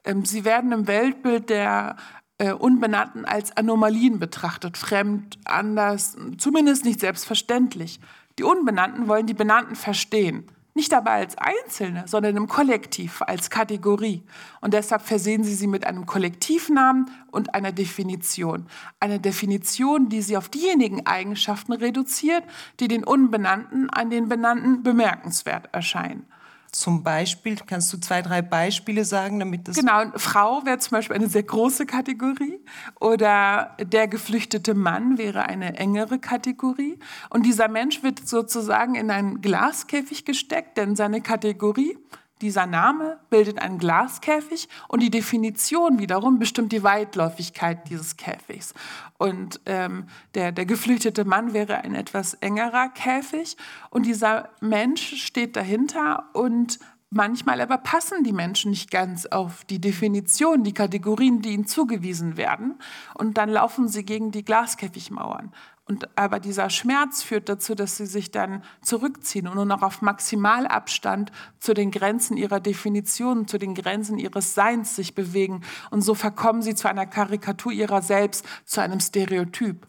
Ähm, 0.04 0.24
sie 0.24 0.44
werden 0.44 0.72
im 0.72 0.86
Weltbild 0.86 1.50
der 1.50 1.96
äh, 2.38 2.52
Unbenannten 2.52 3.24
als 3.24 3.56
Anomalien 3.56 4.18
betrachtet, 4.18 4.76
fremd, 4.76 5.38
anders, 5.44 6.16
zumindest 6.38 6.84
nicht 6.84 7.00
selbstverständlich. 7.00 8.00
Die 8.38 8.44
Unbenannten 8.44 9.08
wollen 9.08 9.26
die 9.26 9.34
Benannten 9.34 9.76
verstehen. 9.76 10.46
Nicht 10.72 10.92
dabei 10.92 11.16
als 11.16 11.36
Einzelne, 11.36 12.04
sondern 12.06 12.36
im 12.36 12.46
Kollektiv, 12.46 13.22
als 13.22 13.50
Kategorie. 13.50 14.22
Und 14.60 14.72
deshalb 14.72 15.02
versehen 15.02 15.42
sie 15.42 15.54
sie 15.54 15.66
mit 15.66 15.84
einem 15.84 16.06
Kollektivnamen 16.06 17.10
und 17.32 17.54
einer 17.54 17.72
Definition. 17.72 18.66
Eine 19.00 19.18
Definition, 19.18 20.08
die 20.08 20.22
sie 20.22 20.36
auf 20.36 20.48
diejenigen 20.48 21.06
Eigenschaften 21.06 21.72
reduziert, 21.72 22.44
die 22.78 22.86
den 22.86 23.04
Unbenannten 23.04 23.90
an 23.90 24.10
den 24.10 24.28
Benannten 24.28 24.82
bemerkenswert 24.82 25.68
erscheinen. 25.72 26.24
Zum 26.72 27.02
Beispiel, 27.02 27.56
kannst 27.66 27.92
du 27.92 27.98
zwei, 27.98 28.22
drei 28.22 28.42
Beispiele 28.42 29.04
sagen, 29.04 29.40
damit 29.40 29.66
das. 29.66 29.76
Genau, 29.76 30.04
Frau 30.16 30.64
wäre 30.64 30.78
zum 30.78 30.92
Beispiel 30.92 31.16
eine 31.16 31.28
sehr 31.28 31.42
große 31.42 31.84
Kategorie 31.84 32.60
oder 33.00 33.76
der 33.80 34.06
geflüchtete 34.06 34.74
Mann 34.74 35.18
wäre 35.18 35.44
eine 35.44 35.76
engere 35.76 36.18
Kategorie. 36.18 36.98
Und 37.28 37.44
dieser 37.44 37.68
Mensch 37.68 38.02
wird 38.02 38.26
sozusagen 38.26 38.94
in 38.94 39.10
einen 39.10 39.40
Glaskäfig 39.40 40.24
gesteckt, 40.24 40.76
denn 40.76 40.94
seine 40.94 41.20
Kategorie 41.20 41.98
dieser 42.42 42.66
Name 42.66 43.18
bildet 43.28 43.60
einen 43.60 43.78
Glaskäfig 43.78 44.68
und 44.88 45.02
die 45.02 45.10
Definition 45.10 45.98
wiederum 45.98 46.38
bestimmt 46.38 46.72
die 46.72 46.82
Weitläufigkeit 46.82 47.88
dieses 47.88 48.16
Käfigs. 48.16 48.74
Und 49.18 49.60
ähm, 49.66 50.06
der, 50.34 50.52
der 50.52 50.66
geflüchtete 50.66 51.24
Mann 51.24 51.52
wäre 51.52 51.78
ein 51.78 51.94
etwas 51.94 52.34
engerer 52.34 52.88
Käfig 52.88 53.56
und 53.90 54.06
dieser 54.06 54.50
Mensch 54.60 55.22
steht 55.22 55.56
dahinter 55.56 56.30
und 56.32 56.78
manchmal 57.10 57.60
aber 57.60 57.76
passen 57.78 58.22
die 58.24 58.32
Menschen 58.32 58.70
nicht 58.70 58.90
ganz 58.90 59.26
auf 59.26 59.64
die 59.64 59.80
Definition, 59.80 60.62
die 60.62 60.72
Kategorien, 60.72 61.42
die 61.42 61.50
ihnen 61.50 61.66
zugewiesen 61.66 62.36
werden. 62.36 62.78
Und 63.14 63.36
dann 63.36 63.50
laufen 63.50 63.88
sie 63.88 64.04
gegen 64.04 64.30
die 64.30 64.44
Glaskäfigmauern. 64.44 65.52
Und, 65.90 66.08
aber 66.16 66.38
dieser 66.38 66.70
Schmerz 66.70 67.20
führt 67.20 67.48
dazu, 67.48 67.74
dass 67.74 67.96
sie 67.96 68.06
sich 68.06 68.30
dann 68.30 68.62
zurückziehen 68.80 69.48
und 69.48 69.56
nur 69.56 69.64
noch 69.64 69.82
auf 69.82 70.02
Maximalabstand 70.02 71.32
zu 71.58 71.74
den 71.74 71.90
Grenzen 71.90 72.36
ihrer 72.36 72.60
Definition, 72.60 73.48
zu 73.48 73.58
den 73.58 73.74
Grenzen 73.74 74.16
ihres 74.16 74.54
Seins 74.54 74.94
sich 74.94 75.16
bewegen. 75.16 75.62
Und 75.90 76.02
so 76.02 76.14
verkommen 76.14 76.62
sie 76.62 76.76
zu 76.76 76.88
einer 76.88 77.06
Karikatur 77.06 77.72
ihrer 77.72 78.02
selbst, 78.02 78.46
zu 78.66 78.80
einem 78.80 79.00
Stereotyp. 79.00 79.84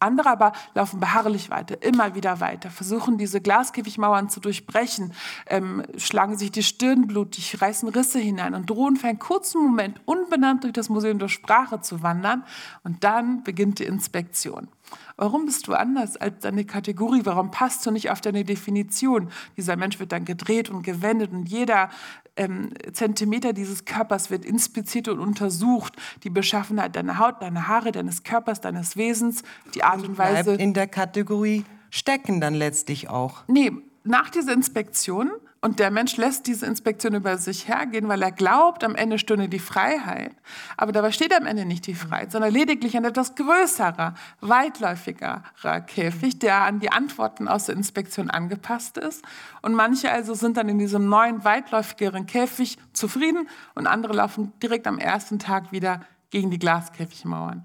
Andere 0.00 0.28
aber 0.28 0.52
laufen 0.74 0.98
beharrlich 0.98 1.50
weiter, 1.50 1.80
immer 1.82 2.16
wieder 2.16 2.40
weiter, 2.40 2.68
versuchen 2.68 3.16
diese 3.16 3.40
Glaskäfigmauern 3.40 4.28
zu 4.28 4.40
durchbrechen, 4.40 5.12
ähm, 5.46 5.84
schlagen 5.96 6.36
sich 6.36 6.50
die 6.50 6.64
Stirn 6.64 7.06
blutig, 7.06 7.62
reißen 7.62 7.88
Risse 7.88 8.18
hinein 8.18 8.54
und 8.54 8.68
drohen 8.68 8.96
für 8.96 9.06
einen 9.06 9.20
kurzen 9.20 9.62
Moment 9.62 10.00
unbenannt 10.04 10.64
durch 10.64 10.72
das 10.72 10.88
Museum 10.88 11.20
der 11.20 11.28
Sprache 11.28 11.80
zu 11.80 12.02
wandern. 12.02 12.44
Und 12.82 13.04
dann 13.04 13.44
beginnt 13.44 13.78
die 13.78 13.84
Inspektion. 13.84 14.68
Warum 15.16 15.46
bist 15.46 15.68
du 15.68 15.74
anders 15.74 16.16
als 16.16 16.40
deine 16.40 16.64
Kategorie? 16.64 17.20
Warum 17.24 17.50
passt 17.50 17.86
du 17.86 17.90
nicht 17.90 18.10
auf 18.10 18.20
deine 18.20 18.44
Definition? 18.44 19.30
Dieser 19.56 19.76
Mensch 19.76 20.00
wird 20.00 20.12
dann 20.12 20.24
gedreht 20.24 20.70
und 20.70 20.82
gewendet 20.82 21.32
und 21.32 21.48
jeder 21.48 21.90
ähm, 22.36 22.70
Zentimeter 22.92 23.52
dieses 23.52 23.84
Körpers 23.84 24.30
wird 24.30 24.44
inspiziert 24.44 25.08
und 25.08 25.20
untersucht. 25.20 25.94
Die 26.24 26.30
Beschaffenheit 26.30 26.96
deiner 26.96 27.18
Haut, 27.18 27.40
deiner 27.42 27.68
Haare, 27.68 27.92
deines 27.92 28.24
Körpers, 28.24 28.60
deines 28.60 28.96
Wesens, 28.96 29.42
die 29.74 29.84
Art 29.84 30.06
und 30.06 30.18
Weise. 30.18 30.44
Bleibt 30.44 30.60
in 30.60 30.74
der 30.74 30.88
Kategorie 30.88 31.64
stecken 31.90 32.40
dann 32.40 32.54
letztlich 32.54 33.08
auch. 33.08 33.44
Nee, 33.46 33.70
nach 34.02 34.30
dieser 34.30 34.52
Inspektion 34.52 35.30
und 35.64 35.78
der 35.78 35.90
Mensch 35.90 36.18
lässt 36.18 36.46
diese 36.46 36.66
Inspektion 36.66 37.14
über 37.14 37.38
sich 37.38 37.68
hergehen, 37.68 38.06
weil 38.06 38.20
er 38.20 38.32
glaubt, 38.32 38.84
am 38.84 38.94
Ende 38.94 39.18
stünde 39.18 39.48
die 39.48 39.58
Freiheit. 39.58 40.32
Aber 40.76 40.92
dabei 40.92 41.10
steht 41.10 41.34
am 41.34 41.46
Ende 41.46 41.64
nicht 41.64 41.86
die 41.86 41.94
Freiheit, 41.94 42.32
sondern 42.32 42.52
lediglich 42.52 42.98
ein 42.98 43.04
etwas 43.06 43.34
größerer, 43.34 44.12
weitläufigerer 44.42 45.80
Käfig, 45.86 46.38
der 46.38 46.64
an 46.64 46.80
die 46.80 46.92
Antworten 46.92 47.48
aus 47.48 47.64
der 47.64 47.76
Inspektion 47.76 48.28
angepasst 48.28 48.98
ist. 48.98 49.24
Und 49.62 49.72
manche 49.72 50.10
also 50.10 50.34
sind 50.34 50.58
dann 50.58 50.68
in 50.68 50.78
diesem 50.78 51.08
neuen, 51.08 51.44
weitläufigeren 51.44 52.26
Käfig 52.26 52.76
zufrieden 52.92 53.48
und 53.74 53.86
andere 53.86 54.12
laufen 54.12 54.52
direkt 54.62 54.86
am 54.86 54.98
ersten 54.98 55.38
Tag 55.38 55.72
wieder 55.72 56.02
gegen 56.28 56.50
die 56.50 56.58
Glaskäfigmauern. 56.58 57.64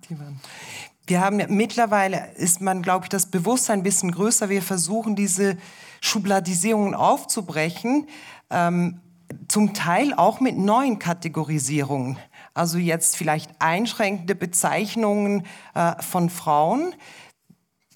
Wir 1.05 1.19
haben 1.19 1.43
mittlerweile 1.49 2.31
ist 2.35 2.61
man, 2.61 2.81
glaube 2.81 3.05
ich, 3.05 3.09
das 3.09 3.25
Bewusstsein 3.25 3.79
ein 3.79 3.83
bisschen 3.83 4.13
größer. 4.13 4.47
Wir 4.47 4.61
versuchen 4.61 5.17
diese 5.17 5.57
Schubladisierungen 6.01 6.95
aufzubrechen, 6.95 8.07
ähm, 8.49 9.01
zum 9.47 9.73
Teil 9.73 10.13
auch 10.13 10.39
mit 10.39 10.57
neuen 10.57 10.99
Kategorisierungen. 10.99 12.17
Also 12.53 12.77
jetzt 12.77 13.15
vielleicht 13.15 13.51
einschränkende 13.59 14.35
Bezeichnungen 14.35 15.45
äh, 15.75 16.01
von 16.01 16.29
Frauen. 16.29 16.93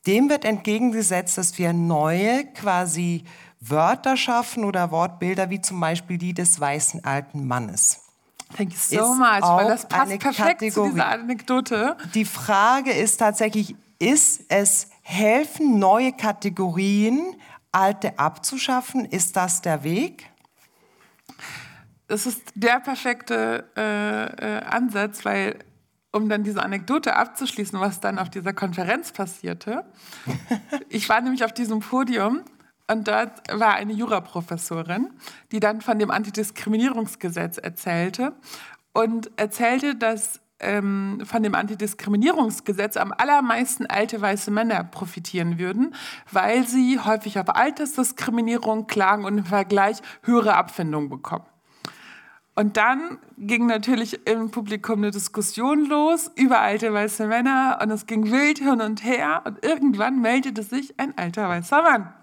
Dem 0.06 0.30
wird 0.30 0.46
entgegengesetzt, 0.46 1.38
dass 1.38 1.58
wir 1.58 1.74
neue 1.74 2.46
quasi 2.54 3.24
Wörter 3.60 4.18
schaffen 4.18 4.66
oder 4.66 4.92
Wortbilder, 4.92 5.50
wie 5.50 5.62
zum 5.62 5.80
Beispiel 5.80 6.18
die 6.18 6.34
des 6.34 6.60
weißen 6.60 7.04
alten 7.06 7.48
Mannes. 7.48 8.02
Thank 8.56 8.74
you 8.74 8.78
so 8.78 9.16
much, 9.16 9.42
weil 9.42 9.68
das 9.68 9.88
passt 9.88 10.20
perfekt 10.20 10.38
Kategorie. 10.38 10.72
zu 10.72 10.90
dieser 10.90 11.08
Anekdote. 11.08 11.98
Die 12.14 12.26
Frage 12.26 12.92
ist 12.92 13.18
tatsächlich, 13.18 13.76
ist 14.00 14.42
es 14.50 14.90
helfen 15.02 15.80
neue 15.80 16.12
Kategorien 16.12 17.36
alte 17.74 18.18
abzuschaffen? 18.18 19.06
Ist 19.06 19.36
das 19.36 19.62
der 19.62 19.84
Weg? 19.84 20.30
Das 22.08 22.26
ist 22.26 22.52
der 22.56 22.80
perfekte 22.80 23.70
äh, 23.76 24.58
äh, 24.58 24.64
Ansatz, 24.64 25.26
weil 25.26 25.60
um 26.12 26.30
dann 26.30 26.44
diese 26.44 26.62
Anekdote 26.62 27.16
abzuschließen, 27.16 27.80
was 27.80 28.00
dann 28.00 28.20
auf 28.20 28.30
dieser 28.30 28.54
Konferenz 28.54 29.12
passierte. 29.12 29.84
ich 30.90 31.10
war 31.10 31.20
nämlich 31.22 31.44
auf 31.44 31.54
diesem 31.54 31.80
Podium 31.80 32.42
und 32.90 33.08
dort 33.08 33.42
war 33.52 33.74
eine 33.74 33.94
Juraprofessorin, 33.94 35.10
die 35.52 35.60
dann 35.60 35.82
von 35.82 35.98
dem 35.98 36.12
Antidiskriminierungsgesetz 36.12 37.58
erzählte 37.58 38.34
und 38.94 39.32
erzählte, 39.38 39.96
dass 39.96 40.40
ähm, 40.64 41.22
von 41.26 41.44
dem 41.44 41.56
Antidiskriminierungsgesetz 41.56 42.98
am 42.98 43.12
allermeisten 43.12 43.86
alte 43.86 44.20
weiße 44.20 44.50
Männer 44.52 44.84
profitieren 44.84 45.60
würden, 45.60 45.94
weil 46.32 46.66
sie 46.68 47.00
häufig 47.00 47.40
auf 47.40 47.56
Altersdiskriminierung 47.56 48.88
klagen 48.88 49.26
und 49.26 49.38
im 49.38 49.46
Vergleich 49.46 49.98
höhere 50.24 50.56
Abfindungen 50.56 51.10
bekommen. 51.10 51.46
Und 52.56 52.78
dann 52.78 53.18
ging 53.38 53.66
natürlich 53.66 54.28
im 54.28 54.52
Publikum 54.52 55.00
eine 55.00 55.10
Diskussion 55.10 55.86
los 55.86 56.32
über 56.36 56.60
alte 56.60 56.94
weiße 56.94 57.26
Männer 57.26 57.80
und 57.82 57.90
es 57.90 58.06
ging 58.06 58.32
wild 58.32 58.60
hin 58.60 58.80
und 58.80 59.04
her 59.04 59.42
und 59.46 59.66
irgendwann 59.66 60.22
meldete 60.22 60.62
sich 60.62 61.00
ein 61.00 61.18
alter 61.18 61.50
weißer 61.50 61.82
Mann 61.82 62.14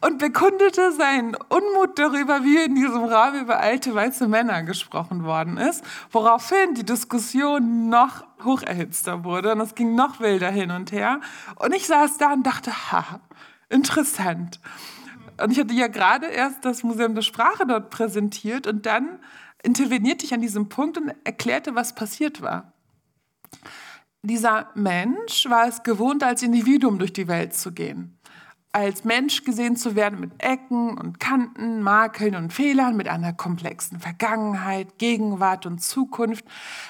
und 0.00 0.18
bekundete 0.18 0.92
seinen 0.92 1.34
Unmut 1.34 1.98
darüber, 1.98 2.42
wie 2.42 2.64
in 2.64 2.74
diesem 2.74 3.04
Raum 3.04 3.34
über 3.34 3.60
alte 3.60 3.94
weiße 3.94 4.28
Männer 4.28 4.62
gesprochen 4.62 5.24
worden 5.24 5.58
ist, 5.58 5.84
woraufhin 6.10 6.74
die 6.74 6.84
Diskussion 6.84 7.88
noch 7.90 8.24
hocherhitzter 8.42 9.24
wurde 9.24 9.52
und 9.52 9.60
es 9.60 9.74
ging 9.74 9.94
noch 9.94 10.20
wilder 10.20 10.50
hin 10.50 10.70
und 10.70 10.92
her. 10.92 11.20
Und 11.56 11.74
ich 11.74 11.86
saß 11.86 12.16
da 12.16 12.32
und 12.32 12.46
dachte, 12.46 12.72
ha, 12.92 13.20
interessant. 13.68 14.58
Und 15.42 15.52
ich 15.52 15.60
hatte 15.60 15.74
ja 15.74 15.88
gerade 15.88 16.26
erst 16.26 16.64
das 16.64 16.82
Museum 16.82 17.14
der 17.14 17.22
Sprache 17.22 17.66
dort 17.66 17.90
präsentiert 17.90 18.66
und 18.66 18.86
dann 18.86 19.18
intervenierte 19.62 20.24
ich 20.24 20.32
an 20.32 20.40
diesem 20.40 20.70
Punkt 20.70 20.96
und 20.96 21.12
erklärte, 21.24 21.74
was 21.74 21.94
passiert 21.94 22.40
war. 22.40 22.72
Dieser 24.22 24.68
Mensch 24.74 25.48
war 25.48 25.66
es 25.66 25.82
gewohnt, 25.82 26.22
als 26.22 26.42
Individuum 26.42 26.98
durch 26.98 27.12
die 27.12 27.28
Welt 27.28 27.54
zu 27.54 27.72
gehen 27.72 28.19
als 28.72 29.04
Mensch 29.04 29.44
gesehen 29.44 29.76
zu 29.76 29.96
werden 29.96 30.20
mit 30.20 30.32
Ecken 30.38 30.96
und 30.96 31.18
Kanten, 31.18 31.82
Makeln 31.82 32.36
und 32.36 32.52
Fehlern, 32.52 32.96
mit 32.96 33.08
einer 33.08 33.32
komplexen 33.32 33.98
Vergangenheit, 33.98 34.98
Gegenwart 34.98 35.66
und 35.66 35.82
Zukunft, 35.82 36.44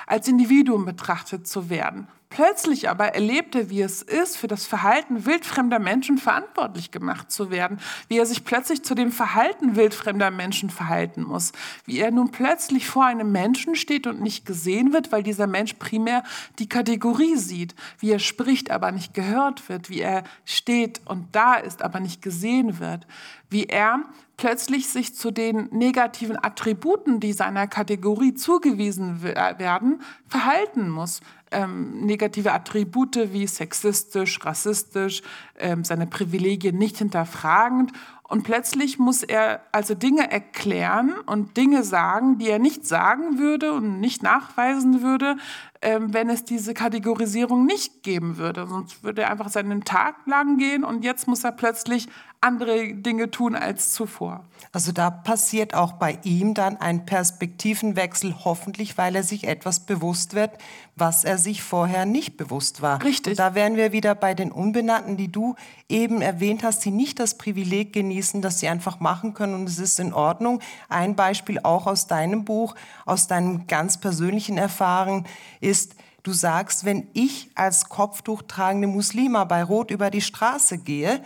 als 0.07 0.29
Individuum 0.29 0.85
betrachtet 0.85 1.47
zu 1.47 1.71
werden. 1.71 2.07
Plötzlich 2.31 2.89
aber 2.89 3.07
erlebt 3.17 3.57
er, 3.57 3.71
wie 3.71 3.83
es 3.83 4.03
ist, 4.03 4.37
für 4.37 4.47
das 4.47 4.65
Verhalten 4.65 5.27
wildfremder 5.27 5.81
Menschen 5.81 6.17
verantwortlich 6.17 6.93
gemacht 6.93 7.33
zu 7.33 7.51
werden, 7.51 7.81
wie 8.07 8.19
er 8.19 8.25
sich 8.27 8.45
plötzlich 8.45 8.85
zu 8.85 8.95
dem 8.95 9.11
Verhalten 9.11 9.75
wildfremder 9.75 10.31
Menschen 10.31 10.71
verhalten 10.71 11.25
muss, 11.25 11.51
wie 11.87 11.99
er 11.99 12.13
nun 12.13 12.31
plötzlich 12.31 12.87
vor 12.87 13.05
einem 13.05 13.33
Menschen 13.33 13.75
steht 13.75 14.07
und 14.07 14.21
nicht 14.21 14.47
gesehen 14.47 14.93
wird, 14.93 15.11
weil 15.11 15.25
dieser 15.25 15.49
Mensch 15.49 15.75
primär 15.75 16.23
die 16.61 16.69
Kategorie 16.69 17.35
sieht, 17.35 17.75
wie 17.99 18.13
er 18.13 18.21
spricht, 18.21 18.71
aber 18.71 18.93
nicht 18.93 19.13
gehört 19.13 19.69
wird, 19.69 19.91
wie 19.91 20.01
er 20.01 20.23
steht 20.45 21.01
und 21.07 21.35
da 21.35 21.55
ist, 21.55 21.83
aber 21.83 21.99
nicht 21.99 22.23
gesehen 22.23 22.79
wird, 22.79 23.09
wie 23.49 23.65
er 23.65 24.05
plötzlich 24.41 24.89
sich 24.89 25.15
zu 25.15 25.31
den 25.31 25.69
negativen 25.71 26.43
Attributen, 26.43 27.21
die 27.21 27.35
seiner 27.35 27.67
Kategorie 27.67 28.33
zugewiesen 28.33 29.23
werden, 29.23 30.01
verhalten 30.29 30.89
muss 30.89 31.21
ähm, 31.51 32.07
negative 32.07 32.53
Attribute 32.53 33.33
wie 33.33 33.47
sexistisch, 33.47 34.39
rassistisch, 34.45 35.23
ähm, 35.59 35.85
seine 35.85 36.07
Privilegien 36.07 36.77
nicht 36.77 36.99
hinterfragend. 36.99 37.93
Und 38.23 38.45
plötzlich 38.45 39.01
muss 39.01 39.25
er 39.25 39.61
also 39.73 39.95
Dinge 39.95 40.31
erklären 40.31 41.15
und 41.27 41.57
Dinge 41.57 41.83
sagen, 41.83 42.39
die 42.39 42.49
er 42.49 42.61
nicht 42.61 42.87
sagen 42.87 43.39
würde 43.39 43.73
und 43.73 43.99
nicht 43.99 44.23
nachweisen 44.23 45.03
würde, 45.03 45.37
ähm, 45.83 46.15
wenn 46.15 46.31
es 46.31 46.45
diese 46.45 46.73
Kategorisierung 46.73 47.67
nicht 47.67 48.05
geben 48.05 48.37
würde. 48.37 48.69
Sonst 48.69 49.03
würde 49.03 49.23
er 49.23 49.33
einfach 49.33 49.49
seinen 49.49 49.83
Tag 49.83 50.15
lang 50.27 50.59
gehen 50.59 50.85
und 50.85 51.03
jetzt 51.05 51.27
muss 51.27 51.43
er 51.43 51.51
plötzlich 51.51 52.07
andere 52.43 52.95
Dinge 52.95 53.31
tun 53.31 53.55
als 53.55 53.93
zuvor. 53.93 54.45
Also 54.73 54.93
da 54.93 55.11
passiert 55.11 55.75
auch 55.75 55.93
bei 55.93 56.19
ihm 56.23 56.55
dann 56.55 56.79
ein 56.79 57.05
Perspektivenwechsel, 57.05 58.35
hoffentlich, 58.45 58.97
weil 58.97 59.15
er 59.15 59.23
sich 59.23 59.47
etwas 59.47 59.81
bewusst 59.81 60.33
wird, 60.35 60.53
was 60.97 61.25
er 61.25 61.37
sich 61.37 61.63
vorher 61.63 62.07
nicht 62.07 62.39
bewusst 62.39 62.81
war. 62.81 63.03
Richtig. 63.05 63.33
Und 63.33 63.39
da 63.39 63.55
wären 63.55 63.77
wir 63.77 63.93
wieder 63.93 64.15
bei 64.15 64.33
den 64.33 64.53
Unbenannten, 64.53 65.19
die 65.19 65.31
du 65.31 65.55
eben 65.89 66.23
erwähnt 66.23 66.63
hast, 66.63 66.83
die 66.85 66.91
nicht 66.91 67.19
das 67.19 67.37
Privileg 67.37 67.93
genießen, 67.93 68.41
dass 68.41 68.61
sie 68.61 68.69
einfach 68.69 69.01
machen 69.01 69.35
können 69.35 69.55
und 69.55 69.69
es 69.69 69.79
ist 69.79 70.01
in 70.01 70.15
Ordnung. 70.15 70.61
Ein 70.89 71.17
Beispiel 71.17 71.61
auch 71.63 71.87
aus 71.87 72.07
deinem 72.07 72.47
Buch, 72.47 72.75
aus 73.05 73.27
deinen 73.27 73.67
ganz 73.67 73.99
persönlichen 73.99 74.57
Erfahrungen 74.57 75.27
ist, 75.61 75.95
du 76.23 76.33
sagst, 76.33 76.87
wenn 76.87 77.07
ich 77.13 77.51
als 77.55 77.91
Kopftuch 77.91 78.43
tragende 78.43 78.87
Muslima 78.87 79.45
bei 79.45 79.63
Rot 79.63 79.91
über 79.91 80.11
die 80.11 80.23
Straße 80.23 80.79
gehe, 80.79 81.23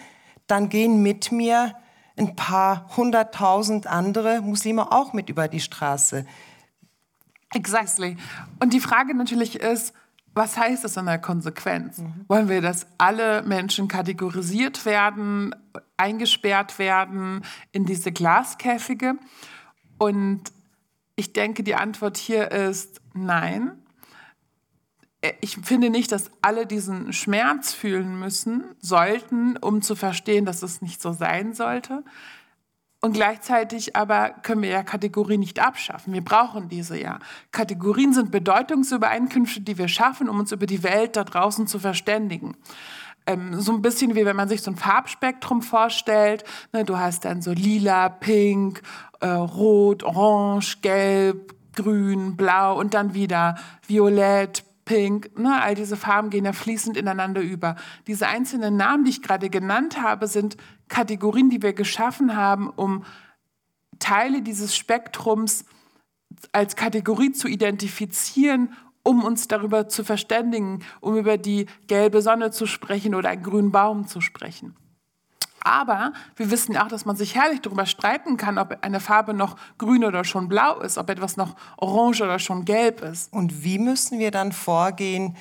dann 0.47 0.69
gehen 0.69 1.03
mit 1.03 1.33
mir 1.33 1.75
ein 2.17 2.37
paar 2.37 2.97
hunderttausend 2.97 3.87
andere 3.87 4.41
Muslime 4.41 4.93
auch 4.93 5.13
mit 5.13 5.29
über 5.29 5.49
die 5.49 5.61
Straße. 5.61 6.27
Exactly. 7.53 8.17
Und 8.61 8.73
die 8.73 8.81
Frage 8.81 9.15
natürlich 9.15 9.61
ist, 9.61 9.95
was 10.35 10.57
heißt 10.57 10.83
das 10.83 10.97
in 10.97 11.07
der 11.07 11.19
Konsequenz? 11.19 11.99
Mhm. 11.99 12.25
Wollen 12.27 12.49
wir, 12.49 12.61
dass 12.61 12.87
alle 12.99 13.43
Menschen 13.43 13.87
kategorisiert 13.87 14.85
werden, 14.85 15.55
eingesperrt 15.97 16.79
werden 16.79 17.45
in 17.71 17.87
diese 17.87 18.11
Glaskäfige? 18.11 19.15
Und 19.99 20.53
ich 21.15 21.33
denke, 21.33 21.63
die 21.63 21.77
Antwort 21.77 22.17
hier 22.17 22.51
ist 22.51 23.01
nein. 23.15 23.84
Äh, 25.25 25.35
ich 25.41 25.57
finde 25.57 25.91
nicht, 25.91 26.13
dass 26.13 26.31
alle 26.43 26.67
diesen 26.67 27.13
Schmerz 27.13 27.73
fühlen 27.73 28.19
müssen, 28.19 28.65
sollten, 28.79 29.57
um 29.57 29.83
zu 29.83 29.97
verstehen, 29.97 30.45
dass 30.45 30.63
es 30.63 30.83
nicht 30.83 31.01
so 31.01 31.13
sein 31.13 31.55
sollte. 31.55 32.05
Und 33.01 33.13
gleichzeitig 33.13 33.97
aber 33.97 34.31
können 34.31 34.63
wir 34.63 34.71
ja 34.71 34.83
Kategorien 34.83 35.41
nicht 35.41 35.61
abschaffen. 35.61 36.15
Wir 36.15 36.25
brauchen 36.25 36.71
diese 36.71 36.99
ja. 36.99 37.19
Kategorien 37.53 38.15
sind 38.15 38.31
Bedeutungsübereinkünfte, 38.31 39.61
die 39.61 39.77
wir 39.77 39.89
schaffen, 39.89 40.29
um 40.29 40.39
uns 40.39 40.53
über 40.53 40.65
die 40.65 40.83
Welt 40.83 41.17
da 41.17 41.25
draußen 41.25 41.67
zu 41.67 41.79
verständigen. 41.79 42.57
Ähm, 43.27 43.61
so 43.61 43.73
ein 43.73 43.83
bisschen 43.83 44.15
wie 44.15 44.25
wenn 44.25 44.37
man 44.37 44.49
sich 44.49 44.63
so 44.63 44.71
ein 44.71 44.77
Farbspektrum 44.77 45.61
vorstellt. 45.61 46.45
Ne, 46.73 46.85
du 46.85 46.99
hast 46.99 47.27
dann 47.27 47.43
so 47.43 47.53
lila, 47.53 48.09
pink, 48.09 48.81
äh, 49.21 49.29
rot, 49.29 50.03
orange, 50.03 50.79
gelb, 50.81 51.55
grün, 51.75 52.37
blau 52.37 52.79
und 52.79 52.95
dann 52.95 53.13
wieder 53.13 53.57
violett, 53.87 54.65
Pink, 54.85 55.39
ne, 55.39 55.63
all 55.63 55.75
diese 55.75 55.97
Farben 55.97 56.31
gehen 56.31 56.45
ja 56.45 56.53
fließend 56.53 56.97
ineinander 56.97 57.41
über. 57.41 57.77
Diese 58.07 58.29
einzelnen 58.29 58.77
Namen, 58.77 59.05
die 59.05 59.11
ich 59.11 59.23
gerade 59.23 59.51
genannt 59.51 60.01
habe, 60.01 60.27
sind 60.27 60.57
Kategorien, 60.89 61.51
die 61.51 61.63
wir 61.63 61.73
geschaffen 61.73 62.37
haben, 62.37 62.69
um 62.71 63.05
Teile 63.99 64.43
dieses 64.43 64.77
Spektrums 64.77 65.65
als 66.53 66.77
Kategorie 66.77 67.33
zu 67.33 67.49
identifizieren, 67.49 68.75
um 69.03 69.23
uns 69.23 69.49
darüber 69.49 69.89
zu 69.89 70.05
verständigen, 70.05 70.83
um 71.01 71.17
über 71.17 71.39
die 71.39 71.67
gelbe 71.87 72.23
Sonne 72.23 72.51
zu 72.51 72.67
sprechen 72.67 73.15
oder 73.15 73.29
einen 73.29 73.43
grünen 73.43 73.71
Baum 73.71 74.07
zu 74.07 74.21
sprechen. 74.21 74.75
Aber 75.65 76.13
wir 76.37 76.51
wissen 76.51 76.77
auch, 76.77 76.89
dass 76.89 77.07
man 77.07 77.17
sich 77.17 77.35
herrlich 77.35 77.63
darüber 77.63 77.87
streiten 77.87 78.37
kann, 78.37 78.59
ob 78.59 78.79
eine 78.83 79.01
Farbe 79.01 79.33
noch 79.33 79.57
grün 79.79 80.05
oder 80.05 80.23
schon 80.23 80.49
blau 80.49 80.79
ist, 80.81 80.99
ob 80.99 81.09
etwas 81.09 81.39
noch 81.39 81.57
orange 81.79 82.23
oder 82.23 82.39
schon 82.39 82.67
gelb 82.67 83.01
ist. 83.01 83.33
Und 83.33 83.65
wie 83.65 83.79
müssen 83.79 84.19
wir 84.19 84.31
dann 84.31 84.53
vorgehen? 84.53 85.37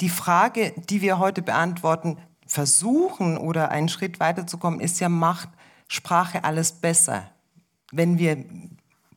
Die 0.00 0.08
Frage, 0.08 0.72
die 0.88 1.02
wir 1.02 1.18
heute 1.18 1.42
beantworten, 1.42 2.18
versuchen 2.46 3.36
oder 3.36 3.72
einen 3.72 3.88
Schritt 3.88 4.20
weiterzukommen, 4.20 4.78
ist 4.78 5.00
ja, 5.00 5.08
macht 5.08 5.48
Sprache 5.88 6.44
alles 6.44 6.72
besser? 6.72 7.28
Wenn 7.90 8.16
wir 8.16 8.44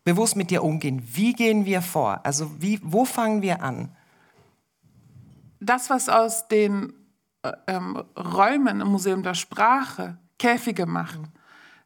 bewusst 0.03 0.35
mit 0.35 0.49
dir 0.49 0.63
umgehen, 0.63 1.03
wie 1.13 1.33
gehen 1.33 1.65
wir 1.65 1.83
vor? 1.83 2.19
Also 2.23 2.49
wie, 2.59 2.79
wo 2.83 3.05
fangen 3.05 3.43
wir 3.43 3.61
an? 3.61 3.95
Das, 5.59 5.91
was 5.91 6.09
aus 6.09 6.47
den 6.47 6.93
äh, 7.43 7.51
ähm, 7.67 8.03
Räumen 8.17 8.81
im 8.81 8.87
Museum 8.87 9.21
der 9.21 9.35
Sprache 9.35 10.17
Käfige 10.41 10.87
machen. 10.87 11.27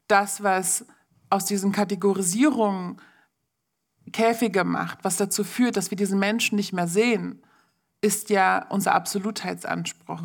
Das, 0.07 0.41
was 0.41 0.85
aus 1.29 1.43
diesen 1.43 1.73
Kategorisierungen 1.73 3.01
Käfige 4.13 4.63
macht, 4.63 5.03
was 5.03 5.17
dazu 5.17 5.43
führt, 5.43 5.75
dass 5.75 5.89
wir 5.89 5.97
diesen 5.97 6.19
Menschen 6.19 6.55
nicht 6.55 6.71
mehr 6.71 6.87
sehen, 6.87 7.43
ist 7.99 8.29
ja 8.29 8.65
unser 8.69 8.95
Absolutheitsanspruch. 8.95 10.21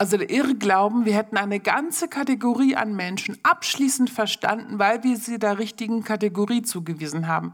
Also 0.00 0.16
der 0.16 0.30
Irrglauben, 0.30 1.04
wir 1.04 1.14
hätten 1.14 1.36
eine 1.36 1.60
ganze 1.60 2.08
Kategorie 2.08 2.74
an 2.74 2.96
Menschen 2.96 3.36
abschließend 3.42 4.08
verstanden, 4.08 4.78
weil 4.78 5.02
wir 5.02 5.18
sie 5.18 5.38
der 5.38 5.58
richtigen 5.58 6.04
Kategorie 6.04 6.62
zugewiesen 6.62 7.28
haben. 7.28 7.52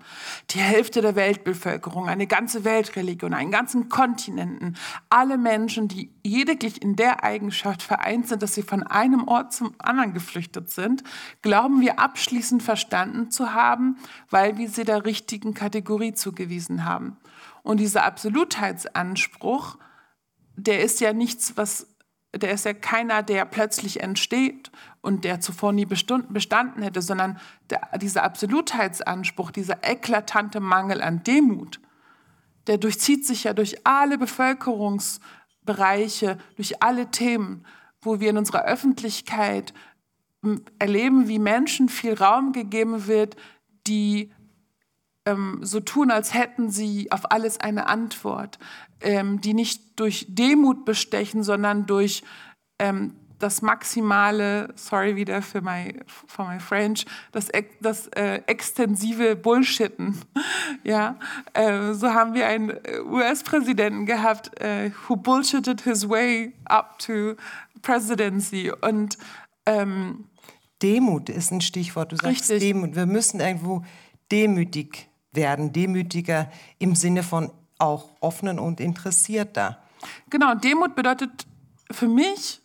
Die 0.50 0.60
Hälfte 0.60 1.00
der 1.00 1.16
Weltbevölkerung, 1.16 2.08
eine 2.08 2.28
ganze 2.28 2.62
Weltreligion, 2.64 3.34
einen 3.34 3.50
ganzen 3.50 3.88
Kontinenten, 3.88 4.76
alle 5.10 5.38
Menschen, 5.38 5.88
die 5.88 6.12
lediglich 6.24 6.80
in 6.82 6.94
der 6.94 7.24
Eigenschaft 7.24 7.82
vereint 7.82 8.28
sind, 8.28 8.44
dass 8.44 8.54
sie 8.54 8.62
von 8.62 8.84
einem 8.84 9.26
Ort 9.26 9.52
zum 9.52 9.74
anderen 9.78 10.14
geflüchtet 10.14 10.70
sind, 10.70 11.02
glauben 11.42 11.80
wir 11.80 11.98
abschließend 11.98 12.62
verstanden 12.62 13.32
zu 13.32 13.54
haben, 13.54 13.96
weil 14.30 14.56
wir 14.56 14.70
sie 14.70 14.84
der 14.84 15.04
richtigen 15.04 15.52
Kategorie 15.52 16.14
zugewiesen 16.14 16.84
haben. 16.84 17.16
Und 17.64 17.80
dieser 17.80 18.04
Absolutheitsanspruch, 18.04 19.78
der 20.54 20.84
ist 20.84 21.00
ja 21.00 21.12
nichts, 21.12 21.56
was 21.56 21.88
der 22.34 22.52
ist 22.52 22.64
ja 22.64 22.74
keiner, 22.74 23.22
der 23.22 23.44
plötzlich 23.44 24.02
entsteht 24.02 24.70
und 25.00 25.24
der 25.24 25.40
zuvor 25.40 25.72
nie 25.72 25.86
bestanden 25.86 26.82
hätte, 26.82 27.02
sondern 27.02 27.38
der, 27.70 27.98
dieser 27.98 28.24
Absolutheitsanspruch, 28.24 29.50
dieser 29.50 29.78
eklatante 29.82 30.60
Mangel 30.60 31.02
an 31.02 31.22
Demut, 31.22 31.80
der 32.66 32.78
durchzieht 32.78 33.26
sich 33.26 33.44
ja 33.44 33.52
durch 33.52 33.86
alle 33.86 34.18
Bevölkerungsbereiche, 34.18 36.38
durch 36.56 36.82
alle 36.82 37.10
Themen, 37.10 37.64
wo 38.00 38.20
wir 38.20 38.30
in 38.30 38.38
unserer 38.38 38.64
Öffentlichkeit 38.64 39.72
erleben, 40.78 41.28
wie 41.28 41.38
Menschen 41.38 41.88
viel 41.88 42.14
Raum 42.14 42.52
gegeben 42.52 43.06
wird, 43.06 43.36
die 43.86 44.32
ähm, 45.24 45.60
so 45.62 45.80
tun, 45.80 46.10
als 46.10 46.34
hätten 46.34 46.70
sie 46.70 47.10
auf 47.12 47.30
alles 47.30 47.58
eine 47.58 47.88
Antwort, 47.88 48.58
ähm, 49.00 49.40
die 49.40 49.54
nicht 49.54 49.98
durch 49.98 50.26
Demut 50.28 50.84
bestechen, 50.84 51.42
sondern 51.42 51.86
durch 51.86 52.22
ähm, 52.78 53.14
das 53.38 53.60
maximale, 53.60 54.72
sorry 54.76 55.16
wieder 55.16 55.42
für 55.42 55.60
my, 55.60 55.94
for 56.06 56.48
my 56.48 56.58
French, 56.58 57.04
das, 57.32 57.48
das 57.80 58.06
äh, 58.08 58.40
extensive 58.46 59.36
Bullshitten. 59.36 60.18
ja, 60.84 61.18
äh, 61.52 61.92
so 61.92 62.14
haben 62.14 62.34
wir 62.34 62.46
einen 62.46 62.70
äh, 62.70 63.00
US-Präsidenten 63.00 64.06
gehabt, 64.06 64.58
äh, 64.60 64.90
who 65.06 65.16
bullshitted 65.16 65.82
his 65.82 66.08
way 66.08 66.52
up 66.64 66.98
to 66.98 67.34
presidency 67.82 68.72
und 68.80 69.18
ähm, 69.66 70.24
Demut 70.82 71.28
ist 71.28 71.52
ein 71.52 71.60
Stichwort. 71.60 72.12
Du 72.12 72.16
sagst 72.16 72.50
richtig. 72.50 72.60
Demut. 72.60 72.94
Wir 72.94 73.06
müssen 73.06 73.40
irgendwo 73.40 73.84
demütig 74.30 75.08
werden, 75.32 75.72
demütiger 75.72 76.50
im 76.78 76.94
Sinne 76.94 77.22
von 77.22 77.50
auch 77.78 78.10
offenen 78.20 78.58
und 78.58 78.80
interessierter. 78.80 79.78
Genau, 80.30 80.54
Demut 80.54 80.94
bedeutet 80.94 81.46
für 81.90 82.08
mich, 82.08 82.60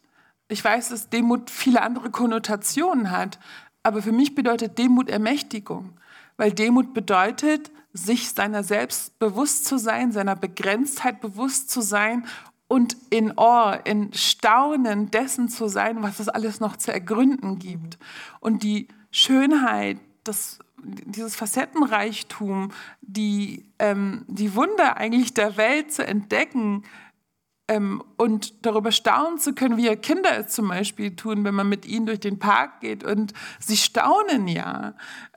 ich 0.48 0.64
weiß, 0.64 0.90
dass 0.90 1.10
Demut 1.10 1.50
viele 1.50 1.82
andere 1.82 2.10
Konnotationen 2.12 3.12
hat, 3.12 3.40
aber 3.84 4.02
für 4.02 4.12
mich 4.12 4.36
bedeutet 4.36 4.78
Demut 4.78 5.10
Ermächtigung, 5.10 5.94
weil 6.38 6.52
Demut 6.52 6.94
bedeutet, 6.94 7.72
sich 7.94 8.30
seiner 8.30 8.64
selbst 8.64 9.20
bewusst 9.20 9.66
zu 9.66 9.78
sein, 9.78 10.12
seiner 10.12 10.36
Begrenztheit 10.36 11.20
bewusst 11.20 11.70
zu 11.70 11.82
sein 11.82 12.26
und 12.68 12.96
in 13.10 13.38
Awe, 13.38 13.82
in 13.84 14.14
Staunen 14.14 15.12
dessen 15.12 15.50
zu 15.50 15.68
sein, 15.68 16.02
was 16.04 16.22
es 16.22 16.30
alles 16.30 16.62
noch 16.62 16.78
zu 16.78 16.94
ergründen 16.94 17.60
gibt. 17.60 17.98
Und 18.40 18.64
die 18.64 18.88
Schönheit, 19.12 19.98
das, 20.24 20.60
dieses 20.84 21.36
Facettenreichtum, 21.36 22.72
die, 23.02 23.72
ähm, 23.80 24.26
die 24.28 24.56
Wunder 24.56 24.98
eigentlich 24.98 25.34
der 25.34 25.58
Welt 25.58 25.92
zu 25.92 26.06
entdecken, 26.06 26.84
ähm, 27.72 28.04
und 28.18 28.66
darüber 28.66 28.92
staunen 28.92 29.40
zu 29.40 29.54
können, 29.54 29.78
wie 29.78 29.86
ja 29.86 29.96
Kinder 29.96 30.38
es 30.38 30.54
zum 30.54 30.68
Beispiel 30.68 31.16
tun, 31.16 31.46
wenn 31.46 31.56
man 31.56 31.70
mit 31.70 31.86
ihnen 31.86 32.06
durch 32.06 32.20
den 32.20 32.38
Park 32.38 32.82
geht 32.82 33.04
und 33.04 33.34
sie 33.60 33.78
staunen 33.78 34.48
ja. 34.50 34.94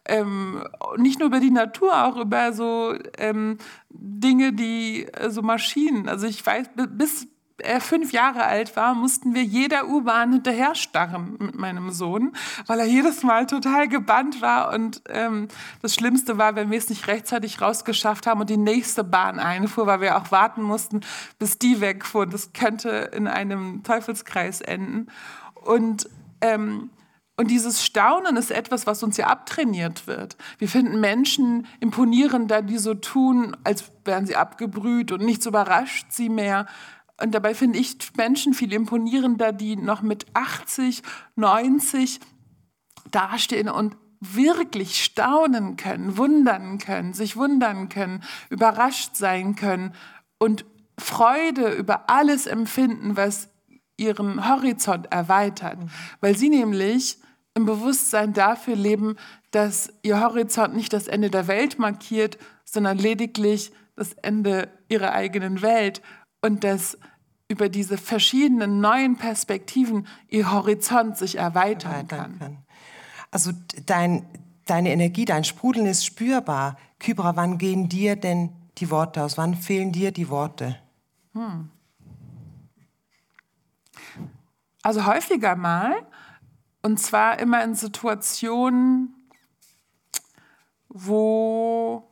Ähm, 0.07 0.67
nicht 0.97 1.21
nur 1.21 1.29
über 1.29 1.39
die 1.39 1.53
Natur, 1.53 2.05
auch 2.05 2.17
über 2.17 2.53
so 2.53 2.95
ähm, 3.19 3.59
Dinge, 3.89 4.53
die 4.53 5.07
äh, 5.13 5.31
so 5.31 5.43
Maschinen. 5.43 6.09
Also 6.09 6.27
ich 6.27 6.45
weiß, 6.45 6.71
bis 6.91 7.29
er 7.59 7.81
fünf 7.81 8.13
Jahre 8.13 8.45
alt 8.45 8.77
war, 8.77 8.95
mussten 8.95 9.35
wir 9.35 9.45
jeder 9.45 9.89
U-Bahn 9.89 10.33
hinterher 10.33 10.75
starren 10.75 11.37
mit 11.39 11.55
meinem 11.55 11.91
Sohn, 11.91 12.35
weil 12.67 12.81
er 12.81 12.87
jedes 12.87 13.23
Mal 13.23 13.47
total 13.47 13.89
gebannt 13.89 14.43
war. 14.43 14.73
Und 14.73 15.03
ähm, 15.09 15.49
das 15.81 15.95
Schlimmste 15.95 16.37
war, 16.37 16.57
wenn 16.57 16.71
wir 16.71 16.79
es 16.79 16.89
nicht 16.89 17.07
rechtzeitig 17.07 17.61
rausgeschafft 17.61 18.27
haben 18.27 18.41
und 18.41 18.51
die 18.51 18.57
nächste 18.57 19.05
Bahn 19.05 19.39
einfuhr, 19.39 19.87
weil 19.87 20.01
wir 20.01 20.17
auch 20.17 20.31
warten 20.33 20.63
mussten, 20.63 21.01
bis 21.39 21.59
die 21.59 21.81
wegfuhr. 21.81 22.27
Das 22.27 22.53
könnte 22.53 23.11
in 23.15 23.29
einem 23.29 23.83
Teufelskreis 23.83 24.61
enden. 24.61 25.09
Und 25.55 26.09
ähm, 26.41 26.91
und 27.37 27.51
dieses 27.51 27.85
Staunen 27.85 28.37
ist 28.37 28.53
etwas, 28.53 28.87
was 28.87 29.03
uns 29.03 29.17
ja 29.17 29.27
abtrainiert 29.27 30.07
wird. 30.07 30.37
Wir 30.59 30.69
finden 30.69 31.01
Menschen 31.01 31.67
imponierender, 31.81 32.63
die 32.63 32.79
so 32.79 32.95
tun, 32.95 33.57
als 33.65 33.91
wären 34.05 34.25
sie 34.25 34.37
abgebrüht 34.37 35.11
und 35.11 35.25
nichts 35.25 35.45
überrascht 35.45 36.07
sie 36.11 36.29
mehr. 36.29 36.67
Und 37.21 37.35
dabei 37.35 37.55
finde 37.55 37.79
ich 37.79 37.97
Menschen 38.17 38.55
viel 38.55 38.73
imponierender, 38.73 39.53
die 39.53 39.77
noch 39.77 40.03
mit 40.03 40.27
80, 40.35 41.03
90 41.37 42.21
dastehen 43.11 43.69
und 43.69 43.97
wirklich 44.21 45.05
staunen 45.05 45.77
können, 45.77 46.17
wundern 46.17 46.79
können, 46.79 47.13
sich 47.13 47.37
wundern 47.37 47.89
können, 47.89 48.23
überrascht 48.51 49.17
sein 49.17 49.55
können 49.55 49.95
und 50.39 50.65
Freude 50.99 51.73
über 51.73 52.09
alles 52.09 52.47
empfinden, 52.47 53.17
was 53.17 53.49
ihren 53.97 54.49
Horizont 54.49 55.13
erweitert, 55.13 55.79
mhm. 55.79 55.91
weil 56.21 56.37
sie 56.37 56.49
nämlich 56.49 57.19
im 57.55 57.67
Bewusstsein 57.67 58.33
dafür 58.33 58.75
leben, 58.75 59.17
dass 59.51 59.93
ihr 60.03 60.21
Horizont 60.21 60.75
nicht 60.75 60.93
das 60.93 61.07
Ende 61.07 61.31
der 61.31 61.47
Welt 61.47 61.79
markiert, 61.79 62.39
sondern 62.65 62.99
lediglich 62.99 63.73
das 63.95 64.15
Ende 64.15 64.69
ihrer 64.89 65.13
eigenen 65.13 65.63
Welt 65.63 66.03
und 66.45 66.63
dass 66.63 66.99
über 67.49 67.71
diese 67.71 67.97
verschiedenen 67.97 68.79
neuen 68.81 69.17
Perspektiven 69.17 70.07
ihr 70.29 70.53
Horizont 70.53 71.17
sich 71.17 71.39
erweitern, 71.39 72.07
kann. 72.07 72.59
Also 73.31 73.53
dein, 73.87 74.27
deine 74.67 74.93
Energie, 74.93 75.25
dein 75.25 75.45
Sprudeln 75.45 75.87
ist 75.87 76.05
spürbar. 76.05 76.77
Kybra, 76.99 77.35
wann 77.37 77.57
gehen 77.57 77.89
dir 77.89 78.17
denn 78.17 78.53
die 78.77 78.91
Worte 78.91 79.23
aus? 79.23 79.39
Wann 79.39 79.55
fehlen 79.55 79.91
dir 79.91 80.13
die 80.13 80.29
Worte? 80.29 80.77
Hm. 81.33 81.71
Also 84.83 85.07
häufiger 85.07 85.57
mal. 85.57 85.95
Und 86.83 87.01
zwar 87.01 87.39
immer 87.39 87.65
in 87.65 87.75
Situationen, 87.75 89.15
wo 90.91 92.07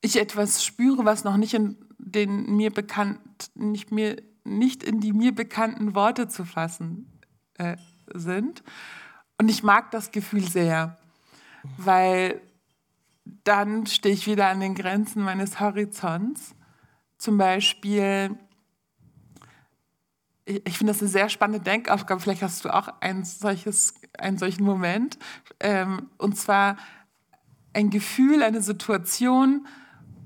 ich 0.00 0.18
etwas 0.18 0.64
spüre, 0.64 1.04
was 1.04 1.22
noch 1.22 1.36
nicht 1.36 1.54
in 1.54 1.76
den 1.98 2.56
mir 2.56 2.72
bekannt, 2.72 3.20
nicht 3.54 3.90
mir, 3.90 4.16
nicht 4.44 4.82
in 4.82 5.00
die 5.00 5.12
mir 5.12 5.34
bekannten 5.34 5.94
Worte 5.94 6.28
zu 6.28 6.44
fassen 6.44 7.20
äh, 7.54 7.76
sind. 8.12 8.62
Und 9.38 9.48
ich 9.48 9.62
mag 9.62 9.90
das 9.90 10.10
Gefühl 10.10 10.46
sehr, 10.46 10.98
weil 11.76 12.40
dann 13.44 13.86
stehe 13.86 14.14
ich 14.14 14.26
wieder 14.26 14.48
an 14.48 14.60
den 14.60 14.74
Grenzen 14.74 15.22
meines 15.22 15.60
Horizonts. 15.60 16.54
Zum 17.18 17.38
Beispiel, 17.38 18.36
ich, 20.44 20.66
ich 20.66 20.78
finde 20.78 20.92
das 20.92 21.02
eine 21.02 21.10
sehr 21.10 21.28
spannende 21.28 21.62
Denkaufgabe. 21.62 22.20
Vielleicht 22.20 22.42
hast 22.42 22.64
du 22.64 22.70
auch 22.70 22.88
ein 23.00 23.24
solches, 23.24 23.94
einen 24.18 24.38
solchen 24.38 24.64
Moment. 24.64 25.18
Ähm, 25.60 26.10
und 26.18 26.36
zwar 26.36 26.76
ein 27.72 27.90
Gefühl, 27.90 28.42
eine 28.42 28.62
Situation, 28.62 29.66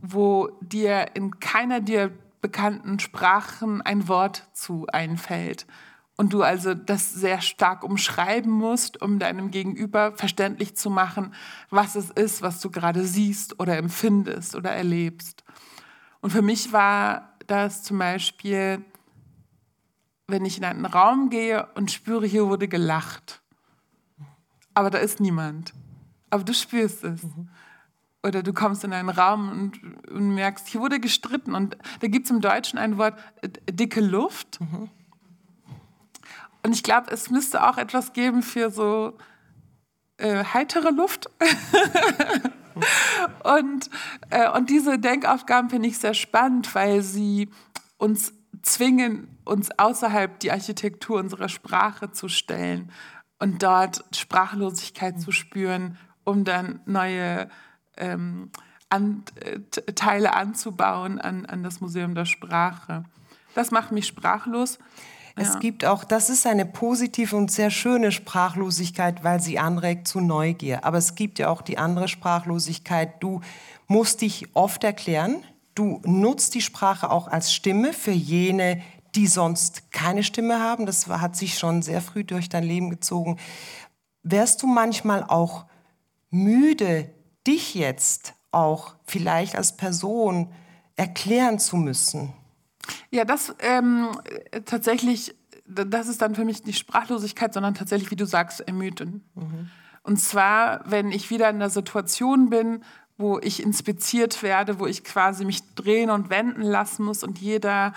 wo 0.00 0.48
dir 0.60 1.14
in 1.14 1.40
keiner 1.40 1.80
dir 1.80 2.10
bekannten 2.44 2.98
Sprachen 2.98 3.80
ein 3.80 4.06
Wort 4.06 4.46
zu 4.52 4.86
einfällt. 4.92 5.66
Und 6.14 6.34
du 6.34 6.42
also 6.42 6.74
das 6.74 7.10
sehr 7.10 7.40
stark 7.40 7.82
umschreiben 7.82 8.52
musst, 8.52 9.00
um 9.00 9.18
deinem 9.18 9.50
Gegenüber 9.50 10.12
verständlich 10.12 10.76
zu 10.76 10.90
machen, 10.90 11.32
was 11.70 11.94
es 11.94 12.10
ist, 12.10 12.42
was 12.42 12.60
du 12.60 12.70
gerade 12.70 13.06
siehst 13.06 13.58
oder 13.60 13.78
empfindest 13.78 14.56
oder 14.56 14.72
erlebst. 14.72 15.42
Und 16.20 16.32
für 16.32 16.42
mich 16.42 16.70
war 16.70 17.34
das 17.46 17.82
zum 17.82 17.98
Beispiel, 17.98 18.84
wenn 20.26 20.44
ich 20.44 20.58
in 20.58 20.66
einen 20.66 20.84
Raum 20.84 21.30
gehe 21.30 21.66
und 21.76 21.90
spüre, 21.90 22.26
hier 22.26 22.46
wurde 22.46 22.68
gelacht. 22.68 23.40
Aber 24.74 24.90
da 24.90 24.98
ist 24.98 25.18
niemand. 25.18 25.72
Aber 26.28 26.44
du 26.44 26.52
spürst 26.52 27.04
es. 27.04 27.22
Mhm 27.22 27.48
oder 28.24 28.42
du 28.42 28.54
kommst 28.54 28.82
in 28.84 28.92
einen 28.92 29.10
Raum 29.10 29.50
und, 29.50 30.10
und 30.10 30.34
merkst, 30.34 30.66
hier 30.66 30.80
wurde 30.80 30.98
gestritten. 30.98 31.54
Und 31.54 31.76
da 32.00 32.08
gibt 32.08 32.24
es 32.24 32.30
im 32.30 32.40
Deutschen 32.40 32.78
ein 32.78 32.96
Wort, 32.96 33.18
äh, 33.42 33.50
dicke 33.70 34.00
Luft. 34.00 34.60
Mhm. 34.60 34.88
Und 36.62 36.72
ich 36.72 36.82
glaube, 36.82 37.10
es 37.10 37.30
müsste 37.30 37.68
auch 37.68 37.76
etwas 37.76 38.14
geben 38.14 38.42
für 38.42 38.70
so 38.70 39.18
äh, 40.16 40.42
heitere 40.42 40.90
Luft. 40.90 41.28
und, 43.44 43.90
äh, 44.30 44.50
und 44.50 44.70
diese 44.70 44.98
Denkaufgaben 44.98 45.68
finde 45.68 45.88
ich 45.88 45.98
sehr 45.98 46.14
spannend, 46.14 46.74
weil 46.74 47.02
sie 47.02 47.50
uns 47.98 48.32
zwingen, 48.62 49.36
uns 49.44 49.78
außerhalb 49.78 50.40
die 50.40 50.50
Architektur 50.50 51.18
unserer 51.18 51.50
Sprache 51.50 52.10
zu 52.12 52.28
stellen 52.28 52.90
und 53.38 53.62
dort 53.62 54.02
Sprachlosigkeit 54.16 55.20
zu 55.20 55.30
spüren, 55.30 55.98
um 56.24 56.44
dann 56.44 56.80
neue 56.86 57.50
ähm, 57.96 58.50
an, 58.88 59.24
äh, 59.40 59.60
Teile 59.92 60.34
anzubauen 60.34 61.20
an, 61.20 61.46
an 61.46 61.62
das 61.62 61.80
Museum 61.80 62.14
der 62.14 62.26
Sprache. 62.26 63.04
Das 63.54 63.70
macht 63.70 63.92
mich 63.92 64.06
sprachlos. 64.06 64.78
Es 65.36 65.54
ja. 65.54 65.58
gibt 65.58 65.84
auch, 65.84 66.04
das 66.04 66.30
ist 66.30 66.46
eine 66.46 66.64
positive 66.64 67.34
und 67.34 67.50
sehr 67.50 67.70
schöne 67.70 68.12
Sprachlosigkeit, 68.12 69.24
weil 69.24 69.40
sie 69.40 69.58
anregt 69.58 70.06
zu 70.06 70.20
Neugier. 70.20 70.84
Aber 70.84 70.98
es 70.98 71.16
gibt 71.16 71.40
ja 71.40 71.48
auch 71.48 71.62
die 71.62 71.76
andere 71.76 72.06
Sprachlosigkeit. 72.06 73.20
Du 73.20 73.40
musst 73.88 74.20
dich 74.20 74.54
oft 74.54 74.84
erklären. 74.84 75.42
Du 75.74 76.00
nutzt 76.04 76.54
die 76.54 76.60
Sprache 76.60 77.10
auch 77.10 77.26
als 77.26 77.52
Stimme 77.52 77.92
für 77.92 78.12
jene, 78.12 78.80
die 79.16 79.26
sonst 79.26 79.90
keine 79.90 80.22
Stimme 80.22 80.60
haben. 80.60 80.86
Das 80.86 81.08
hat 81.08 81.34
sich 81.36 81.58
schon 81.58 81.82
sehr 81.82 82.00
früh 82.00 82.22
durch 82.22 82.48
dein 82.48 82.64
Leben 82.64 82.90
gezogen. 82.90 83.38
Wärst 84.22 84.62
du 84.62 84.68
manchmal 84.68 85.24
auch 85.24 85.66
müde, 86.30 87.10
dich 87.46 87.74
jetzt 87.74 88.34
auch 88.50 88.94
vielleicht 89.04 89.56
als 89.56 89.76
Person 89.76 90.52
erklären 90.96 91.58
zu 91.58 91.76
müssen? 91.76 92.32
Ja, 93.10 93.24
das 93.24 93.54
ähm, 93.60 94.08
tatsächlich, 94.64 95.34
das 95.66 96.08
ist 96.08 96.22
dann 96.22 96.34
für 96.34 96.44
mich 96.44 96.64
nicht 96.64 96.78
Sprachlosigkeit, 96.78 97.54
sondern 97.54 97.74
tatsächlich, 97.74 98.10
wie 98.10 98.16
du 98.16 98.26
sagst, 98.26 98.60
ermüden. 98.60 99.24
Mhm. 99.34 99.70
Und 100.02 100.18
zwar, 100.18 100.82
wenn 100.84 101.10
ich 101.10 101.30
wieder 101.30 101.48
in 101.48 101.58
der 101.58 101.70
Situation 101.70 102.50
bin, 102.50 102.84
wo 103.16 103.38
ich 103.38 103.62
inspiziert 103.62 104.42
werde, 104.42 104.78
wo 104.78 104.86
ich 104.86 105.04
quasi 105.04 105.44
mich 105.44 105.62
drehen 105.74 106.10
und 106.10 106.30
wenden 106.30 106.62
lassen 106.62 107.04
muss 107.04 107.22
und 107.22 107.38
jeder 107.38 107.94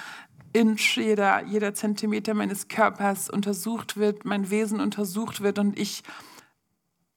Inch, 0.54 0.98
jeder, 0.98 1.44
jeder 1.44 1.74
Zentimeter 1.74 2.34
meines 2.34 2.68
Körpers 2.68 3.30
untersucht 3.30 3.98
wird, 3.98 4.26
mein 4.26 4.50
Wesen 4.50 4.80
untersucht 4.80 5.42
wird 5.42 5.60
und 5.60 5.78
ich 5.78 6.04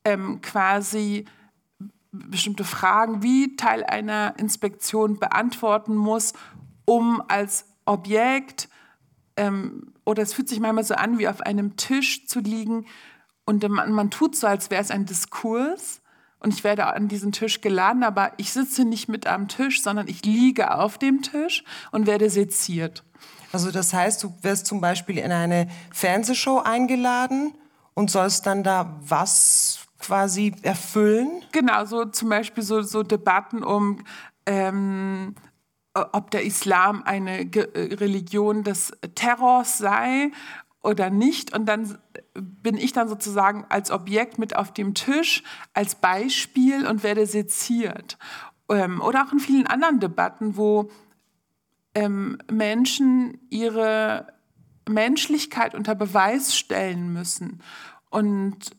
ähm, 0.05 0.41
quasi 0.41 1.27
bestimmte 2.13 2.65
Fragen 2.65 3.23
wie 3.23 3.57
Teil 3.57 3.85
einer 3.85 4.35
Inspektion 4.39 5.19
beantworten 5.19 5.97
muss, 5.97 6.33
um 6.85 7.23
als 7.29 7.67
Objekt 7.85 8.69
ähm, 9.37 9.93
oder 10.05 10.23
es 10.23 10.33
fühlt 10.33 10.49
sich 10.49 10.61
manchmal 10.61 10.85
so 10.85 10.95
an, 10.95 11.19
wie 11.19 11.29
auf 11.29 11.41
einem 11.41 11.77
Tisch 11.77 12.27
zu 12.27 12.41
liegen 12.41 12.87
und 13.45 13.69
man, 13.69 13.93
man 13.93 14.11
tut 14.11 14.37
so, 14.37 14.47
als 14.47 14.71
wäre 14.71 14.83
es 14.83 14.91
ein 14.91 15.07
Diskurs 15.07 16.01
und 16.41 16.55
ich 16.55 16.65
werde 16.65 16.87
an 16.87 17.09
diesen 17.09 17.33
Tisch 17.33 17.61
geladen, 17.61 18.03
aber 18.03 18.33
ich 18.37 18.53
sitze 18.53 18.85
nicht 18.85 19.09
mit 19.09 19.27
am 19.27 19.49
Tisch, 19.49 19.83
sondern 19.83 20.09
ich 20.09 20.25
liege 20.25 20.75
auf 20.75 20.99
dem 20.99 21.23
Tisch 21.23 21.65
und 21.91 22.07
werde 22.07 22.31
seziert. 22.31 23.05
Also 23.53 23.71
das 23.71 23.93
heißt, 23.93 24.23
du 24.23 24.33
wirst 24.43 24.67
zum 24.67 24.81
Beispiel 24.81 25.19
in 25.19 25.33
eine 25.33 25.69
Fernsehshow 25.93 26.59
eingeladen 26.59 27.55
und 27.95 28.11
sollst 28.11 28.47
dann 28.47 28.63
da 28.63 29.01
was 29.03 29.81
quasi 30.01 30.55
erfüllen? 30.63 31.43
Genau, 31.53 31.85
so 31.85 32.05
zum 32.07 32.29
Beispiel 32.29 32.63
so, 32.65 32.83
so 32.83 33.03
Debatten 33.03 33.63
um 33.63 33.99
ähm, 34.47 35.35
ob 35.95 36.31
der 36.31 36.45
Islam 36.45 37.03
eine 37.03 37.41
äh, 37.41 37.95
Religion 37.95 38.63
des 38.63 38.93
Terrors 39.15 39.79
sei 39.79 40.31
oder 40.83 41.11
nicht. 41.11 41.55
Und 41.55 41.67
dann 41.67 41.99
bin 42.35 42.77
ich 42.77 42.93
dann 42.93 43.09
sozusagen 43.09 43.67
als 43.69 43.91
Objekt 43.91 44.39
mit 44.39 44.57
auf 44.57 44.73
dem 44.73 44.95
Tisch, 44.95 45.43
als 45.75 45.97
Beispiel 45.97 46.87
und 46.87 47.03
werde 47.03 47.27
seziert. 47.27 48.19
Ähm, 48.69 49.01
oder 49.01 49.25
auch 49.25 49.33
in 49.33 49.41
vielen 49.41 49.67
anderen 49.67 50.01
Debatten, 50.01 50.57
wo 50.57 50.91
ähm, 51.95 52.39
Menschen 52.51 53.39
ihre 53.51 54.33
Menschlichkeit 54.89 55.75
unter 55.75 55.95
Beweis 55.95 56.57
stellen 56.57 57.13
müssen. 57.13 57.63
Und 58.11 58.71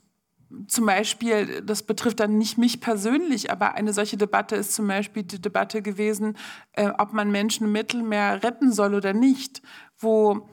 zum 0.68 0.86
Beispiel, 0.86 1.62
das 1.62 1.84
betrifft 1.84 2.20
dann 2.20 2.38
nicht 2.38 2.58
mich 2.58 2.82
persönlich, 2.82 3.52
aber 3.52 3.76
eine 3.76 3.94
solche 3.94 4.18
Debatte 4.18 4.56
ist 4.56 4.74
zum 4.74 4.88
Beispiel 4.88 5.24
die 5.24 5.42
Debatte 5.42 5.82
gewesen, 5.82 6.38
äh, 6.74 6.92
ob 6.98 7.14
man 7.14 7.32
Menschen 7.32 7.68
im 7.68 7.72
Mittelmeer 7.72 8.44
retten 8.44 8.72
soll 8.72 8.94
oder 8.94 9.14
nicht, 9.14 9.62
wo 9.98 10.50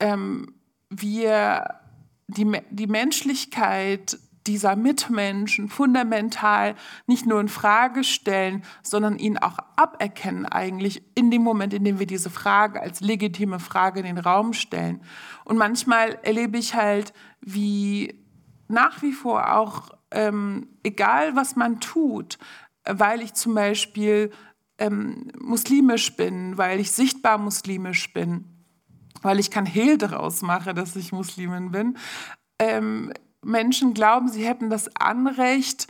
ähm, 0.00 0.54
wir 0.90 1.80
die, 2.28 2.50
die 2.70 2.86
Menschlichkeit 2.86 4.18
dieser 4.46 4.76
Mitmenschen 4.76 5.68
fundamental 5.68 6.74
nicht 7.06 7.24
nur 7.26 7.40
in 7.40 7.48
Frage 7.48 8.04
stellen, 8.04 8.62
sondern 8.82 9.18
ihn 9.18 9.38
auch 9.38 9.58
aberkennen 9.76 10.44
eigentlich 10.44 11.02
in 11.14 11.30
dem 11.30 11.42
Moment, 11.42 11.72
in 11.72 11.84
dem 11.84 11.98
wir 11.98 12.06
diese 12.06 12.28
Frage 12.28 12.80
als 12.80 13.00
legitime 13.00 13.58
Frage 13.58 14.00
in 14.00 14.06
den 14.06 14.18
Raum 14.18 14.52
stellen. 14.52 15.02
Und 15.44 15.56
manchmal 15.56 16.18
erlebe 16.22 16.58
ich 16.58 16.74
halt, 16.74 17.14
wie 17.40 18.23
nach 18.68 19.02
wie 19.02 19.12
vor 19.12 19.56
auch, 19.56 19.90
ähm, 20.10 20.68
egal 20.82 21.36
was 21.36 21.56
man 21.56 21.80
tut, 21.80 22.38
weil 22.84 23.22
ich 23.22 23.34
zum 23.34 23.54
Beispiel 23.54 24.30
ähm, 24.78 25.30
muslimisch 25.38 26.16
bin, 26.16 26.58
weil 26.58 26.80
ich 26.80 26.92
sichtbar 26.92 27.38
muslimisch 27.38 28.12
bin, 28.12 28.44
weil 29.22 29.38
ich 29.38 29.50
kein 29.50 29.66
Hehl 29.66 29.98
daraus 29.98 30.42
mache, 30.42 30.74
dass 30.74 30.96
ich 30.96 31.12
Muslimin 31.12 31.70
bin. 31.70 31.96
Ähm, 32.58 33.12
Menschen 33.42 33.94
glauben, 33.94 34.28
sie 34.28 34.44
hätten 34.44 34.70
das 34.70 34.94
Anrecht, 34.96 35.86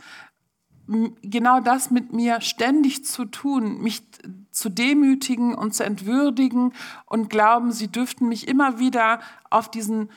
genau 0.87 1.61
das 1.61 1.89
mit 1.89 2.13
mir 2.13 2.41
ständig 2.41 3.05
zu 3.05 3.25
tun, 3.25 3.81
mich 3.81 4.03
zu 4.51 4.69
demütigen 4.69 5.55
und 5.55 5.73
zu 5.73 5.83
entwürdigen 5.83 6.73
und 7.05 7.29
glauben, 7.29 7.71
sie 7.71 7.87
dürften 7.87 8.27
mich 8.27 8.47
immer 8.47 8.79
wieder 8.79 9.19
auf 9.49 9.69
diesen 9.69 10.09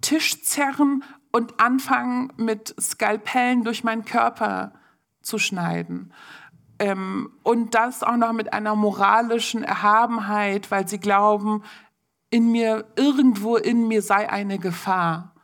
Tisch 0.00 0.42
zerren 0.42 1.04
und 1.36 1.60
anfangen, 1.60 2.32
mit 2.38 2.74
Skalpellen 2.80 3.62
durch 3.62 3.84
meinen 3.84 4.06
Körper 4.06 4.72
zu 5.20 5.38
schneiden. 5.38 6.14
Ähm, 6.78 7.30
und 7.42 7.74
das 7.74 8.02
auch 8.02 8.16
noch 8.16 8.32
mit 8.32 8.54
einer 8.54 8.74
moralischen 8.74 9.62
Erhabenheit, 9.62 10.70
weil 10.70 10.88
sie 10.88 10.98
glauben, 10.98 11.62
in 12.30 12.50
mir, 12.50 12.86
irgendwo 12.96 13.56
in 13.56 13.86
mir 13.86 14.00
sei 14.00 14.30
eine 14.30 14.58
Gefahr. 14.58 15.34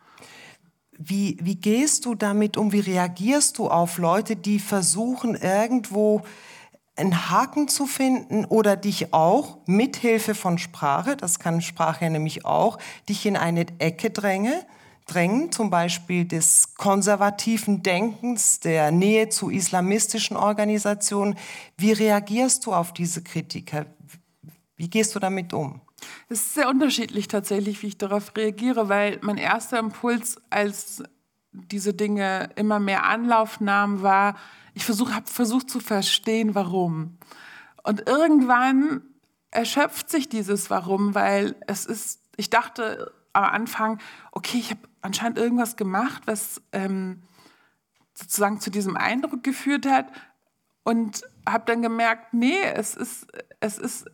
Wie, 0.96 1.36
wie 1.42 1.56
gehst 1.56 2.06
du 2.06 2.14
damit 2.14 2.56
um? 2.56 2.72
Wie 2.72 2.80
reagierst 2.80 3.58
du 3.58 3.68
auf 3.68 3.98
Leute, 3.98 4.34
die 4.34 4.60
versuchen, 4.60 5.34
irgendwo 5.34 6.22
einen 6.96 7.28
Haken 7.28 7.68
zu 7.68 7.84
finden 7.84 8.46
oder 8.46 8.76
dich 8.76 9.12
auch 9.12 9.58
mithilfe 9.66 10.34
von 10.34 10.56
Sprache, 10.56 11.18
das 11.18 11.38
kann 11.38 11.60
Sprache 11.60 12.08
nämlich 12.08 12.46
auch, 12.46 12.78
dich 13.10 13.26
in 13.26 13.36
eine 13.36 13.66
Ecke 13.78 14.08
dränge, 14.08 14.64
drängen, 15.06 15.52
zum 15.52 15.70
Beispiel 15.70 16.24
des 16.24 16.74
konservativen 16.74 17.82
Denkens, 17.82 18.60
der 18.60 18.90
Nähe 18.90 19.28
zu 19.28 19.50
islamistischen 19.50 20.36
Organisationen. 20.36 21.36
Wie 21.76 21.92
reagierst 21.92 22.66
du 22.66 22.72
auf 22.72 22.92
diese 22.92 23.22
Kritiker? 23.22 23.86
Wie 24.76 24.88
gehst 24.88 25.14
du 25.14 25.18
damit 25.18 25.52
um? 25.52 25.80
Es 26.28 26.40
ist 26.40 26.54
sehr 26.54 26.68
unterschiedlich 26.68 27.28
tatsächlich, 27.28 27.82
wie 27.82 27.88
ich 27.88 27.98
darauf 27.98 28.36
reagiere, 28.36 28.88
weil 28.88 29.18
mein 29.22 29.38
erster 29.38 29.78
Impuls, 29.78 30.36
als 30.50 31.02
diese 31.52 31.94
Dinge 31.94 32.50
immer 32.56 32.80
mehr 32.80 33.04
Anlauf 33.04 33.60
nahmen, 33.60 34.02
war, 34.02 34.36
ich 34.74 34.88
habe 34.88 35.26
versucht 35.26 35.70
zu 35.70 35.80
verstehen, 35.80 36.54
warum. 36.54 37.18
Und 37.82 38.08
irgendwann 38.08 39.02
erschöpft 39.50 40.10
sich 40.10 40.28
dieses 40.28 40.70
Warum, 40.70 41.14
weil 41.14 41.56
es 41.66 41.84
ist, 41.84 42.20
ich 42.36 42.48
dachte 42.48 43.12
am 43.34 43.44
Anfang, 43.44 44.00
okay, 44.32 44.58
ich 44.58 44.70
habe 44.70 44.80
anscheinend 45.02 45.38
irgendwas 45.38 45.76
gemacht, 45.76 46.22
was 46.26 46.62
ähm, 46.72 47.22
sozusagen 48.14 48.60
zu 48.60 48.70
diesem 48.70 48.96
Eindruck 48.96 49.42
geführt 49.42 49.86
hat 49.86 50.06
und 50.84 51.22
habe 51.48 51.64
dann 51.66 51.82
gemerkt, 51.82 52.34
nee, 52.34 52.60
es 52.74 52.94
ist, 52.94 53.26
es 53.60 53.78
ist 53.78 54.06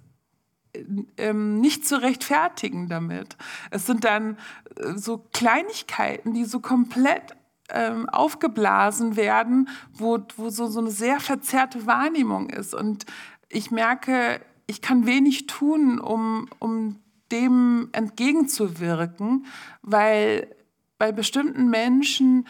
ähm, 1.17 1.61
nicht 1.61 1.87
zu 1.87 2.01
rechtfertigen 2.01 2.89
damit. 2.89 3.37
Es 3.71 3.87
sind 3.87 4.05
dann 4.05 4.37
äh, 4.77 4.97
so 4.97 5.19
Kleinigkeiten, 5.33 6.35
die 6.35 6.45
so 6.45 6.61
komplett 6.61 7.37
ähm, 7.71 8.09
aufgeblasen 8.09 9.17
werden, 9.17 9.69
wo, 9.93 10.19
wo 10.37 10.49
so, 10.51 10.67
so 10.67 10.81
eine 10.81 10.91
sehr 10.91 11.21
verzerrte 11.21 11.87
Wahrnehmung 11.87 12.51
ist. 12.51 12.75
Und 12.75 13.05
ich 13.49 13.71
merke, 13.71 14.41
ich 14.67 14.81
kann 14.81 15.07
wenig 15.07 15.47
tun, 15.47 15.99
um, 15.99 16.49
um 16.59 16.97
dem 17.31 17.89
entgegenzuwirken, 17.93 19.47
weil 19.83 20.55
bei 20.99 21.13
bestimmten 21.13 21.69
Menschen 21.69 22.47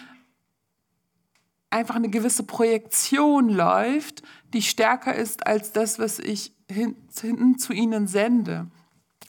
einfach 1.71 1.97
eine 1.97 2.09
gewisse 2.09 2.43
Projektion 2.43 3.51
läuft, 3.51 4.23
die 4.53 4.63
stärker 4.63 5.15
ist 5.15 5.47
als 5.47 5.73
das, 5.73 5.99
was 5.99 6.19
ich 6.19 6.53
hinten 6.71 7.59
zu 7.59 7.73
ihnen 7.73 8.07
sende. 8.07 8.67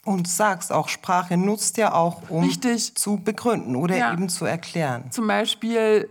Und 0.05 0.27
sagst 0.27 0.71
auch, 0.71 0.87
Sprache 0.87 1.35
nutzt 1.35 1.77
ja 1.77 1.93
auch, 1.93 2.29
um 2.29 2.45
Richtig. 2.45 2.95
zu 2.95 3.17
begründen 3.17 3.75
oder 3.75 3.97
ja. 3.97 4.13
eben 4.13 4.29
zu 4.29 4.45
erklären. 4.45 5.11
Zum 5.11 5.27
Beispiel 5.27 6.09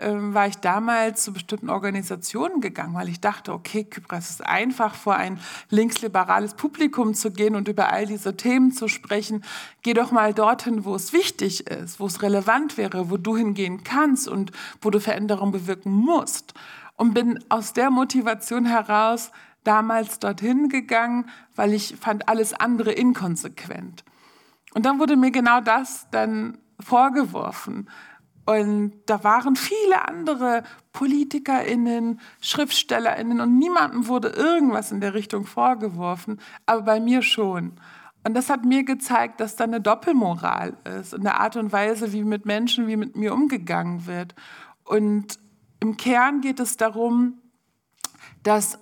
ähm, 0.00 0.34
war 0.34 0.46
ich 0.46 0.56
damals 0.56 1.22
zu 1.22 1.32
bestimmten 1.32 1.70
Organisationen 1.70 2.60
gegangen, 2.60 2.94
weil 2.94 3.08
ich 3.08 3.20
dachte, 3.20 3.52
okay, 3.52 3.84
Kypros 3.84 4.30
ist 4.30 4.46
einfach, 4.46 4.94
vor 4.94 5.14
ein 5.14 5.38
linksliberales 5.68 6.54
Publikum 6.54 7.14
zu 7.14 7.30
gehen 7.30 7.54
und 7.54 7.68
über 7.68 7.92
all 7.92 8.06
diese 8.06 8.36
Themen 8.36 8.72
zu 8.72 8.88
sprechen. 8.88 9.44
Geh 9.82 9.94
doch 9.94 10.10
mal 10.10 10.34
dorthin, 10.34 10.84
wo 10.84 10.94
es 10.94 11.12
wichtig 11.12 11.66
ist, 11.66 12.00
wo 12.00 12.06
es 12.06 12.22
relevant 12.22 12.76
wäre, 12.76 13.10
wo 13.10 13.16
du 13.16 13.36
hingehen 13.36 13.84
kannst 13.84 14.28
und 14.28 14.52
wo 14.80 14.90
du 14.90 15.00
Veränderungen 15.00 15.52
bewirken 15.52 15.92
musst. 15.92 16.54
Und 16.96 17.14
bin 17.14 17.42
aus 17.48 17.72
der 17.72 17.90
Motivation 17.90 18.66
heraus 18.66 19.30
damals 19.64 20.18
dorthin 20.18 20.68
gegangen, 20.68 21.28
weil 21.54 21.72
ich 21.72 21.96
fand 22.00 22.28
alles 22.28 22.52
andere 22.52 22.92
inkonsequent. 22.92 24.04
Und 24.74 24.86
dann 24.86 24.98
wurde 24.98 25.16
mir 25.16 25.30
genau 25.30 25.60
das 25.60 26.06
dann 26.10 26.58
vorgeworfen. 26.78 27.88
Und 28.50 28.94
da 29.06 29.22
waren 29.22 29.54
viele 29.54 30.08
andere 30.08 30.64
PolitikerInnen, 30.92 32.18
SchriftstellerInnen 32.40 33.38
und 33.38 33.58
niemandem 33.60 34.08
wurde 34.08 34.30
irgendwas 34.30 34.90
in 34.90 35.00
der 35.00 35.14
Richtung 35.14 35.46
vorgeworfen, 35.46 36.40
aber 36.66 36.82
bei 36.82 36.98
mir 36.98 37.22
schon. 37.22 37.74
Und 38.24 38.34
das 38.34 38.50
hat 38.50 38.64
mir 38.64 38.82
gezeigt, 38.82 39.38
dass 39.38 39.54
da 39.54 39.62
eine 39.62 39.80
Doppelmoral 39.80 40.76
ist 40.98 41.14
in 41.14 41.22
der 41.22 41.38
Art 41.38 41.54
und 41.54 41.70
Weise, 41.70 42.12
wie 42.12 42.24
mit 42.24 42.44
Menschen, 42.44 42.88
wie 42.88 42.96
mit 42.96 43.14
mir 43.14 43.34
umgegangen 43.34 44.08
wird. 44.08 44.34
Und 44.82 45.38
im 45.78 45.96
Kern 45.96 46.40
geht 46.40 46.58
es 46.58 46.76
darum, 46.76 47.34
dass 48.42 48.80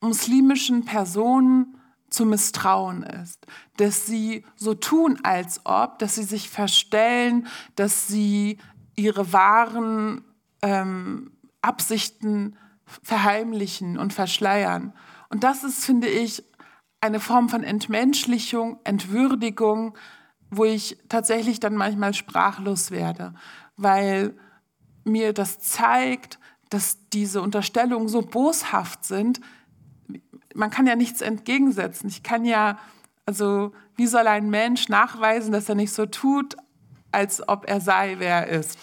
muslimischen 0.00 0.86
Personen 0.86 1.78
zu 2.10 2.26
misstrauen 2.26 3.04
ist, 3.04 3.46
dass 3.76 4.06
sie 4.06 4.44
so 4.56 4.74
tun, 4.74 5.20
als 5.22 5.60
ob, 5.64 6.00
dass 6.00 6.16
sie 6.16 6.24
sich 6.24 6.50
verstellen, 6.50 7.46
dass 7.76 8.08
sie 8.08 8.58
ihre 8.96 9.32
wahren 9.32 10.24
ähm, 10.62 11.32
Absichten 11.62 12.56
verheimlichen 13.02 13.98
und 13.98 14.12
verschleiern. 14.12 14.92
Und 15.30 15.44
das 15.44 15.64
ist, 15.64 15.84
finde 15.84 16.08
ich, 16.08 16.44
eine 17.00 17.20
Form 17.20 17.48
von 17.48 17.64
Entmenschlichung, 17.64 18.78
Entwürdigung, 18.84 19.96
wo 20.50 20.64
ich 20.64 20.98
tatsächlich 21.08 21.60
dann 21.60 21.76
manchmal 21.76 22.14
sprachlos 22.14 22.90
werde, 22.90 23.34
weil 23.76 24.36
mir 25.04 25.32
das 25.32 25.58
zeigt, 25.58 26.38
dass 26.70 27.08
diese 27.10 27.42
Unterstellungen 27.42 28.08
so 28.08 28.22
boshaft 28.22 29.04
sind, 29.04 29.40
man 30.54 30.70
kann 30.70 30.86
ja 30.86 30.96
nichts 30.96 31.20
entgegensetzen. 31.20 32.08
Ich 32.08 32.22
kann 32.22 32.44
ja, 32.44 32.78
also 33.26 33.72
wie 33.96 34.06
soll 34.06 34.26
ein 34.26 34.48
Mensch 34.50 34.88
nachweisen, 34.88 35.52
dass 35.52 35.68
er 35.68 35.74
nicht 35.74 35.92
so 35.92 36.06
tut, 36.06 36.56
als 37.14 37.48
ob 37.48 37.68
er 37.68 37.80
sei, 37.80 38.16
wer 38.18 38.46
er 38.46 38.48
ist? 38.48 38.78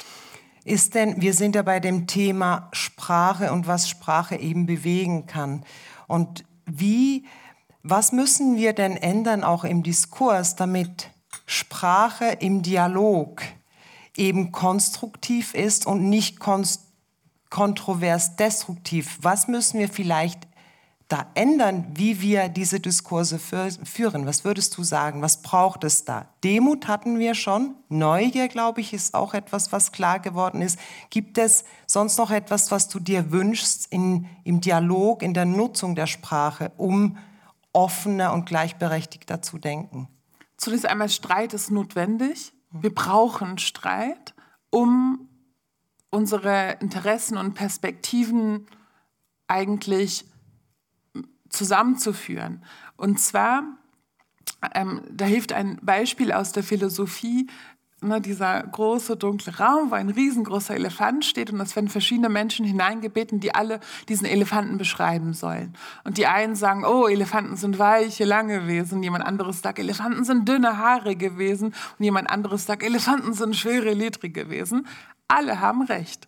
Ist 0.64 0.96
denn, 0.96 1.22
wir 1.22 1.34
sind 1.34 1.56
ja 1.56 1.62
bei 1.64 1.80
dem 1.80 2.08
Thema 2.08 2.70
Sprache 2.72 3.52
und 3.52 3.68
was 3.68 3.90
Sprache 3.90 4.36
eben 4.36 4.66
bewegen 4.66 5.26
kann. 5.26 5.66
Und 6.08 6.44
wie, 6.66 7.26
was 7.84 8.12
müssen 8.12 8.56
wir 8.56 8.74
denn 8.74 8.96
ändern 8.96 9.44
auch 9.44 9.64
im 9.64 9.84
Diskurs, 9.84 10.56
damit 10.56 11.10
Sprache 11.46 12.38
im 12.40 12.62
Dialog 12.62 13.42
eben 14.16 14.52
konstruktiv 14.52 15.54
ist 15.54 15.88
und 15.88 16.10
nicht 16.10 16.40
kontrovers 17.50 18.36
destruktiv? 18.36 19.18
Was 19.22 19.48
müssen 19.48 19.80
wir 19.80 19.90
vielleicht 19.90 20.48
da 21.12 21.28
ändern, 21.34 21.88
wie 21.96 22.22
wir 22.22 22.48
diese 22.48 22.80
Diskurse 22.80 23.38
führen? 23.40 24.26
Was 24.26 24.46
würdest 24.46 24.78
du 24.78 24.84
sagen? 24.84 25.22
Was 25.22 25.42
braucht 25.42 25.84
es 25.84 26.06
da? 26.06 26.28
Demut 26.44 26.88
hatten 26.88 27.20
wir 27.20 27.36
schon. 27.36 27.76
Neugier, 27.90 28.48
glaube 28.48 28.82
ich, 28.82 28.94
ist 28.94 29.14
auch 29.14 29.34
etwas, 29.34 29.72
was 29.72 29.92
klar 29.92 30.20
geworden 30.20 30.62
ist. 30.62 30.80
Gibt 31.10 31.38
es 31.38 31.66
sonst 31.86 32.18
noch 32.18 32.32
etwas, 32.32 32.72
was 32.72 32.88
du 32.88 33.00
dir 33.00 33.32
wünschst 33.32 33.92
in, 33.92 34.28
im 34.46 34.62
Dialog, 34.62 35.22
in 35.22 35.34
der 35.34 35.46
Nutzung 35.46 35.96
der 35.96 36.08
Sprache, 36.08 36.72
um 36.78 37.18
offener 37.74 38.32
und 38.32 38.46
gleichberechtigter 38.46 39.42
zu 39.42 39.58
denken? 39.58 40.08
Zunächst 40.56 40.86
einmal, 40.86 41.10
Streit 41.10 41.54
ist 41.54 41.72
notwendig. 41.72 42.54
Wir 42.72 42.94
brauchen 42.94 43.58
Streit, 43.58 44.34
um 44.70 45.28
unsere 46.10 46.78
Interessen 46.80 47.38
und 47.38 47.54
Perspektiven 47.54 48.68
eigentlich 49.48 50.26
zusammenzuführen. 51.52 52.64
Und 52.98 53.20
zwar, 53.20 53.64
ähm, 54.74 55.02
da 55.12 55.26
hilft 55.26 55.54
ein 55.54 55.80
Beispiel 55.82 56.32
aus 56.32 56.52
der 56.52 56.64
Philosophie, 56.64 57.48
ne, 58.02 58.20
dieser 58.20 58.64
große 58.64 59.16
dunkle 59.16 59.58
Raum, 59.58 59.92
wo 59.92 59.96
ein 59.96 60.10
riesengroßer 60.10 60.76
Elefant 60.76 61.26
steht 61.26 61.52
und 61.52 61.60
es 61.62 61.76
werden 61.76 61.90
verschiedene 61.90 62.30
Menschen 62.30 62.66
hineingebeten, 62.66 63.40
die 63.40 63.54
alle 63.54 63.80
diesen 64.10 64.26
Elefanten 64.26 64.78
beschreiben 64.78 65.34
sollen. 65.34 65.74
Und 66.04 66.18
die 66.18 66.28
einen 66.28 66.56
sagen, 66.56 66.84
oh, 66.86 67.08
Elefanten 67.08 67.56
sind 67.56 67.80
weiche, 67.80 68.26
lange 68.26 68.68
Wesen. 68.68 69.04
Jemand 69.04 69.26
anderes 69.26 69.62
sagt, 69.62 69.80
Elefanten 69.80 70.24
sind 70.24 70.48
dünne, 70.48 70.78
haarige 70.78 71.38
Wesen. 71.38 71.68
Und 71.98 72.04
jemand 72.04 72.30
anderes 72.30 72.66
sagt, 72.66 72.84
Elefanten 72.84 73.34
sind 73.34 73.56
schwere, 73.56 73.94
ledrige 73.94 74.50
Wesen. 74.50 74.88
Alle 75.28 75.60
haben 75.60 75.84
recht. 75.84 76.28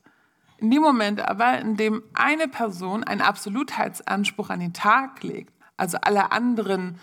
In 0.64 0.72
dem 0.72 0.82
Moment 0.82 1.20
aber, 1.20 1.60
in 1.60 1.76
dem 1.76 2.04
eine 2.14 2.48
Person 2.48 3.04
einen 3.04 3.20
Absolutheitsanspruch 3.20 4.50
an 4.50 4.62
den 4.62 4.72
Tag 4.72 5.22
legt, 5.22 5.52
also 5.76 5.98
alle 6.02 6.32
anderen 6.32 7.02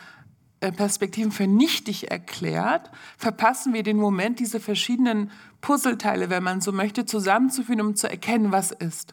äh, 0.60 0.72
Perspektiven 0.72 1.30
für 1.30 1.46
nichtig 1.46 2.10
erklärt, 2.10 2.90
verpassen 3.18 3.74
wir 3.74 3.82
den 3.82 3.98
Moment, 3.98 4.40
diese 4.40 4.60
verschiedenen 4.60 5.30
Puzzleteile, 5.60 6.30
wenn 6.30 6.42
man 6.42 6.62
so 6.62 6.72
möchte, 6.72 7.04
zusammenzuführen, 7.04 7.82
um 7.82 7.96
zu 7.96 8.08
erkennen, 8.08 8.50
was 8.50 8.70
ist. 8.70 9.12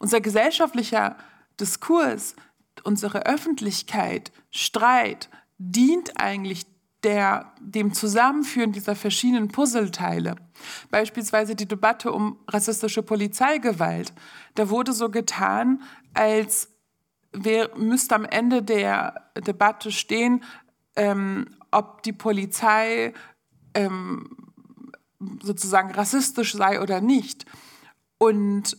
Unser 0.00 0.20
gesellschaftlicher 0.20 1.16
Diskurs, 1.60 2.34
unsere 2.82 3.26
Öffentlichkeit, 3.26 4.32
Streit 4.50 5.28
dient 5.58 6.20
eigentlich 6.20 6.66
der, 7.04 7.52
dem 7.60 7.92
Zusammenführen 7.92 8.72
dieser 8.72 8.96
verschiedenen 8.96 9.48
Puzzleteile. 9.48 10.36
Beispielsweise 10.90 11.54
die 11.54 11.68
Debatte 11.68 12.12
um 12.12 12.38
rassistische 12.48 13.02
Polizeigewalt. 13.02 14.12
Da 14.54 14.70
wurde 14.70 14.92
so 14.92 15.10
getan, 15.10 15.82
als 16.14 16.70
wer 17.32 17.76
müsste 17.76 18.14
am 18.14 18.24
Ende 18.24 18.62
der 18.62 19.30
Debatte 19.46 19.92
stehen, 19.92 20.42
ähm, 20.96 21.46
ob 21.70 22.02
die 22.02 22.12
Polizei 22.12 23.12
ähm, 23.74 24.36
sozusagen 25.42 25.90
rassistisch 25.90 26.54
sei 26.54 26.80
oder 26.80 27.00
nicht. 27.00 27.44
Und 28.18 28.76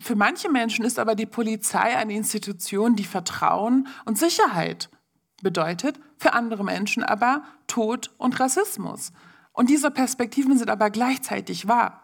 für 0.00 0.16
manche 0.16 0.48
Menschen 0.50 0.84
ist 0.84 0.98
aber 0.98 1.14
die 1.14 1.26
Polizei 1.26 1.96
eine 1.96 2.14
Institution, 2.14 2.96
die 2.96 3.04
Vertrauen 3.04 3.88
und 4.04 4.18
Sicherheit 4.18 4.90
bedeutet, 5.42 5.98
für 6.16 6.32
andere 6.32 6.64
Menschen 6.64 7.02
aber 7.02 7.42
Tod 7.66 8.10
und 8.18 8.38
Rassismus. 8.40 9.12
Und 9.52 9.70
diese 9.70 9.90
Perspektiven 9.90 10.56
sind 10.56 10.70
aber 10.70 10.90
gleichzeitig 10.90 11.68
wahr. 11.68 12.02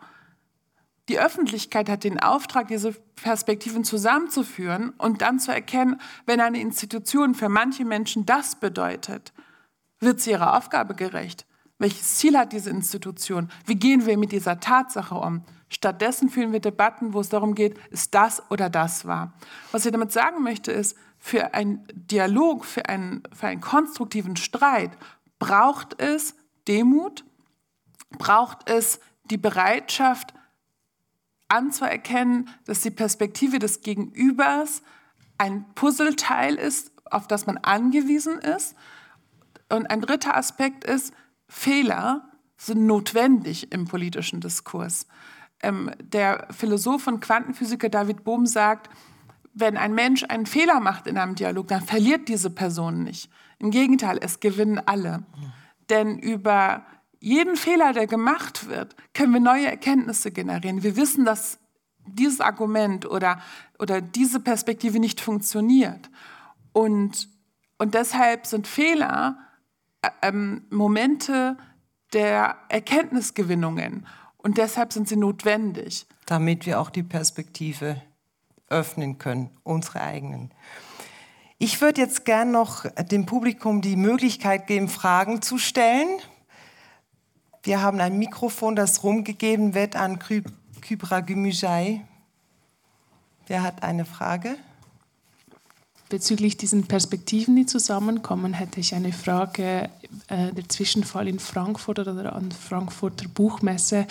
Die 1.08 1.20
Öffentlichkeit 1.20 1.90
hat 1.90 2.02
den 2.04 2.18
Auftrag, 2.18 2.68
diese 2.68 2.92
Perspektiven 3.16 3.84
zusammenzuführen 3.84 4.90
und 4.96 5.20
dann 5.20 5.38
zu 5.38 5.52
erkennen, 5.52 6.00
wenn 6.24 6.40
eine 6.40 6.60
Institution 6.60 7.34
für 7.34 7.50
manche 7.50 7.84
Menschen 7.84 8.24
das 8.24 8.56
bedeutet, 8.56 9.32
wird 10.00 10.20
sie 10.20 10.30
ihrer 10.30 10.56
Aufgabe 10.56 10.94
gerecht. 10.94 11.46
Welches 11.78 12.16
Ziel 12.16 12.38
hat 12.38 12.52
diese 12.52 12.70
Institution? 12.70 13.50
Wie 13.66 13.74
gehen 13.74 14.06
wir 14.06 14.16
mit 14.16 14.32
dieser 14.32 14.60
Tatsache 14.60 15.14
um? 15.14 15.44
Stattdessen 15.68 16.30
führen 16.30 16.52
wir 16.52 16.60
Debatten, 16.60 17.12
wo 17.12 17.20
es 17.20 17.28
darum 17.28 17.54
geht, 17.54 17.78
ist 17.90 18.14
das 18.14 18.42
oder 18.50 18.70
das 18.70 19.06
wahr. 19.06 19.34
Was 19.72 19.84
ich 19.84 19.92
damit 19.92 20.12
sagen 20.12 20.42
möchte, 20.42 20.72
ist, 20.72 20.96
für 21.24 21.54
einen 21.54 21.86
Dialog, 21.94 22.66
für 22.66 22.86
einen, 22.90 23.22
für 23.32 23.46
einen 23.46 23.62
konstruktiven 23.62 24.36
Streit 24.36 24.90
braucht 25.38 25.98
es 25.98 26.36
Demut, 26.68 27.24
braucht 28.10 28.68
es 28.68 29.00
die 29.30 29.38
Bereitschaft 29.38 30.34
anzuerkennen, 31.48 32.50
dass 32.66 32.82
die 32.82 32.90
Perspektive 32.90 33.58
des 33.58 33.80
Gegenübers 33.80 34.82
ein 35.38 35.64
Puzzleteil 35.74 36.56
ist, 36.56 36.92
auf 37.10 37.26
das 37.26 37.46
man 37.46 37.56
angewiesen 37.56 38.38
ist. 38.40 38.76
Und 39.70 39.86
ein 39.86 40.02
dritter 40.02 40.36
Aspekt 40.36 40.84
ist, 40.84 41.14
Fehler 41.48 42.28
sind 42.58 42.84
notwendig 42.84 43.72
im 43.72 43.86
politischen 43.86 44.42
Diskurs. 44.42 45.06
Ähm, 45.62 45.90
der 46.02 46.48
Philosoph 46.50 47.06
und 47.06 47.20
Quantenphysiker 47.20 47.88
David 47.88 48.24
Bohm 48.24 48.44
sagt, 48.44 48.90
wenn 49.54 49.76
ein 49.76 49.94
Mensch 49.94 50.24
einen 50.28 50.46
Fehler 50.46 50.80
macht 50.80 51.06
in 51.06 51.16
einem 51.16 51.36
Dialog, 51.36 51.68
dann 51.68 51.82
verliert 51.82 52.28
diese 52.28 52.50
Person 52.50 53.04
nicht. 53.04 53.30
Im 53.58 53.70
Gegenteil, 53.70 54.18
es 54.20 54.40
gewinnen 54.40 54.80
alle. 54.84 55.22
Denn 55.88 56.18
über 56.18 56.84
jeden 57.20 57.56
Fehler, 57.56 57.92
der 57.92 58.06
gemacht 58.06 58.68
wird, 58.68 58.96
können 59.14 59.32
wir 59.32 59.40
neue 59.40 59.66
Erkenntnisse 59.66 60.30
generieren. 60.30 60.82
Wir 60.82 60.96
wissen, 60.96 61.24
dass 61.24 61.58
dieses 62.06 62.40
Argument 62.40 63.06
oder, 63.06 63.40
oder 63.78 64.00
diese 64.00 64.40
Perspektive 64.40 64.98
nicht 64.98 65.20
funktioniert. 65.20 66.10
Und, 66.72 67.28
und 67.78 67.94
deshalb 67.94 68.46
sind 68.46 68.66
Fehler 68.66 69.38
äh, 70.02 70.10
ähm, 70.22 70.66
Momente 70.70 71.56
der 72.12 72.56
Erkenntnisgewinnungen. 72.68 74.06
Und 74.36 74.58
deshalb 74.58 74.92
sind 74.92 75.08
sie 75.08 75.16
notwendig. 75.16 76.06
Damit 76.26 76.66
wir 76.66 76.80
auch 76.80 76.90
die 76.90 77.02
Perspektive 77.02 78.02
öffnen 78.68 79.18
können, 79.18 79.50
unsere 79.62 80.00
eigenen. 80.00 80.50
Ich 81.58 81.80
würde 81.80 82.00
jetzt 82.00 82.24
gern 82.24 82.50
noch 82.50 82.84
dem 82.90 83.26
Publikum 83.26 83.80
die 83.80 83.96
Möglichkeit 83.96 84.66
geben, 84.66 84.88
Fragen 84.88 85.40
zu 85.40 85.58
stellen. 85.58 86.08
Wir 87.62 87.80
haben 87.80 88.00
ein 88.00 88.18
Mikrofon, 88.18 88.76
das 88.76 89.02
rumgegeben 89.02 89.74
wird 89.74 89.96
an 89.96 90.18
Kybra 90.18 91.20
Gümüşay. 91.20 92.02
Wer 93.46 93.62
hat 93.62 93.82
eine 93.82 94.04
Frage? 94.04 94.56
Bezüglich 96.08 96.56
diesen 96.56 96.86
Perspektiven, 96.86 97.56
die 97.56 97.66
zusammenkommen, 97.66 98.52
hätte 98.52 98.78
ich 98.78 98.94
eine 98.94 99.12
Frage. 99.12 99.90
Äh, 100.28 100.52
der 100.52 100.68
Zwischenfall 100.68 101.28
in 101.28 101.38
Frankfurt 101.38 101.98
oder 101.98 102.34
an 102.34 102.52
Frankfurter 102.52 103.28
Buchmesse, 103.28 104.06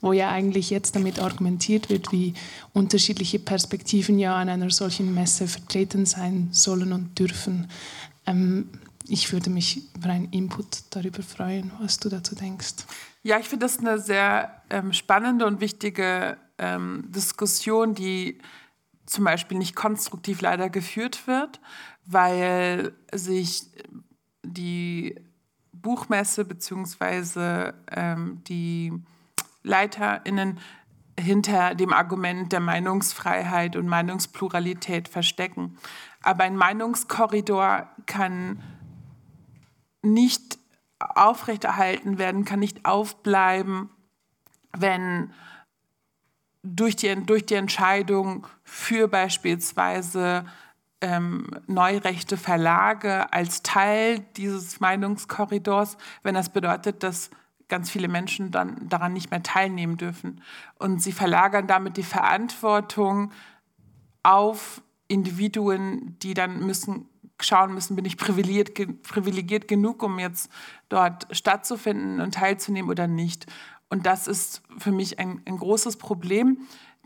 wo 0.00 0.12
ja 0.12 0.30
eigentlich 0.30 0.70
jetzt 0.70 0.94
damit 0.94 1.18
argumentiert 1.20 1.90
wird, 1.90 2.12
wie 2.12 2.34
unterschiedliche 2.72 3.38
Perspektiven 3.38 4.18
ja 4.18 4.36
an 4.36 4.48
einer 4.48 4.70
solchen 4.70 5.14
Messe 5.14 5.48
vertreten 5.48 6.06
sein 6.06 6.48
sollen 6.52 6.92
und 6.92 7.18
dürfen. 7.18 7.68
Ähm, 8.26 8.68
ich 9.08 9.32
würde 9.32 9.50
mich 9.50 9.82
über 9.96 10.10
einen 10.10 10.30
Input 10.30 10.84
darüber 10.90 11.22
freuen, 11.22 11.72
was 11.80 11.98
du 11.98 12.08
dazu 12.08 12.34
denkst. 12.34 12.74
Ja, 13.22 13.38
ich 13.38 13.48
finde 13.48 13.66
das 13.66 13.78
eine 13.78 13.98
sehr 13.98 14.62
ähm, 14.70 14.92
spannende 14.92 15.46
und 15.46 15.60
wichtige 15.60 16.36
ähm, 16.58 17.04
Diskussion, 17.08 17.94
die 17.94 18.38
zum 19.08 19.24
Beispiel 19.24 19.58
nicht 19.58 19.74
konstruktiv 19.74 20.40
leider 20.40 20.68
geführt 20.68 21.26
wird, 21.26 21.60
weil 22.04 22.92
sich 23.12 23.66
die 24.42 25.14
Buchmesse 25.72 26.44
bzw. 26.44 27.72
Ähm, 27.90 28.42
die 28.44 28.92
LeiterInnen 29.62 30.58
hinter 31.18 31.74
dem 31.74 31.92
Argument 31.92 32.52
der 32.52 32.60
Meinungsfreiheit 32.60 33.76
und 33.76 33.88
Meinungspluralität 33.88 35.08
verstecken. 35.08 35.76
Aber 36.22 36.44
ein 36.44 36.56
Meinungskorridor 36.56 37.88
kann 38.06 38.62
nicht 40.02 40.58
aufrechterhalten 40.98 42.18
werden, 42.18 42.44
kann 42.44 42.60
nicht 42.60 42.84
aufbleiben, 42.84 43.90
wenn 44.76 45.32
durch 46.76 46.96
die, 46.96 47.14
durch 47.24 47.46
die 47.46 47.54
Entscheidung 47.54 48.46
für 48.62 49.08
beispielsweise 49.08 50.44
ähm, 51.00 51.46
neurechte 51.66 52.36
Verlage 52.36 53.32
als 53.32 53.62
Teil 53.62 54.20
dieses 54.36 54.80
Meinungskorridors, 54.80 55.96
wenn 56.22 56.34
das 56.34 56.50
bedeutet, 56.50 57.02
dass 57.02 57.30
ganz 57.68 57.90
viele 57.90 58.08
Menschen 58.08 58.50
dann 58.50 58.88
daran 58.88 59.12
nicht 59.12 59.30
mehr 59.30 59.42
teilnehmen 59.42 59.96
dürfen. 59.96 60.42
Und 60.78 61.02
sie 61.02 61.12
verlagern 61.12 61.66
damit 61.66 61.96
die 61.96 62.02
Verantwortung 62.02 63.30
auf 64.22 64.82
Individuen, 65.06 66.18
die 66.20 66.34
dann 66.34 66.66
müssen 66.66 67.08
schauen 67.40 67.72
müssen, 67.72 67.96
bin 67.96 68.04
ich 68.04 68.16
privilegiert, 68.16 69.02
privilegiert 69.02 69.68
genug, 69.68 70.02
um 70.02 70.18
jetzt 70.18 70.50
dort 70.88 71.26
stattzufinden 71.30 72.20
und 72.20 72.34
teilzunehmen 72.34 72.90
oder 72.90 73.06
nicht. 73.06 73.46
Und 73.90 74.06
das 74.06 74.26
ist 74.26 74.62
für 74.78 74.92
mich 74.92 75.18
ein, 75.18 75.42
ein 75.46 75.58
großes 75.58 75.96
Problem, 75.96 76.58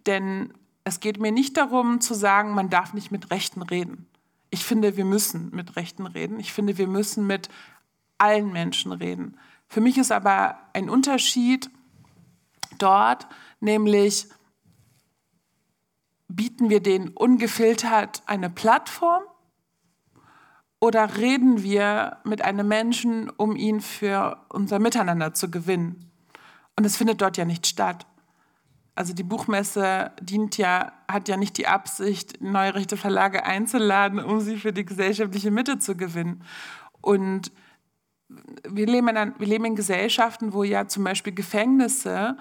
denn 0.07 0.53
es 0.85 1.01
geht 1.01 1.20
mir 1.20 1.33
nicht 1.33 1.57
darum 1.57 2.01
zu 2.01 2.14
sagen, 2.14 2.55
man 2.55 2.70
darf 2.70 2.93
nicht 2.93 3.12
mit 3.12 3.30
Rechten 3.30 3.62
reden. 3.62 4.07
ich 4.51 4.64
finde, 4.64 4.97
wir 4.97 5.07
müssen 5.07 5.51
mit 5.55 5.76
Rechten 5.76 6.07
reden. 6.07 6.39
Ich 6.39 6.53
finde, 6.53 6.76
wir 6.76 6.87
müssen 6.87 7.26
mit 7.26 7.49
allen 8.18 8.53
Menschen 8.53 8.93
reden. 8.93 9.39
Für 9.66 9.80
mich 9.80 9.97
ist 9.97 10.12
aber 10.12 10.59
ein 10.74 10.91
Unterschied 10.91 11.70
dort, 12.78 13.26
nämlich 13.61 14.28
bieten 16.28 16.68
wir 16.68 16.83
denen 16.83 17.09
ungefiltert 17.09 18.22
eine 18.26 18.51
Plattform 18.51 19.22
oder 20.80 21.16
reden 21.16 21.62
wir 21.62 22.18
mit 22.24 22.43
einem 22.43 22.68
Menschen, 22.68 23.30
um 23.30 23.57
ihn 23.57 23.80
für 23.80 24.45
unser 24.49 24.78
Miteinander 24.78 25.33
zu 25.33 25.51
gewinnen? 25.51 26.12
Und 26.77 26.85
es 26.85 26.97
findet 26.97 27.20
dort 27.20 27.37
ja 27.37 27.45
nicht 27.45 27.66
statt. 27.66 28.07
Also 28.95 29.14
die 29.14 29.23
Buchmesse 29.23 30.12
dient 30.20 30.59
ja, 30.59 30.93
hat 31.09 31.29
ja 31.29 31.37
nicht 31.37 31.57
die 31.57 31.66
Absicht, 31.66 32.43
neue 32.43 32.75
rechte 32.75 32.97
Verlage 32.97 33.45
einzuladen, 33.45 34.18
um 34.18 34.41
sie 34.41 34.59
für 34.59 34.73
die 34.73 34.85
gesellschaftliche 34.85 35.51
Mitte 35.51 35.79
zu 35.79 35.97
gewinnen. 35.97 36.45
Und 37.01 37.53
wir 38.68 38.87
leben, 38.87 39.09
in, 39.09 39.35
wir 39.39 39.47
leben 39.47 39.64
in 39.64 39.77
Gesellschaften, 39.77 40.53
wo 40.53 40.62
ja 40.62 40.89
zum 40.89 41.05
Beispiel 41.05 41.35
Gefängnisse 41.35 42.37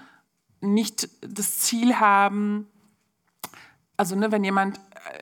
nicht 0.60 1.10
das 1.22 1.60
Ziel 1.60 1.96
haben, 1.96 2.68
also 3.98 4.16
ne, 4.16 4.32
wenn 4.32 4.44
jemand 4.44 4.80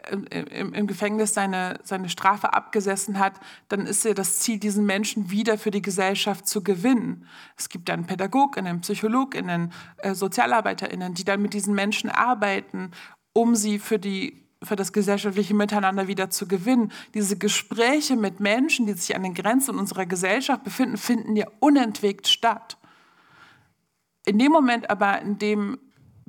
äh, 0.09 0.41
im, 0.41 0.73
im, 0.73 0.87
Gefängnis 0.87 1.33
seine, 1.33 1.79
seine 1.83 2.09
Strafe 2.09 2.53
abgesessen 2.53 3.19
hat, 3.19 3.33
dann 3.67 3.85
ist 3.85 4.03
ja 4.03 4.13
das 4.13 4.39
Ziel, 4.39 4.59
diesen 4.59 4.85
Menschen 4.85 5.31
wieder 5.31 5.57
für 5.57 5.71
die 5.71 5.81
Gesellschaft 5.81 6.47
zu 6.47 6.63
gewinnen. 6.63 7.25
Es 7.57 7.69
gibt 7.69 7.89
dann 7.89 8.05
PädagogInnen, 8.05 8.81
PsychologInnen, 8.81 9.71
äh, 9.97 10.13
SozialarbeiterInnen, 10.13 11.13
die 11.13 11.23
dann 11.23 11.41
mit 11.41 11.53
diesen 11.53 11.75
Menschen 11.75 12.09
arbeiten, 12.09 12.91
um 13.33 13.55
sie 13.55 13.79
für 13.79 13.99
die 13.99 14.45
für 14.61 14.75
das 14.75 14.91
gesellschaftliche 14.91 15.53
Miteinander 15.53 16.09
wieder 16.09 16.29
zu 16.29 16.45
gewinnen. 16.45 16.91
Diese 17.13 17.37
Gespräche 17.37 18.17
mit 18.17 18.41
Menschen, 18.41 18.87
die 18.87 18.93
sich 18.93 19.15
an 19.15 19.23
den 19.23 19.33
Grenzen 19.33 19.79
unserer 19.79 20.05
Gesellschaft 20.05 20.65
befinden, 20.65 20.97
finden 20.97 21.37
ja 21.37 21.47
unentwegt 21.59 22.27
statt. 22.27 22.77
In 24.25 24.37
dem 24.37 24.51
Moment 24.51 24.89
aber, 24.89 25.21
in 25.21 25.37
dem 25.37 25.79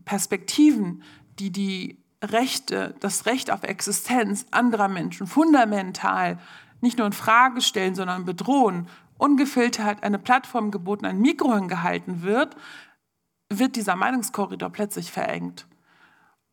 Perspektiven, 0.04 1.02
die 1.40 1.50
die 1.50 2.00
Rechte, 2.22 2.94
das 3.00 3.26
Recht 3.26 3.50
auf 3.50 3.62
Existenz 3.62 4.46
anderer 4.50 4.88
Menschen 4.88 5.26
fundamental 5.26 6.38
nicht 6.80 6.98
nur 6.98 7.06
in 7.06 7.12
Frage 7.12 7.60
stellen, 7.60 7.94
sondern 7.94 8.24
bedrohen, 8.24 8.88
ungefiltert 9.18 10.02
eine 10.02 10.18
Plattform 10.18 10.70
geboten, 10.70 11.04
ein 11.04 11.20
Mikro 11.20 11.54
hingehalten 11.54 12.22
wird, 12.22 12.56
wird 13.50 13.76
dieser 13.76 13.96
Meinungskorridor 13.96 14.70
plötzlich 14.70 15.12
verengt. 15.12 15.66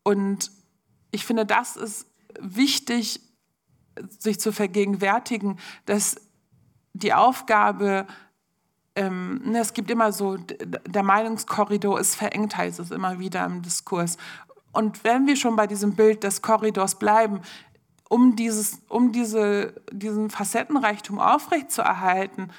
Und 0.03 0.51
ich 1.11 1.25
finde, 1.25 1.45
das 1.45 1.77
ist 1.77 2.07
wichtig, 2.39 3.21
sich 4.19 4.39
zu 4.39 4.51
vergegenwärtigen, 4.51 5.59
dass 5.85 6.17
die 6.93 7.13
Aufgabe, 7.13 8.05
ähm, 8.95 9.41
ne, 9.43 9.59
es 9.59 9.73
gibt 9.73 9.89
immer 9.89 10.11
so, 10.11 10.37
der 10.37 11.03
Meinungskorridor 11.03 11.99
ist 11.99 12.15
verengt, 12.15 12.57
heißt 12.57 12.79
es 12.79 12.91
immer 12.91 13.19
wieder 13.19 13.45
im 13.45 13.61
Diskurs. 13.61 14.17
Und 14.77 15.03
wenn 15.03 15.25
wir 15.25 15.35
schon 15.35 15.55
bei 15.55 15.65
diesem 15.65 15.95
Bild 15.95 16.23
des 16.23 16.43
Korridors 16.43 16.99
bleiben, 16.99 17.41
um, 18.09 18.35
dieses, 18.35 18.79
um 18.89 19.11
diese, 19.11 19.73
diesen 19.91 20.29
Facettenreichtum 20.29 21.17
aufrechtzuerhalten, 21.17 22.51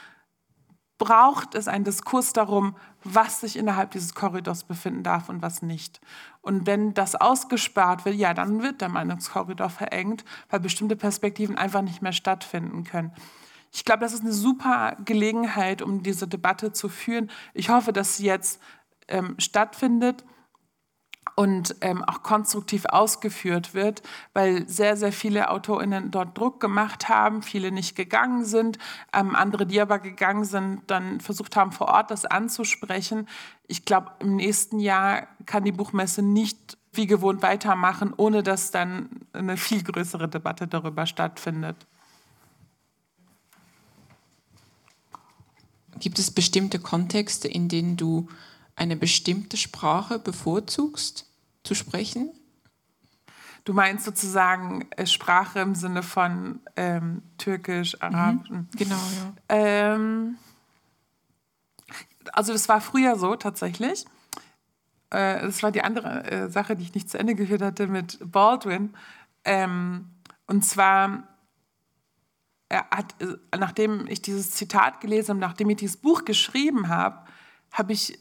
braucht 0.99 1.55
es 1.55 1.69
einen 1.69 1.85
Diskurs 1.85 2.33
darum, 2.33 2.75
was 3.05 3.43
sich 3.43 3.57
innerhalb 3.57 3.93
dieses 3.93 4.17
Korridors 4.17 4.65
befinden 4.65 5.05
darf 5.05 5.29
und 5.29 5.43
was 5.43 5.63
nicht. 5.63 6.01
Und 6.43 6.67
wenn 6.67 6.93
das 6.93 7.15
ausgespart 7.15 8.05
wird, 8.05 8.17
ja, 8.17 8.35
dann 8.35 8.65
wird 8.65 8.81
der 8.81 8.89
Meinungskorridor 8.89 9.71
verengt, 9.71 10.25
weil 10.51 10.59
bestimmte 10.59 10.97
Perspektiven 10.97 11.57
einfach 11.57 11.83
nicht 11.83 12.03
mehr 12.03 12.11
stattfinden 12.11 12.83
können. 12.83 13.13
Ich 13.71 13.85
glaube, 13.85 14.01
das 14.01 14.13
ist 14.13 14.23
eine 14.23 14.33
super 14.33 14.97
Gelegenheit, 15.05 15.83
um 15.83 16.03
diese 16.03 16.27
Debatte 16.27 16.73
zu 16.73 16.89
führen. 16.89 17.31
Ich 17.55 17.69
hoffe, 17.69 17.93
dass 17.93 18.17
sie 18.17 18.27
jetzt 18.27 18.61
ähm, 19.07 19.37
stattfindet 19.39 20.25
und 21.39 21.77
ähm, 21.83 22.03
auch 22.03 22.25
konstruktiv 22.25 22.85
ausgeführt 22.87 23.73
wird, 23.73 24.03
weil 24.33 24.69
sehr, 24.69 24.97
sehr 24.97 25.13
viele 25.13 25.51
AutorInnen 25.51 26.11
dort 26.11 26.37
Druck 26.37 26.59
gemacht 26.59 27.09
haben, 27.09 27.43
viele 27.43 27.71
nicht 27.71 27.95
gegangen 27.95 28.45
sind, 28.45 28.77
ähm, 29.13 29.37
andere, 29.37 29.65
die 29.65 29.81
aber 29.81 30.01
gegangen 30.01 30.43
sind, 30.43 30.83
dann 30.89 31.21
versucht 31.21 31.55
haben, 31.55 31.71
vor 31.71 31.87
Ort 31.87 32.11
das 32.11 32.25
anzusprechen. 32.25 33.29
Ich 33.69 33.85
glaube, 33.85 34.11
im 34.19 34.35
nächsten 34.35 34.81
Jahr 34.81 35.29
kann 35.47 35.63
die 35.63 35.71
Buchmesse 35.71 36.23
nicht 36.23 36.77
wie 36.91 37.07
gewohnt 37.07 37.41
weitermachen, 37.41 38.13
ohne 38.17 38.43
dass 38.43 38.73
dann 38.73 39.09
eine 39.33 39.57
viel 39.57 39.85
größere 39.85 40.29
Debatte 40.29 40.67
darüber 40.67 41.07
stattfindet. 41.07 41.87
Gibt 46.01 46.19
es 46.19 46.33
bestimmte 46.33 46.81
Kontexte, 46.81 47.47
in 47.47 47.69
denen 47.69 47.97
du 47.97 48.27
eine 48.75 48.97
bestimmte 48.97 49.57
Sprache 49.57 50.19
bevorzugst? 50.19 51.28
Zu 51.69 51.75
sprechen? 51.75 52.33
Du 53.65 53.75
meinst 53.75 54.07
sozusagen 54.07 54.91
äh, 54.97 55.07
Sprache 55.07 55.61
im 55.61 55.75
Sinne 55.75 56.03
von 56.03 56.61
ähm, 56.77 57.23
Türkisch, 57.37 58.01
Arabisch. 58.01 58.49
Mhm, 58.49 58.69
genau, 58.75 58.97
ja. 58.97 59.33
Ähm, 59.51 60.39
also 62.33 62.55
das 62.55 62.69
war 62.71 62.81
früher 62.81 63.17
so 63.17 63.37
tatsächlich. 63.37 64.07
Äh, 65.11 65.43
das 65.43 65.63
war 65.63 65.71
die 65.71 65.83
andere 65.83 66.25
äh, 66.25 66.49
Sache, 66.49 66.77
die 66.77 66.85
ich 66.85 66.95
nicht 66.95 67.11
zu 67.11 67.19
Ende 67.19 67.35
geführt 67.35 67.61
hatte 67.61 67.87
mit 67.87 68.19
Baldwin. 68.33 68.95
Ähm, 69.45 70.07
und 70.47 70.65
zwar 70.65 71.25
hat, 72.71 73.15
äh, 73.21 73.37
nachdem 73.59 74.07
ich 74.07 74.23
dieses 74.23 74.53
Zitat 74.53 75.03
gelesen 75.03 75.31
habe, 75.31 75.41
nachdem 75.41 75.69
ich 75.69 75.77
dieses 75.77 75.99
Buch 75.99 76.25
geschrieben 76.25 76.89
habe, 76.89 77.27
habe 77.71 77.93
ich 77.93 78.19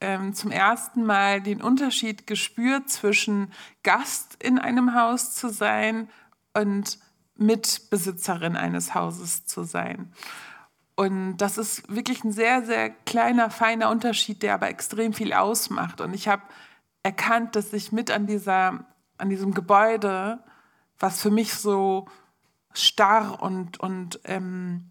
ähm, 0.00 0.34
zum 0.34 0.50
ersten 0.50 1.04
Mal 1.04 1.40
den 1.40 1.62
Unterschied 1.62 2.26
gespürt 2.26 2.88
zwischen 2.90 3.52
Gast 3.82 4.42
in 4.42 4.58
einem 4.58 4.94
Haus 4.94 5.34
zu 5.34 5.48
sein 5.48 6.08
und 6.54 6.98
Mitbesitzerin 7.36 8.56
eines 8.56 8.94
Hauses 8.94 9.46
zu 9.46 9.64
sein. 9.64 10.12
Und 10.94 11.38
das 11.38 11.58
ist 11.58 11.92
wirklich 11.94 12.22
ein 12.24 12.32
sehr, 12.32 12.64
sehr 12.64 12.90
kleiner, 12.90 13.50
feiner 13.50 13.90
Unterschied, 13.90 14.42
der 14.42 14.54
aber 14.54 14.68
extrem 14.68 15.12
viel 15.12 15.32
ausmacht. 15.32 16.00
Und 16.00 16.14
ich 16.14 16.28
habe 16.28 16.42
erkannt, 17.02 17.56
dass 17.56 17.72
ich 17.72 17.92
mit 17.92 18.10
an, 18.10 18.26
dieser, 18.26 18.84
an 19.18 19.28
diesem 19.30 19.54
Gebäude, 19.54 20.42
was 20.98 21.20
für 21.20 21.30
mich 21.30 21.54
so 21.54 22.06
starr 22.74 23.42
und, 23.42 23.80
und 23.80 24.20
ähm, 24.24 24.90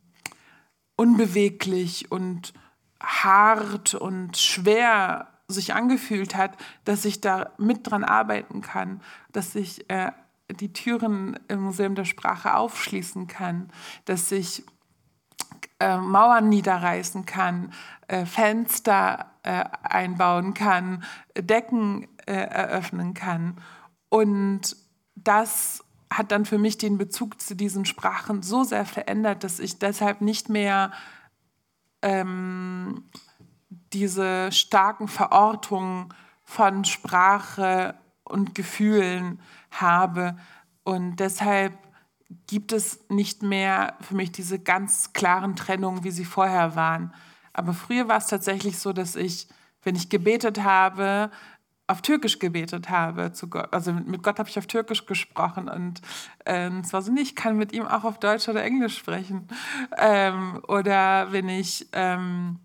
unbeweglich 0.95 2.11
und 2.11 2.53
hart 3.01 3.93
und 3.93 4.37
schwer 4.37 5.27
sich 5.47 5.73
angefühlt 5.73 6.35
hat, 6.35 6.57
dass 6.85 7.05
ich 7.05 7.21
da 7.21 7.51
mit 7.57 7.89
dran 7.89 8.03
arbeiten 8.03 8.61
kann, 8.61 9.01
dass 9.31 9.55
ich 9.55 9.89
äh, 9.89 10.11
die 10.49 10.73
Türen 10.73 11.39
im 11.47 11.61
Museum 11.61 11.95
der 11.95 12.05
Sprache 12.05 12.55
aufschließen 12.55 13.27
kann, 13.27 13.69
dass 14.05 14.31
ich 14.31 14.63
äh, 15.79 15.97
Mauern 15.97 16.49
niederreißen 16.49 17.25
kann, 17.25 17.73
äh, 18.07 18.25
Fenster 18.25 19.31
äh, 19.43 19.63
einbauen 19.83 20.53
kann, 20.53 21.03
Decken 21.37 22.07
äh, 22.25 22.33
eröffnen 22.33 23.13
kann. 23.13 23.57
Und 24.09 24.75
das 25.15 25.83
hat 26.11 26.31
dann 26.31 26.45
für 26.45 26.57
mich 26.57 26.77
den 26.77 26.97
Bezug 26.97 27.39
zu 27.41 27.55
diesen 27.55 27.85
Sprachen 27.85 28.43
so 28.43 28.63
sehr 28.63 28.85
verändert, 28.85 29.43
dass 29.43 29.59
ich 29.59 29.79
deshalb 29.79 30.21
nicht 30.21 30.49
mehr 30.49 30.91
ähm, 32.01 33.03
diese 33.93 34.51
starken 34.51 35.07
Verortungen 35.07 36.13
von 36.43 36.85
Sprache 36.85 37.95
und 38.23 38.55
Gefühlen 38.55 39.39
habe. 39.71 40.37
Und 40.83 41.17
deshalb 41.17 41.77
gibt 42.47 42.71
es 42.71 42.99
nicht 43.09 43.43
mehr 43.43 43.97
für 44.01 44.15
mich 44.15 44.31
diese 44.31 44.59
ganz 44.59 45.13
klaren 45.13 45.55
Trennungen, 45.55 46.03
wie 46.03 46.11
sie 46.11 46.25
vorher 46.25 46.75
waren. 46.75 47.13
Aber 47.53 47.73
früher 47.73 48.07
war 48.07 48.17
es 48.17 48.27
tatsächlich 48.27 48.79
so, 48.79 48.93
dass 48.93 49.15
ich, 49.15 49.47
wenn 49.83 49.95
ich 49.95 50.09
gebetet 50.09 50.63
habe, 50.63 51.31
auf 51.91 52.01
Türkisch 52.01 52.39
gebetet 52.39 52.89
habe 52.89 53.33
zu 53.33 53.49
Gott. 53.49 53.73
Also 53.73 53.93
mit 53.93 54.23
Gott 54.23 54.39
habe 54.39 54.49
ich 54.49 54.57
auf 54.57 54.67
Türkisch 54.67 55.05
gesprochen 55.05 55.69
und 55.69 56.01
ähm, 56.45 56.79
es 56.79 56.93
war 56.93 57.01
so, 57.01 57.11
nee, 57.11 57.21
ich 57.21 57.35
kann 57.35 57.57
mit 57.57 57.73
ihm 57.73 57.85
auch 57.85 58.03
auf 58.03 58.19
Deutsch 58.19 58.47
oder 58.49 58.63
Englisch 58.63 58.97
sprechen. 58.97 59.47
Ähm, 59.97 60.61
oder 60.67 61.31
wenn 61.31 61.49
ich 61.49 61.87
ähm, 61.93 62.59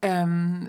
ähm, 0.00 0.68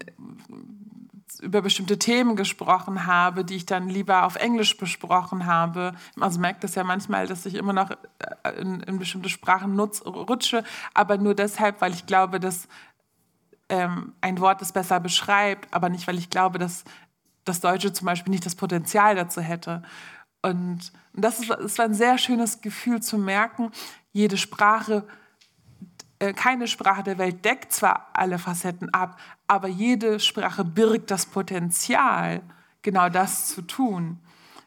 über 1.42 1.62
bestimmte 1.62 2.00
Themen 2.00 2.36
gesprochen 2.36 3.06
habe, 3.06 3.44
die 3.44 3.56
ich 3.56 3.66
dann 3.66 3.90
lieber 3.90 4.24
auf 4.24 4.36
Englisch 4.36 4.78
besprochen 4.78 5.46
habe. 5.46 5.94
Also 6.20 6.40
merkt 6.40 6.64
das 6.64 6.76
ja 6.76 6.84
manchmal, 6.84 7.28
dass 7.28 7.46
ich 7.46 7.56
immer 7.56 7.74
noch 7.74 7.92
äh, 7.92 8.52
in, 8.60 8.82
in 8.82 9.00
bestimmte 9.00 9.30
Sprachen 9.30 9.76
nutz, 9.76 10.04
rutsche, 10.06 10.64
aber 10.94 11.18
nur 11.18 11.36
deshalb, 11.36 11.82
weil 11.82 11.94
ich 11.94 12.06
glaube, 12.06 12.40
dass 12.40 12.68
ähm, 13.70 14.14
ein 14.22 14.40
Wort 14.40 14.62
es 14.62 14.72
besser 14.72 15.00
beschreibt, 15.00 15.74
aber 15.74 15.90
nicht, 15.90 16.08
weil 16.08 16.18
ich 16.18 16.30
glaube, 16.30 16.60
dass 16.60 16.84
das 17.46 17.60
Deutsche 17.60 17.94
zum 17.94 18.06
Beispiel 18.06 18.32
nicht 18.32 18.46
das 18.46 18.56
Potenzial 18.56 19.16
dazu 19.16 19.42
hätte. 19.42 19.84
Und 20.42 20.92
das, 21.14 21.40
ist, 21.40 21.78
war 21.78 21.86
ein 21.86 21.94
sehr 21.94 22.18
schönes 22.18 22.62
Gefühl 22.62 23.02
zu 23.02 23.18
merken, 23.18 23.72
jede 24.12 24.38
Sprache, 24.38 25.08
äh, 26.20 26.34
keine 26.34 26.68
Sprache 26.68 27.04
der 27.04 27.18
Welt 27.18 27.44
deckt 27.46 27.72
zwar 27.72 28.10
alle 28.14 28.40
Facetten 28.40 28.94
ab, 28.94 29.20
aber 29.48 29.68
jede 29.68 30.20
Sprache 30.20 30.64
birgt 30.64 31.12
das 31.12 31.26
Potenzial, 31.26 32.42
genau 32.82 33.10
das 33.10 33.48
zu 33.48 33.62
tun. 33.62 34.20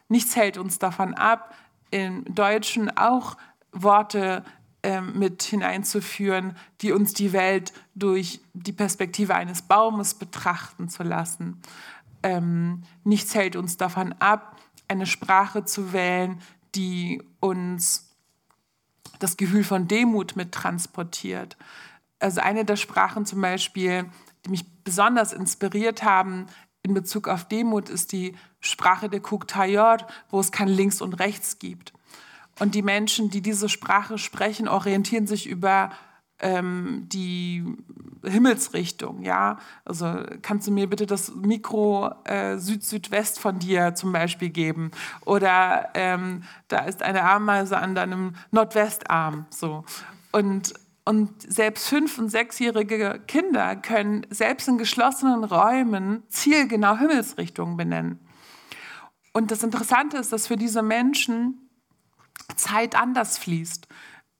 Nichts 0.09 0.35
hält 0.35 0.57
uns 0.57 0.79
davon 0.79 1.13
ab, 1.13 1.53
im 1.91 2.25
Deutschen 2.25 2.95
auch 2.97 3.37
Worte 3.71 4.43
ähm, 4.83 5.17
mit 5.17 5.43
hineinzuführen, 5.43 6.55
die 6.81 6.91
uns 6.91 7.13
die 7.13 7.33
Welt 7.33 7.73
durch 7.95 8.39
die 8.53 8.73
Perspektive 8.73 9.35
eines 9.35 9.61
Baumes 9.61 10.13
betrachten 10.13 10.89
zu 10.89 11.03
lassen. 11.03 11.61
Ähm, 12.27 12.83
nichts 13.05 13.35
hält 13.35 13.55
uns 13.55 13.77
davon 13.77 14.11
ab, 14.19 14.57
eine 14.89 15.05
Sprache 15.05 15.63
zu 15.63 15.93
wählen, 15.93 16.41
die 16.75 17.23
uns 17.39 18.17
das 19.19 19.37
Gefühl 19.37 19.63
von 19.63 19.87
Demut 19.87 20.35
mit 20.35 20.51
transportiert. 20.51 21.55
Also 22.19 22.41
eine 22.41 22.65
der 22.65 22.75
Sprachen 22.75 23.25
zum 23.25 23.39
Beispiel, 23.39 24.07
die 24.43 24.49
mich 24.49 24.65
besonders 24.83 25.31
inspiriert 25.31 26.03
haben 26.03 26.47
in 26.83 26.93
Bezug 26.93 27.29
auf 27.29 27.47
Demut, 27.47 27.87
ist 27.87 28.11
die 28.11 28.35
Sprache 28.59 29.07
der 29.07 29.21
Kuktayor, 29.21 29.99
wo 30.29 30.41
es 30.41 30.51
kein 30.51 30.67
Links 30.67 30.99
und 31.01 31.13
Rechts 31.13 31.59
gibt. 31.59 31.93
Und 32.59 32.75
die 32.75 32.81
Menschen, 32.81 33.29
die 33.29 33.41
diese 33.41 33.69
Sprache 33.69 34.17
sprechen, 34.17 34.67
orientieren 34.67 35.27
sich 35.27 35.47
über 35.47 35.91
ähm, 36.39 37.05
die 37.07 37.63
Himmelsrichtung, 38.23 39.23
ja. 39.23 39.57
Also 39.85 40.23
kannst 40.41 40.67
du 40.67 40.71
mir 40.71 40.87
bitte 40.87 41.05
das 41.05 41.33
Mikro 41.33 42.11
äh, 42.25 42.57
Süd-Südwest 42.57 43.39
von 43.39 43.59
dir 43.59 43.95
zum 43.95 44.11
Beispiel 44.11 44.49
geben? 44.49 44.91
Oder 45.25 45.89
ähm, 45.93 46.43
da 46.67 46.79
ist 46.79 47.01
eine 47.01 47.23
Ameise 47.23 47.77
an 47.77 47.95
deinem 47.95 48.35
Nordwestarm, 48.51 49.45
so. 49.49 49.83
Und, 50.31 50.73
und 51.05 51.29
selbst 51.41 51.87
fünf- 51.87 52.17
und 52.19 52.29
sechsjährige 52.29 53.21
Kinder 53.27 53.75
können 53.75 54.27
selbst 54.29 54.67
in 54.67 54.77
geschlossenen 54.77 55.43
Räumen 55.43 56.23
zielgenau 56.27 56.97
Himmelsrichtungen 56.97 57.77
benennen. 57.77 58.19
Und 59.33 59.51
das 59.51 59.63
Interessante 59.63 60.17
ist, 60.17 60.33
dass 60.33 60.47
für 60.47 60.57
diese 60.57 60.81
Menschen 60.81 61.69
Zeit 62.55 62.95
anders 62.95 63.37
fließt. 63.37 63.87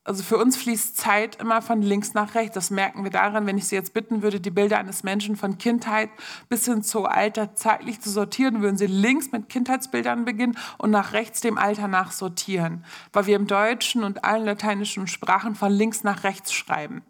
Also 0.07 0.23
für 0.23 0.37
uns 0.37 0.55
fließt 0.55 0.95
Zeit 0.95 1.35
immer 1.41 1.61
von 1.61 1.81
links 1.81 2.13
nach 2.13 2.33
rechts. 2.33 2.55
Das 2.55 2.69
merken 2.69 3.03
wir 3.03 3.11
daran, 3.11 3.45
wenn 3.45 3.57
ich 3.57 3.67
Sie 3.67 3.75
jetzt 3.75 3.93
bitten 3.93 4.21
würde, 4.21 4.39
die 4.39 4.51
Bilder 4.51 4.79
eines 4.79 5.03
Menschen 5.03 5.35
von 5.35 5.57
Kindheit 5.57 6.09
bis 6.47 6.63
hin 6.63 6.81
zu 6.81 7.07
Alter 7.07 7.55
zeitlich 7.55 7.99
zu 7.99 8.09
sortieren, 8.09 8.61
würden 8.61 8.77
Sie 8.77 8.87
links 8.87 9.33
mit 9.33 9.49
Kindheitsbildern 9.49 10.23
beginnen 10.23 10.57
und 10.77 10.91
nach 10.91 11.11
rechts 11.11 11.41
dem 11.41 11.57
Alter 11.57 11.89
nach 11.89 12.13
sortieren. 12.13 12.85
Weil 13.11 13.25
wir 13.25 13.35
im 13.35 13.47
Deutschen 13.47 14.05
und 14.05 14.23
allen 14.23 14.45
lateinischen 14.45 15.07
Sprachen 15.07 15.55
von 15.55 15.73
links 15.73 16.05
nach 16.05 16.23
rechts 16.23 16.53
schreiben. 16.53 17.01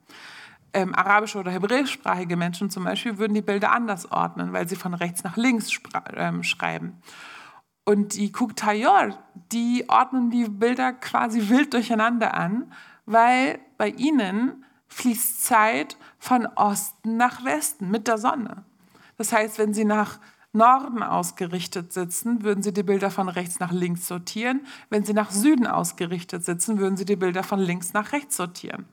Ähm, 0.73 0.95
arabische 0.95 1.37
oder 1.37 1.51
hebräischsprachige 1.51 2.35
Menschen 2.35 2.71
zum 2.71 2.83
Beispiel 2.83 3.19
würden 3.19 3.35
die 3.35 3.43
Bilder 3.43 3.73
anders 3.73 4.11
ordnen, 4.11 4.53
weil 4.53 4.67
sie 4.67 4.75
von 4.75 4.95
rechts 4.95 5.23
nach 5.23 5.37
links 5.37 5.71
ähm, 6.15 6.41
schreiben. 6.41 6.99
Und 7.87 8.15
die 8.15 8.33
Kuktayor, 8.33 9.17
die 9.53 9.85
ordnen 9.87 10.29
die 10.29 10.49
Bilder 10.49 10.91
quasi 10.91 11.47
wild 11.47 11.73
durcheinander 11.73 12.33
an, 12.33 12.73
weil 13.05 13.59
bei 13.77 13.87
ihnen 13.87 14.65
fließt 14.89 15.45
Zeit 15.45 15.95
von 16.19 16.47
Osten 16.47 17.15
nach 17.15 17.45
Westen 17.45 17.89
mit 17.89 18.09
der 18.09 18.17
Sonne. 18.17 18.65
Das 19.15 19.31
heißt, 19.31 19.57
wenn 19.57 19.73
sie 19.73 19.85
nach 19.85 20.19
Norden 20.51 21.01
ausgerichtet 21.01 21.93
sitzen, 21.93 22.43
würden 22.43 22.61
sie 22.61 22.73
die 22.73 22.83
Bilder 22.83 23.09
von 23.09 23.29
rechts 23.29 23.61
nach 23.61 23.71
links 23.71 24.05
sortieren. 24.05 24.67
Wenn 24.89 25.05
sie 25.05 25.13
nach 25.13 25.31
Süden 25.31 25.65
ausgerichtet 25.65 26.43
sitzen, 26.43 26.79
würden 26.79 26.97
sie 26.97 27.05
die 27.05 27.15
Bilder 27.15 27.43
von 27.43 27.61
links 27.61 27.93
nach 27.93 28.11
rechts 28.11 28.35
sortieren. 28.35 28.85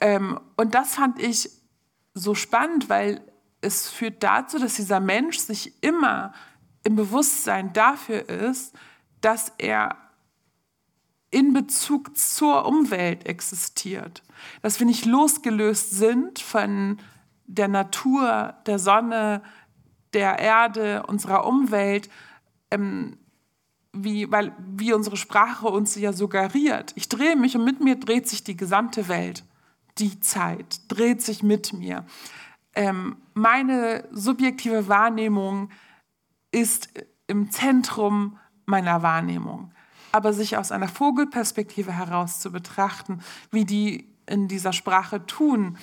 Ähm, 0.00 0.40
und 0.56 0.74
das 0.74 0.96
fand 0.96 1.22
ich 1.22 1.48
so 2.12 2.34
spannend, 2.34 2.90
weil 2.90 3.20
es 3.60 3.88
führt 3.88 4.24
dazu, 4.24 4.58
dass 4.58 4.74
dieser 4.74 4.98
Mensch 4.98 5.38
sich 5.38 5.80
immer 5.80 6.32
im 6.88 6.96
Bewusstsein 6.96 7.74
dafür 7.74 8.30
ist, 8.30 8.74
dass 9.20 9.52
er 9.58 9.94
in 11.30 11.52
Bezug 11.52 12.16
zur 12.16 12.64
Umwelt 12.64 13.26
existiert. 13.26 14.22
Dass 14.62 14.78
wir 14.78 14.86
nicht 14.86 15.04
losgelöst 15.04 15.90
sind 15.90 16.38
von 16.38 16.96
der 17.44 17.68
Natur, 17.68 18.54
der 18.64 18.78
Sonne, 18.78 19.42
der 20.14 20.38
Erde, 20.38 21.04
unserer 21.06 21.46
Umwelt, 21.46 22.08
ähm, 22.70 23.18
wie, 23.92 24.30
weil, 24.32 24.54
wie 24.58 24.94
unsere 24.94 25.18
Sprache 25.18 25.66
uns 25.66 25.94
ja 25.94 26.14
suggeriert. 26.14 26.92
Ich 26.94 27.10
drehe 27.10 27.36
mich 27.36 27.54
und 27.54 27.66
mit 27.66 27.84
mir 27.84 27.96
dreht 27.96 28.26
sich 28.26 28.44
die 28.44 28.56
gesamte 28.56 29.08
Welt. 29.08 29.44
Die 29.98 30.20
Zeit 30.20 30.80
dreht 30.88 31.20
sich 31.20 31.42
mit 31.42 31.74
mir. 31.74 32.06
Ähm, 32.74 33.16
meine 33.34 34.08
subjektive 34.10 34.88
Wahrnehmung 34.88 35.68
ist 36.50 36.88
im 37.26 37.50
Zentrum 37.50 38.38
meiner 38.66 39.02
Wahrnehmung. 39.02 39.72
Aber 40.12 40.32
sich 40.32 40.56
aus 40.56 40.72
einer 40.72 40.88
Vogelperspektive 40.88 41.92
heraus 41.92 42.40
zu 42.40 42.50
betrachten, 42.50 43.20
wie 43.50 43.64
die 43.64 44.08
in 44.26 44.48
dieser 44.48 44.72
Sprache 44.72 45.26
tun, 45.26 45.78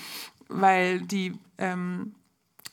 weil 0.47 1.01
die 1.01 1.39
ähm, 1.57 2.15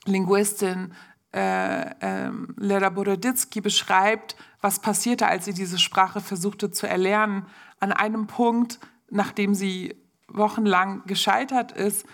Linguistin 0.05 0.93
äh, 1.35 2.27
äh, 2.27 2.31
Lera 2.57 2.91
Boroditsky 2.91 3.61
beschreibt, 3.61 4.37
was 4.61 4.81
passierte, 4.81 5.27
als 5.27 5.47
sie 5.47 5.55
diese 5.55 5.79
Sprache 5.79 6.21
versuchte 6.21 6.71
zu 6.71 6.87
erlernen. 6.87 7.47
An 7.81 7.93
einem 7.93 8.27
Punkt, 8.27 8.79
nachdem 9.11 9.55
sie 9.55 9.97
wochenlang 10.29 11.03
gescheitert 11.07 11.73
ist, 11.73 12.07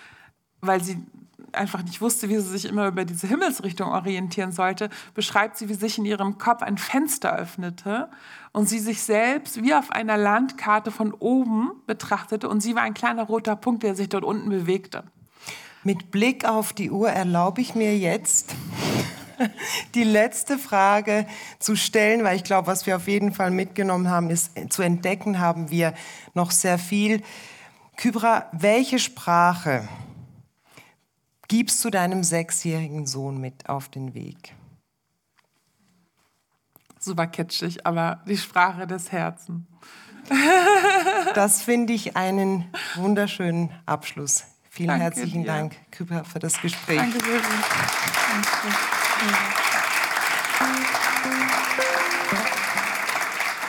weil 0.60 0.82
sie 0.82 1.04
einfach 1.52 1.82
nicht 1.82 2.00
wusste, 2.00 2.28
wie 2.28 2.36
sie 2.36 2.48
sich 2.48 2.64
immer 2.64 2.88
über 2.88 3.04
diese 3.04 3.26
Himmelsrichtung 3.26 3.88
orientieren 3.88 4.52
sollte, 4.52 4.90
beschreibt 5.14 5.56
sie, 5.56 5.68
wie 5.68 5.74
sich 5.74 5.98
in 5.98 6.04
ihrem 6.04 6.38
Kopf 6.38 6.62
ein 6.62 6.78
Fenster 6.78 7.36
öffnete 7.36 8.08
und 8.52 8.68
sie 8.68 8.78
sich 8.78 9.02
selbst 9.02 9.62
wie 9.62 9.74
auf 9.74 9.90
einer 9.90 10.16
Landkarte 10.16 10.90
von 10.90 11.12
oben 11.12 11.72
betrachtete 11.86 12.48
und 12.48 12.60
sie 12.60 12.74
war 12.74 12.82
ein 12.82 12.94
kleiner 12.94 13.24
roter 13.24 13.56
Punkt, 13.56 13.82
der 13.82 13.94
sich 13.94 14.08
dort 14.08 14.24
unten 14.24 14.48
bewegte. 14.50 15.04
Mit 15.84 16.10
Blick 16.10 16.44
auf 16.44 16.72
die 16.72 16.90
Uhr 16.90 17.08
erlaube 17.08 17.60
ich 17.60 17.74
mir 17.74 17.96
jetzt 17.96 18.54
die 19.94 20.04
letzte 20.04 20.58
Frage 20.58 21.26
zu 21.58 21.76
stellen, 21.76 22.24
weil 22.24 22.36
ich 22.36 22.44
glaube, 22.44 22.66
was 22.66 22.86
wir 22.86 22.96
auf 22.96 23.06
jeden 23.08 23.32
Fall 23.32 23.50
mitgenommen 23.50 24.10
haben, 24.10 24.30
ist 24.30 24.52
zu 24.70 24.82
entdecken 24.82 25.38
haben 25.38 25.70
wir 25.70 25.94
noch 26.34 26.50
sehr 26.50 26.78
viel. 26.78 27.22
Kybra, 27.96 28.46
welche 28.52 28.98
Sprache 28.98 29.88
gibst 31.48 31.84
du 31.84 31.90
deinem 31.90 32.22
sechsjährigen 32.22 33.06
Sohn 33.06 33.38
mit 33.38 33.68
auf 33.68 33.88
den 33.88 34.14
Weg? 34.14 34.54
Super 37.00 37.26
kitschig, 37.26 37.86
aber 37.86 38.22
die 38.26 38.36
Sprache 38.36 38.86
des 38.86 39.12
Herzens. 39.12 39.62
Das 41.34 41.62
finde 41.62 41.92
ich 41.92 42.16
einen 42.16 42.64
wunderschönen 42.96 43.70
Abschluss. 43.86 44.44
Vielen 44.68 44.88
Danke 44.88 45.04
herzlichen 45.04 45.42
dir. 45.42 45.48
Dank, 45.48 45.76
Küper, 45.90 46.24
für 46.24 46.38
das 46.38 46.60
Gespräch. 46.60 46.98
Danke 46.98 47.18
sehr. 47.20 47.40
Danke. 47.40 49.58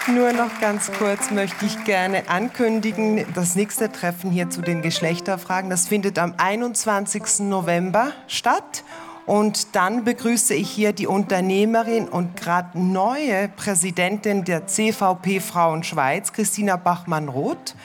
Nur 0.08 0.34
noch 0.34 0.60
ganz 0.60 0.92
kurz 0.92 1.30
möchte 1.30 1.66
ich 1.66 1.84
gerne 1.84 2.30
ankündigen, 2.30 3.26
das 3.36 3.56
nächste 3.56 3.92
Treffen 3.92 4.32
hier 4.32 4.50
zu 4.50 4.62
den 4.62 4.82
Geschlechterfragen, 4.82 5.70
das 5.70 5.88
findet 5.88 6.18
am 6.18 6.34
21. 6.38 7.42
November 7.42 8.12
statt. 8.28 8.84
Und 9.26 9.76
dann 9.76 10.06
begrüße 10.06 10.56
ich 10.56 10.72
hier 10.72 10.92
die 10.92 11.06
Unternehmerin 11.06 12.08
und 12.08 12.36
gerade 12.36 12.80
neue 12.80 13.50
Präsidentin 13.50 14.44
der 14.44 14.66
CVP 14.66 15.40
Frauen 15.40 15.84
Schweiz, 15.84 16.34
Christina 16.34 16.78
Bachmann-Roth, 16.78 17.76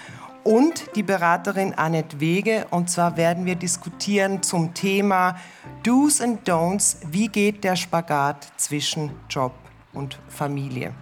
und 0.44 0.94
die 0.94 1.02
Beraterin 1.02 1.74
Annette 1.74 2.20
Wege. 2.20 2.66
Und 2.70 2.90
zwar 2.90 3.16
werden 3.16 3.46
wir 3.46 3.56
diskutieren 3.56 4.42
zum 4.42 4.74
Thema 4.74 5.36
Do's 5.82 6.20
and 6.20 6.48
Don'ts. 6.48 6.96
Wie 7.10 7.28
geht 7.28 7.64
der 7.64 7.76
Spagat 7.76 8.46
zwischen 8.56 9.10
Job 9.28 9.52
und 9.94 10.18
Familie. 10.28 10.92